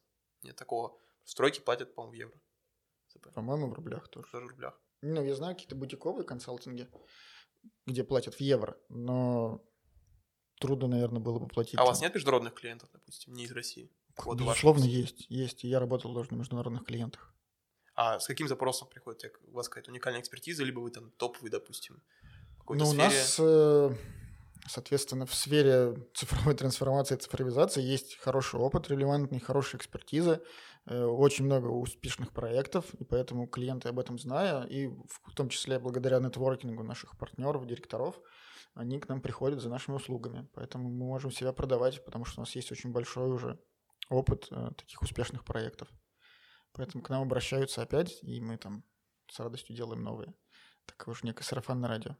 Нет 0.42 0.57
такого. 0.57 0.99
Стройки 1.25 1.61
платят, 1.61 1.94
по-моему, 1.94 2.12
в 2.12 2.14
евро. 2.14 2.40
ЦП. 3.09 3.33
По-моему, 3.33 3.68
в 3.68 3.72
рублях 3.72 4.09
тоже. 4.09 4.29
Тоже 4.31 4.46
в 4.46 4.49
рублях. 4.51 4.81
Ну, 5.03 5.22
я 5.25 5.35
знаю 5.35 5.55
какие-то 5.55 5.77
бутиковые 5.77 6.25
консалтинги, 6.25 6.88
где 7.85 8.05
платят 8.05 8.35
в 8.35 8.40
евро, 8.40 8.79
но 8.88 9.64
трудно, 10.61 10.88
наверное, 10.88 11.20
было 11.20 11.38
бы 11.38 11.49
платить. 11.49 11.79
А 11.79 11.85
у 11.85 11.87
вас 11.87 12.01
нет 12.01 12.14
международных 12.14 12.55
клиентов, 12.55 12.88
допустим, 12.92 13.35
не 13.35 13.44
из 13.44 13.53
России? 13.53 13.90
Вот 14.25 14.38
Безусловно, 14.38 14.85
есть. 14.85 15.27
Есть. 15.29 15.64
Я 15.64 15.81
работал 15.81 16.14
тоже 16.14 16.33
на 16.33 16.37
международных 16.37 16.85
клиентах. 16.85 17.35
А 17.94 18.18
с 18.18 18.27
каким 18.27 18.49
запросом 18.49 18.88
приходит? 18.88 19.33
У 19.49 19.53
вас 19.53 19.68
какая-то 19.68 19.90
уникальная 19.90 20.20
экспертиза, 20.20 20.64
либо 20.64 20.81
вы 20.81 20.90
там 20.90 21.11
топовый, 21.12 21.51
допустим, 21.51 22.03
ну, 22.68 22.88
у 22.88 22.92
нас 22.92 23.37
э, 23.38 23.94
Соответственно, 24.68 25.26
в 25.26 25.35
сфере 25.35 25.94
цифровой 26.14 26.55
трансформации 26.55 27.14
и 27.14 27.18
цифровизации 27.18 27.83
есть 27.83 28.16
хороший 28.16 28.59
опыт, 28.59 28.88
релевантный, 28.88 29.38
хорошая 29.38 29.79
экспертиза, 29.79 30.42
э, 30.87 31.05
очень 31.05 31.44
много 31.44 31.68
успешных 31.68 32.33
проектов, 32.33 32.92
и 32.94 33.05
поэтому 33.05 33.46
клиенты 33.46 33.88
об 33.88 33.98
этом 33.98 34.18
зная, 34.18 34.64
и 34.64 34.88
в 34.88 35.35
том 35.35 35.48
числе 35.48 35.79
благодаря 35.79 36.18
нетворкингу 36.18 36.83
наших 36.83 37.16
партнеров, 37.16 37.66
директоров, 37.66 38.20
они 38.74 38.98
к 38.98 39.09
нам 39.09 39.20
приходят 39.20 39.61
за 39.61 39.68
нашими 39.68 39.96
услугами. 39.96 40.48
Поэтому 40.52 40.90
мы 40.90 41.07
можем 41.07 41.31
себя 41.31 41.52
продавать, 41.52 42.05
потому 42.05 42.24
что 42.24 42.40
у 42.40 42.42
нас 42.42 42.55
есть 42.55 42.70
очень 42.72 42.92
большой 42.92 43.31
уже 43.31 43.59
опыт 44.11 44.48
э, 44.50 44.70
таких 44.76 45.00
успешных 45.00 45.44
проектов. 45.44 45.88
Поэтому 46.72 47.02
к 47.02 47.09
нам 47.09 47.22
обращаются 47.22 47.83
опять, 47.83 48.18
и 48.22 48.40
мы 48.40 48.59
там 48.59 48.85
с 49.31 49.40
радостью 49.40 49.74
делаем 49.74 50.02
новые. 50.02 50.35
Так 50.85 51.09
уж 51.09 51.22
некое 51.22 51.42
сарафанное 51.42 51.88
радио. 51.88 52.16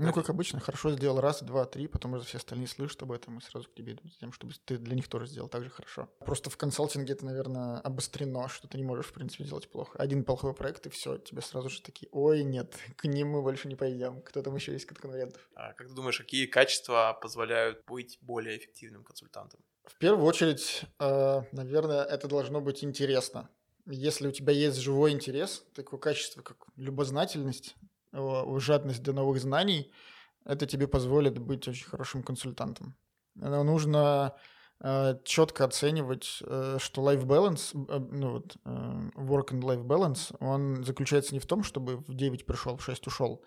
Ну, 0.00 0.12
как 0.12 0.30
обычно, 0.30 0.60
хорошо 0.60 0.90
сделал 0.92 1.20
раз, 1.20 1.42
два, 1.42 1.64
три, 1.66 1.86
потом 1.86 2.14
уже 2.14 2.24
все 2.24 2.38
остальные 2.38 2.68
слышат 2.68 3.02
об 3.02 3.12
этом 3.12 3.38
и 3.38 3.42
сразу 3.42 3.68
к 3.68 3.74
тебе 3.74 3.92
идут, 3.92 4.18
тем, 4.18 4.32
чтобы 4.32 4.54
ты 4.64 4.78
для 4.78 4.94
них 4.94 5.08
тоже 5.08 5.26
сделал 5.26 5.48
так 5.48 5.62
же 5.64 5.70
хорошо. 5.70 6.08
Просто 6.20 6.50
в 6.50 6.56
консалтинге 6.56 7.12
это, 7.12 7.24
наверное, 7.24 7.78
обострено, 7.78 8.48
что 8.48 8.68
ты 8.68 8.78
не 8.78 8.84
можешь, 8.84 9.06
в 9.06 9.12
принципе, 9.12 9.44
делать 9.44 9.70
плохо. 9.70 9.98
Один 9.98 10.24
плохой 10.24 10.54
проект, 10.54 10.86
и 10.86 10.90
все, 10.90 11.18
тебе 11.18 11.42
сразу 11.42 11.68
же 11.68 11.82
такие, 11.82 12.08
ой, 12.12 12.42
нет, 12.42 12.76
к 12.96 13.04
ним 13.04 13.28
мы 13.28 13.42
больше 13.42 13.68
не 13.68 13.76
пойдем. 13.76 14.22
Кто 14.22 14.42
там 14.42 14.54
еще 14.56 14.72
есть 14.72 14.86
как 14.86 14.98
конкурентов? 14.98 15.48
А 15.54 15.72
как 15.74 15.88
ты 15.88 15.94
думаешь, 15.94 16.18
какие 16.18 16.46
качества 16.46 17.18
позволяют 17.20 17.84
быть 17.86 18.18
более 18.20 18.56
эффективным 18.56 19.04
консультантом? 19.04 19.60
В 19.84 19.98
первую 19.98 20.24
очередь, 20.26 20.84
э, 20.98 21.42
наверное, 21.52 22.04
это 22.04 22.28
должно 22.28 22.60
быть 22.60 22.84
интересно. 22.84 23.48
Если 23.86 24.28
у 24.28 24.30
тебя 24.30 24.52
есть 24.52 24.76
живой 24.76 25.10
интерес, 25.10 25.64
такое 25.74 25.98
качество, 25.98 26.42
как 26.42 26.58
любознательность, 26.76 27.74
жадность 28.12 29.02
до 29.02 29.12
новых 29.12 29.40
знаний, 29.40 29.92
это 30.44 30.66
тебе 30.66 30.88
позволит 30.88 31.38
быть 31.38 31.68
очень 31.68 31.86
хорошим 31.86 32.22
консультантом. 32.22 32.96
Но 33.34 33.62
нужно 33.62 34.34
э, 34.80 35.14
четко 35.24 35.64
оценивать, 35.64 36.42
э, 36.42 36.78
что 36.80 37.02
life 37.02 37.24
balance, 37.24 37.72
э, 37.74 37.98
ну 38.10 38.32
вот, 38.32 38.56
э, 38.64 38.68
work 39.16 39.50
and 39.50 39.62
life 39.62 39.84
balance, 39.84 40.34
он 40.40 40.84
заключается 40.84 41.34
не 41.34 41.40
в 41.40 41.46
том, 41.46 41.62
чтобы 41.62 41.98
в 41.98 42.14
9 42.14 42.46
пришел, 42.46 42.76
в 42.76 42.84
6 42.84 43.06
ушел, 43.06 43.44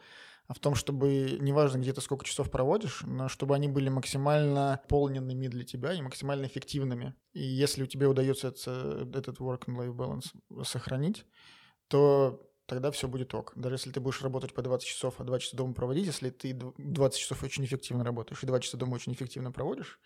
а 0.47 0.53
в 0.53 0.59
том, 0.59 0.75
чтобы, 0.75 1.37
неважно, 1.39 1.79
где 1.79 1.93
ты 1.93 2.01
сколько 2.01 2.25
часов 2.25 2.51
проводишь, 2.51 3.01
но 3.03 3.29
чтобы 3.29 3.55
они 3.55 3.67
были 3.67 3.89
максимально 3.89 4.81
полненными 4.89 5.47
для 5.47 5.63
тебя 5.63 5.93
и 5.93 6.01
максимально 6.01 6.45
эффективными. 6.45 7.15
И 7.33 7.41
если 7.41 7.83
у 7.83 7.87
тебя 7.87 8.09
удается 8.09 8.49
это, 8.49 9.07
этот 9.13 9.39
work 9.39 9.65
and 9.67 9.77
life 9.77 9.95
balance 9.95 10.63
сохранить, 10.63 11.25
то 11.87 12.52
тогда 12.65 12.91
все 12.91 13.07
будет 13.07 13.33
ок. 13.33 13.51
Даже 13.55 13.75
если 13.75 13.91
ты 13.91 13.99
будешь 13.99 14.21
работать 14.21 14.53
по 14.53 14.61
20 14.61 14.87
часов, 14.87 15.15
а 15.19 15.23
2 15.23 15.39
часа 15.39 15.57
дома 15.57 15.73
проводить, 15.73 16.05
если 16.05 16.29
ты 16.29 16.53
20 16.53 17.19
часов 17.19 17.43
очень 17.43 17.65
эффективно 17.65 18.03
работаешь 18.03 18.41
и 18.43 18.47
2 18.47 18.59
часа 18.61 18.77
дома 18.77 18.95
очень 18.95 19.13
эффективно 19.13 19.51
проводишь, 19.51 19.99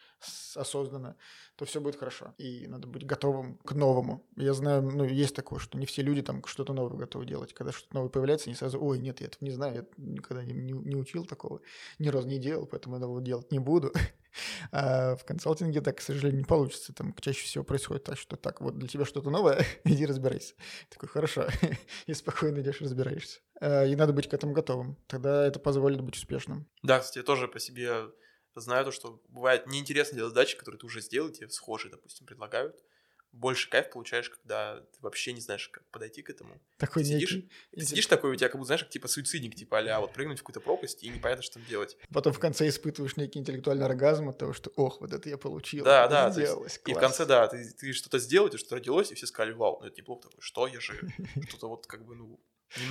осознанно, 0.55 1.15
то 1.55 1.65
все 1.65 1.79
будет 1.79 1.97
хорошо. 1.97 2.33
И 2.37 2.67
надо 2.67 2.87
быть 2.87 3.05
готовым 3.05 3.57
к 3.59 3.73
новому. 3.73 4.25
Я 4.35 4.53
знаю, 4.53 4.81
ну, 4.81 5.03
есть 5.03 5.35
такое, 5.35 5.59
что 5.59 5.77
не 5.77 5.85
все 5.85 6.01
люди 6.01 6.21
там 6.21 6.43
что-то 6.45 6.73
новое 6.73 6.97
готовы 6.97 7.25
делать. 7.25 7.53
Когда 7.53 7.71
что-то 7.71 7.95
новое 7.95 8.09
появляется, 8.09 8.49
они 8.49 8.55
сразу, 8.55 8.83
ой, 8.83 8.99
нет, 8.99 9.21
я 9.21 9.27
этого 9.27 9.45
не 9.45 9.51
знаю, 9.51 9.75
я 9.75 9.85
никогда 9.97 10.43
не, 10.43 10.53
не, 10.53 10.73
не 10.73 10.95
учил 10.95 11.25
такого, 11.25 11.61
ни 11.99 12.07
разу 12.09 12.27
не 12.27 12.39
делал, 12.39 12.65
поэтому 12.65 12.97
этого 12.97 13.21
делать 13.21 13.51
не 13.51 13.59
буду. 13.59 13.93
А 14.71 15.15
в 15.15 15.25
консалтинге 15.25 15.81
так, 15.81 15.97
к 15.97 16.01
сожалению, 16.01 16.39
не 16.39 16.45
получится. 16.45 16.93
Там 16.93 17.13
чаще 17.19 17.43
всего 17.43 17.63
происходит 17.63 18.03
так, 18.03 18.17
что 18.17 18.35
так, 18.35 18.61
вот 18.61 18.77
для 18.77 18.87
тебя 18.87 19.05
что-то 19.05 19.29
новое, 19.29 19.65
иди 19.83 20.05
разбирайся. 20.05 20.55
Такой, 20.89 21.09
хорошо, 21.09 21.47
и 22.05 22.13
спокойно 22.13 22.61
идешь 22.61 22.81
разбираешься. 22.81 23.39
А, 23.59 23.85
и 23.85 23.95
надо 23.95 24.13
быть 24.13 24.29
к 24.29 24.33
этому 24.33 24.53
готовым. 24.53 24.97
Тогда 25.07 25.45
это 25.45 25.59
позволит 25.59 26.01
быть 26.01 26.15
успешным. 26.15 26.67
Да, 26.83 26.99
кстати, 26.99 27.19
я 27.19 27.23
тоже 27.23 27.47
по 27.47 27.59
себе 27.59 28.11
знаю 28.55 28.85
то, 28.85 28.91
что 28.91 29.21
бывает 29.29 29.67
неинтересно 29.67 30.17
делать 30.17 30.33
задачи, 30.33 30.57
которые 30.57 30.79
ты 30.79 30.85
уже 30.85 31.01
сделал, 31.01 31.29
тебе 31.29 31.49
схожие, 31.49 31.91
допустим, 31.91 32.25
предлагают 32.25 32.83
больше 33.31 33.69
кайф 33.69 33.89
получаешь, 33.91 34.29
когда 34.29 34.79
ты 34.79 34.99
вообще 35.01 35.33
не 35.33 35.41
знаешь, 35.41 35.69
как 35.69 35.83
подойти 35.91 36.21
к 36.21 36.29
этому. 36.29 36.59
Такой 36.77 37.03
ты 37.03 37.09
сидишь, 37.09 37.35
некий... 37.35 37.49
ты 37.71 37.85
сидишь 37.85 38.07
такой, 38.07 38.31
у 38.31 38.35
тебя 38.35 38.49
как 38.49 38.57
будто, 38.57 38.67
знаешь, 38.67 38.83
как 38.83 38.89
типа 38.89 39.07
суицидник, 39.07 39.55
типа 39.55 39.79
а 39.79 39.99
вот 39.99 40.13
прыгнуть 40.13 40.39
в 40.39 40.43
какую-то 40.43 40.59
пропасть 40.59 41.03
и 41.03 41.09
непонятно, 41.09 41.43
что 41.43 41.55
там 41.55 41.65
делать. 41.65 41.97
Потом 42.11 42.33
в 42.33 42.39
конце 42.39 42.67
испытываешь 42.67 43.17
некий 43.17 43.39
интеллектуальный 43.39 43.85
оргазм 43.85 44.29
от 44.29 44.37
того, 44.37 44.53
что 44.53 44.71
ох, 44.75 45.01
вот 45.01 45.13
это 45.13 45.29
я 45.29 45.37
получил. 45.37 45.85
Да, 45.85 46.07
да. 46.07 46.27
Есть, 46.35 46.81
и 46.85 46.93
в 46.93 46.99
конце, 46.99 47.25
да, 47.25 47.47
ты, 47.47 47.69
ты 47.71 47.93
что-то 47.93 48.19
сделал, 48.19 48.49
ты 48.49 48.57
что-то 48.57 48.75
родилось, 48.75 49.11
и 49.11 49.15
все 49.15 49.27
сказали, 49.27 49.53
вау, 49.53 49.79
ну 49.81 49.87
это 49.87 49.97
неплохо 49.97 50.23
такое, 50.23 50.41
что 50.41 50.67
я 50.67 50.79
же 50.79 50.99
что-то 51.49 51.69
вот 51.69 51.87
как 51.87 52.05
бы, 52.05 52.15
ну, 52.15 52.39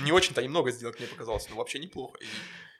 не 0.03 0.11
очень-то 0.11 0.41
немного 0.41 0.71
сделал, 0.71 0.93
мне 0.97 1.07
показалось, 1.07 1.49
но 1.49 1.55
вообще 1.55 1.79
неплохо. 1.79 2.17
И 2.21 2.27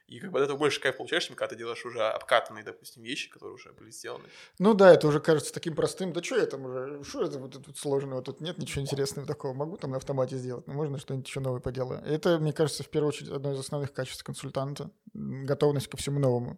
и 0.08 0.20
как 0.20 0.32
бы 0.32 0.40
от 0.40 0.46
этого 0.46 0.58
больше 0.58 0.80
кайф 0.80 0.98
получаешь, 0.98 1.26
чем 1.26 1.36
когда 1.36 1.50
ты 1.50 1.56
делаешь 1.58 1.86
уже 1.86 2.02
обкатанные, 2.08 2.64
допустим, 2.64 3.04
вещи, 3.04 3.30
которые 3.30 3.56
уже 3.56 3.74
были 3.74 3.92
сделаны. 3.92 4.26
Ну 4.58 4.74
да, 4.74 4.94
это 4.94 5.08
уже 5.08 5.20
кажется 5.20 5.54
таким 5.54 5.76
простым. 5.76 6.14
Да 6.14 6.24
что 6.24 6.38
я 6.38 6.46
там 6.46 6.66
уже, 6.66 7.04
что 7.04 7.24
это 7.24 7.40
вот 7.40 7.52
тут 7.52 7.78
сложного? 7.78 8.22
Тут 8.22 8.40
нет 8.40 8.58
ничего 8.58 8.82
интересного 8.82 9.28
такого. 9.28 9.54
Могу 9.54 9.78
там 9.78 9.92
на 9.92 9.98
автомате 9.98 10.38
сделать, 10.38 10.66
но 10.68 10.74
можно 10.74 10.98
что-нибудь 10.98 11.28
еще 11.28 11.42
новое 11.42 11.60
поделать. 11.60 12.02
Это, 12.06 12.40
мне 12.40 12.54
кажется, 12.54 12.84
в 12.84 12.90
первую 12.90 13.10
очередь 13.10 13.30
одно 13.30 13.54
из 13.54 13.60
основных 13.60 13.92
качеств 13.94 14.24
консультанта. 14.24 14.92
Готовность 15.14 15.88
ко 15.88 15.98
всему 15.98 16.20
новому. 16.20 16.58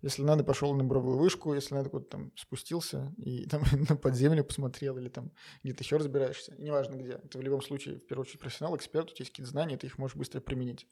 Если 0.00 0.22
надо, 0.22 0.44
пошел 0.44 0.74
на 0.74 0.84
буровую 0.84 1.18
вышку, 1.18 1.54
если 1.54 1.74
надо, 1.74 1.90
куда-то 1.90 2.10
там 2.10 2.32
спустился 2.36 3.12
и 3.16 3.46
там 3.50 3.62
на 3.88 3.96
подземлю 3.96 4.44
посмотрел 4.44 4.96
или 4.98 5.08
там 5.08 5.32
где-то 5.64 5.82
еще 5.82 5.96
разбираешься. 5.96 6.54
Неважно 6.58 6.94
где. 6.94 7.18
Ты 7.18 7.38
в 7.38 7.42
любом 7.42 7.62
случае, 7.62 7.96
в 7.96 8.06
первую 8.06 8.22
очередь, 8.22 8.40
профессионал, 8.40 8.76
эксперт, 8.76 9.10
у 9.10 9.14
тебя 9.14 9.22
есть 9.22 9.32
какие-то 9.32 9.50
знания, 9.50 9.76
ты 9.76 9.86
их 9.86 9.98
можешь 9.98 10.16
быстро 10.16 10.40
применить. 10.40 10.86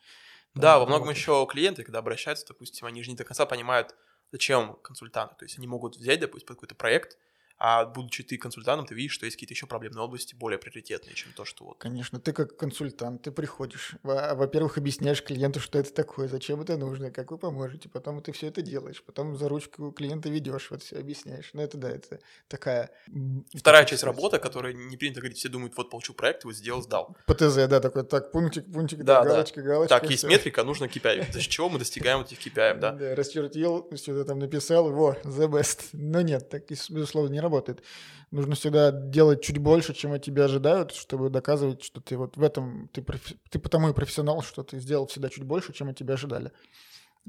Да, 0.55 0.79
во 0.79 0.87
многом 0.87 1.11
еще 1.11 1.47
клиенты, 1.51 1.85
когда 1.85 1.99
обращаются, 1.99 2.47
допустим, 2.49 2.87
они 2.87 3.03
же 3.03 3.11
не 3.11 3.17
до 3.17 3.25
конца 3.25 3.45
понимают, 3.45 3.95
зачем 4.33 4.77
консультанты. 4.83 5.37
То 5.37 5.45
есть 5.45 5.59
они 5.59 5.67
могут 5.67 5.97
взять, 5.97 6.21
допустим, 6.21 6.49
какой-то 6.49 6.75
проект, 6.75 7.19
а 7.59 7.85
будучи 7.87 8.23
ты 8.23 8.37
консультантом, 8.37 8.87
ты 8.87 8.95
видишь, 8.95 9.13
что 9.13 9.25
есть 9.25 9.37
какие-то 9.37 9.55
еще 9.55 9.67
проблемные 9.67 10.03
области 10.05 10.35
более 10.35 10.59
приоритетные, 10.59 11.15
чем 11.15 11.33
то, 11.33 11.45
что 11.45 11.65
вот... 11.65 11.79
Конечно, 11.79 12.21
ты 12.21 12.33
как 12.33 12.57
консультант, 12.57 13.23
ты 13.23 13.31
приходишь, 13.31 13.95
во-первых, 14.03 14.79
объясняешь 14.79 15.23
клиенту, 15.23 15.61
что 15.61 15.79
это 15.79 15.93
такое, 15.93 16.29
зачем 16.29 16.61
это 16.61 16.77
нужно, 16.77 17.11
как 17.11 17.31
вы 17.31 17.39
поможете, 17.39 17.89
потом 17.89 18.21
ты 18.21 18.33
все 18.33 18.49
это 18.49 18.63
делаешь, 18.63 19.03
потом 19.03 19.37
за 19.37 19.49
ручку 19.49 19.93
клиента 19.93 20.29
ведешь, 20.29 20.71
вот 20.71 20.83
все 20.83 20.99
объясняешь. 20.99 21.51
Ну 21.53 21.63
это 21.63 21.79
да, 21.79 21.91
это 21.91 22.21
такая... 22.49 22.91
Вторая 23.55 23.85
часть 23.85 24.03
работы, 24.03 24.39
которая 24.39 24.73
не 24.73 24.97
принято 24.97 25.21
говорить, 25.21 25.39
все 25.39 25.49
думают, 25.49 25.77
вот 25.77 25.91
получил 25.91 26.15
проект, 26.15 26.45
его 26.45 26.53
сделал, 26.53 26.83
сдал. 26.83 27.17
ПТЗ, 27.27 27.67
да, 27.69 27.81
такой, 27.81 28.05
так, 28.05 28.33
пунктик, 28.33 28.71
пунктик, 28.71 29.03
да, 29.03 29.23
да, 29.23 29.31
галочка, 29.31 29.63
галочка. 29.63 29.99
Так, 29.99 30.11
есть 30.11 30.25
все. 30.25 30.29
метрика, 30.29 30.63
нужно 30.65 30.85
KPI. 30.85 31.33
За 31.33 31.41
чего 31.41 31.69
мы 31.69 31.79
достигаем 31.79 32.21
этих 32.21 32.45
KPI, 32.45 32.79
да? 32.79 32.93
Да, 32.93 33.15
расчертил, 33.15 33.89
что-то 33.97 34.25
там 34.25 34.39
написал, 34.39 34.91
во, 34.91 35.17
the 35.25 35.49
best. 35.49 35.89
Но 35.93 36.21
нет, 36.21 36.49
так, 36.49 36.69
безусловно, 36.69 37.33
не 37.33 37.41
работает. 37.47 37.83
Нужно 38.31 38.55
всегда 38.55 38.91
делать 38.91 39.43
чуть 39.43 39.59
больше, 39.59 39.95
чем 39.95 40.13
от 40.13 40.23
тебя 40.23 40.45
ожидают, 40.45 40.93
чтобы 40.93 41.31
доказывать, 41.31 41.83
что 41.83 42.01
ты 42.01 42.17
вот 42.17 42.37
в 42.37 42.43
этом, 42.43 42.89
ты, 42.93 43.03
профи, 43.03 43.37
ты 43.51 43.59
потому 43.59 43.89
и 43.89 43.95
профессионал, 43.95 44.43
что 44.43 44.63
ты 44.63 44.79
сделал 44.79 45.07
всегда 45.07 45.29
чуть 45.29 45.45
больше, 45.45 45.73
чем 45.73 45.89
от 45.89 45.97
тебя 45.97 46.15
ожидали. 46.15 46.53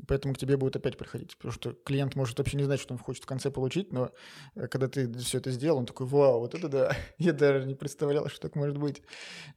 Поэтому 0.08 0.34
к 0.34 0.38
тебе 0.38 0.58
будет 0.58 0.76
опять 0.76 0.98
приходить. 0.98 1.36
Потому 1.38 1.54
что 1.54 1.74
клиент 1.74 2.16
может 2.16 2.38
вообще 2.38 2.58
не 2.58 2.64
знать, 2.64 2.80
что 2.80 2.94
он 2.94 3.00
хочет 3.00 3.24
в 3.24 3.28
конце 3.28 3.50
получить, 3.50 3.92
но 3.92 4.12
э, 4.56 4.68
когда 4.68 4.88
ты 4.88 5.12
все 5.20 5.40
это 5.40 5.50
сделал, 5.52 5.80
он 5.80 5.86
такой, 5.86 6.06
вау, 6.06 6.40
вот 6.40 6.54
это 6.54 6.70
да, 6.70 6.96
я 7.18 7.34
даже 7.34 7.66
не 7.66 7.76
представлял, 7.76 8.28
что 8.30 8.42
так 8.42 8.56
может 8.56 8.78
быть. 8.78 9.02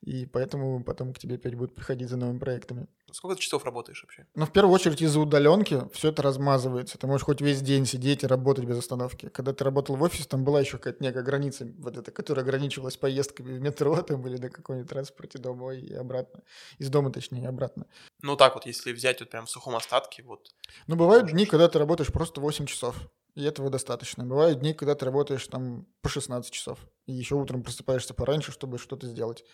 И 0.00 0.26
поэтому 0.26 0.82
потом 0.82 1.12
к 1.12 1.18
тебе 1.18 1.34
опять 1.34 1.54
будут 1.54 1.74
приходить 1.74 2.08
за 2.08 2.16
новыми 2.16 2.38
проектами. 2.38 2.86
Сколько 3.12 3.36
ты 3.36 3.42
часов 3.42 3.64
работаешь 3.64 4.02
вообще? 4.02 4.26
Ну, 4.34 4.46
в 4.46 4.52
первую 4.52 4.74
очередь 4.74 5.02
из-за 5.02 5.20
удаленки 5.20 5.82
все 5.92 6.08
это 6.08 6.22
размазывается. 6.22 6.98
Ты 6.98 7.06
можешь 7.06 7.24
хоть 7.24 7.40
весь 7.40 7.60
день 7.60 7.86
сидеть 7.86 8.22
и 8.22 8.26
работать 8.26 8.64
без 8.64 8.78
остановки. 8.78 9.28
Когда 9.28 9.52
ты 9.52 9.64
работал 9.64 9.96
в 9.96 10.02
офисе, 10.02 10.24
там 10.24 10.44
была 10.44 10.60
еще 10.60 10.78
какая-то 10.78 11.02
некая 11.02 11.22
граница, 11.22 11.66
вот 11.78 11.96
эта, 11.96 12.10
которая 12.10 12.44
ограничивалась 12.44 12.96
поездками 12.96 13.56
в 13.56 13.60
метро 13.60 14.00
там, 14.02 14.26
или 14.26 14.36
на 14.36 14.50
каком-нибудь 14.50 14.88
транспорте 14.88 15.38
домой 15.38 15.80
и 15.80 15.94
обратно. 15.94 16.42
Из 16.78 16.88
дома, 16.88 17.10
точнее, 17.10 17.48
обратно. 17.48 17.86
Ну, 18.22 18.36
так 18.36 18.54
вот, 18.54 18.66
если 18.66 18.92
взять 18.92 19.20
вот 19.20 19.30
прям 19.30 19.46
в 19.46 19.50
сухом 19.50 19.76
остатке, 19.76 20.22
вот. 20.22 20.48
Ну, 20.86 20.96
бывают 20.96 21.30
дни, 21.30 21.46
когда 21.46 21.68
ты 21.68 21.78
работаешь 21.78 22.12
просто 22.12 22.40
8 22.40 22.66
часов. 22.66 22.96
И 23.34 23.44
этого 23.44 23.70
достаточно. 23.70 24.24
Бывают 24.24 24.60
дни, 24.60 24.74
когда 24.74 24.94
ты 24.94 25.04
работаешь 25.04 25.46
там 25.46 25.86
по 26.02 26.08
16 26.08 26.52
часов. 26.52 26.78
И 27.06 27.12
еще 27.12 27.36
утром 27.36 27.62
просыпаешься 27.62 28.12
пораньше, 28.12 28.52
чтобы 28.52 28.78
что-то 28.78 29.06
сделать. 29.06 29.44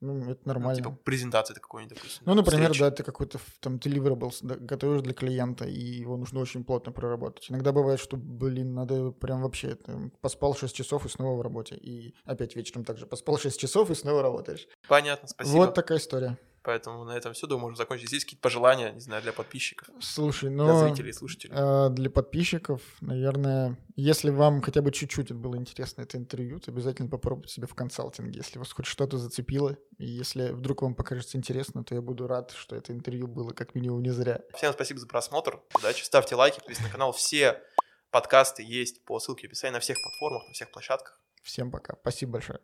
Ну, 0.00 0.30
это 0.30 0.46
нормально. 0.46 0.82
Ну, 0.82 0.90
типа 0.90 1.02
презентации 1.04 1.54
какой-нибудь, 1.54 1.96
допустим. 1.96 2.22
Ну, 2.26 2.34
например, 2.34 2.72
встречи. 2.72 2.80
да, 2.80 2.90
ты 2.90 3.02
какой-то 3.02 3.38
там 3.60 3.76
deliverables 3.76 4.38
да, 4.42 4.56
готовишь 4.56 5.02
для 5.02 5.14
клиента, 5.14 5.64
и 5.64 5.80
его 5.80 6.16
нужно 6.16 6.40
очень 6.40 6.64
плотно 6.64 6.92
проработать. 6.92 7.50
Иногда 7.50 7.72
бывает, 7.72 7.98
что, 7.98 8.16
блин, 8.16 8.74
надо 8.74 9.10
прям 9.12 9.42
вообще 9.42 9.74
там, 9.74 10.10
поспал 10.20 10.54
6 10.54 10.74
часов 10.74 11.06
и 11.06 11.08
снова 11.08 11.38
в 11.38 11.40
работе. 11.40 11.76
И 11.76 12.14
опять 12.24 12.56
вечером 12.56 12.84
также 12.84 13.06
поспал 13.06 13.38
6 13.38 13.58
часов 13.58 13.90
и 13.90 13.94
снова 13.94 14.22
работаешь. 14.22 14.68
Понятно, 14.86 15.28
спасибо. 15.28 15.56
Вот 15.56 15.74
такая 15.74 15.98
история. 15.98 16.38
Поэтому 16.66 17.04
на 17.04 17.16
этом 17.16 17.32
все, 17.32 17.46
думаю, 17.46 17.62
можем 17.62 17.76
закончить. 17.76 18.08
Здесь 18.08 18.24
какие-то 18.24 18.42
пожелания, 18.42 18.90
не 18.90 18.98
знаю, 18.98 19.22
для 19.22 19.32
подписчиков. 19.32 19.86
Слушай, 20.00 20.50
ну... 20.50 20.64
Для 20.64 20.88
зрителей 20.88 21.10
и 21.10 21.12
слушателей. 21.12 21.54
Э, 21.56 21.90
для 21.90 22.10
подписчиков, 22.10 22.82
наверное, 23.00 23.78
если 23.94 24.30
вам 24.30 24.60
хотя 24.60 24.82
бы 24.82 24.90
чуть-чуть 24.90 25.30
было 25.30 25.54
интересно 25.54 26.02
это 26.02 26.16
интервью, 26.16 26.58
то 26.58 26.72
обязательно 26.72 27.08
попробуйте 27.08 27.54
себя 27.54 27.68
в 27.68 27.74
консалтинге. 27.76 28.38
Если 28.38 28.58
вас 28.58 28.72
хоть 28.72 28.86
что-то 28.86 29.16
зацепило, 29.16 29.78
и 29.98 30.06
если 30.06 30.50
вдруг 30.50 30.82
вам 30.82 30.96
покажется 30.96 31.38
интересно, 31.38 31.84
то 31.84 31.94
я 31.94 32.02
буду 32.02 32.26
рад, 32.26 32.50
что 32.50 32.74
это 32.74 32.92
интервью 32.92 33.28
было 33.28 33.50
как 33.50 33.76
минимум 33.76 34.02
не 34.02 34.10
зря. 34.10 34.40
Всем 34.56 34.72
спасибо 34.72 34.98
за 34.98 35.06
просмотр. 35.06 35.60
Удачи. 35.72 36.02
Ставьте 36.02 36.34
лайки, 36.34 36.56
подписывайтесь 36.56 36.84
на 36.84 36.92
канал. 36.92 37.12
Все 37.12 37.62
подкасты 38.10 38.64
есть 38.64 39.04
по 39.04 39.20
ссылке 39.20 39.46
в 39.46 39.50
описании 39.50 39.74
на 39.74 39.80
всех 39.80 39.98
платформах, 40.02 40.48
на 40.48 40.52
всех 40.52 40.72
площадках. 40.72 41.20
Всем 41.44 41.70
пока. 41.70 41.94
Спасибо 42.00 42.32
большое. 42.32 42.58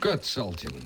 Консалтинг. 0.00 0.84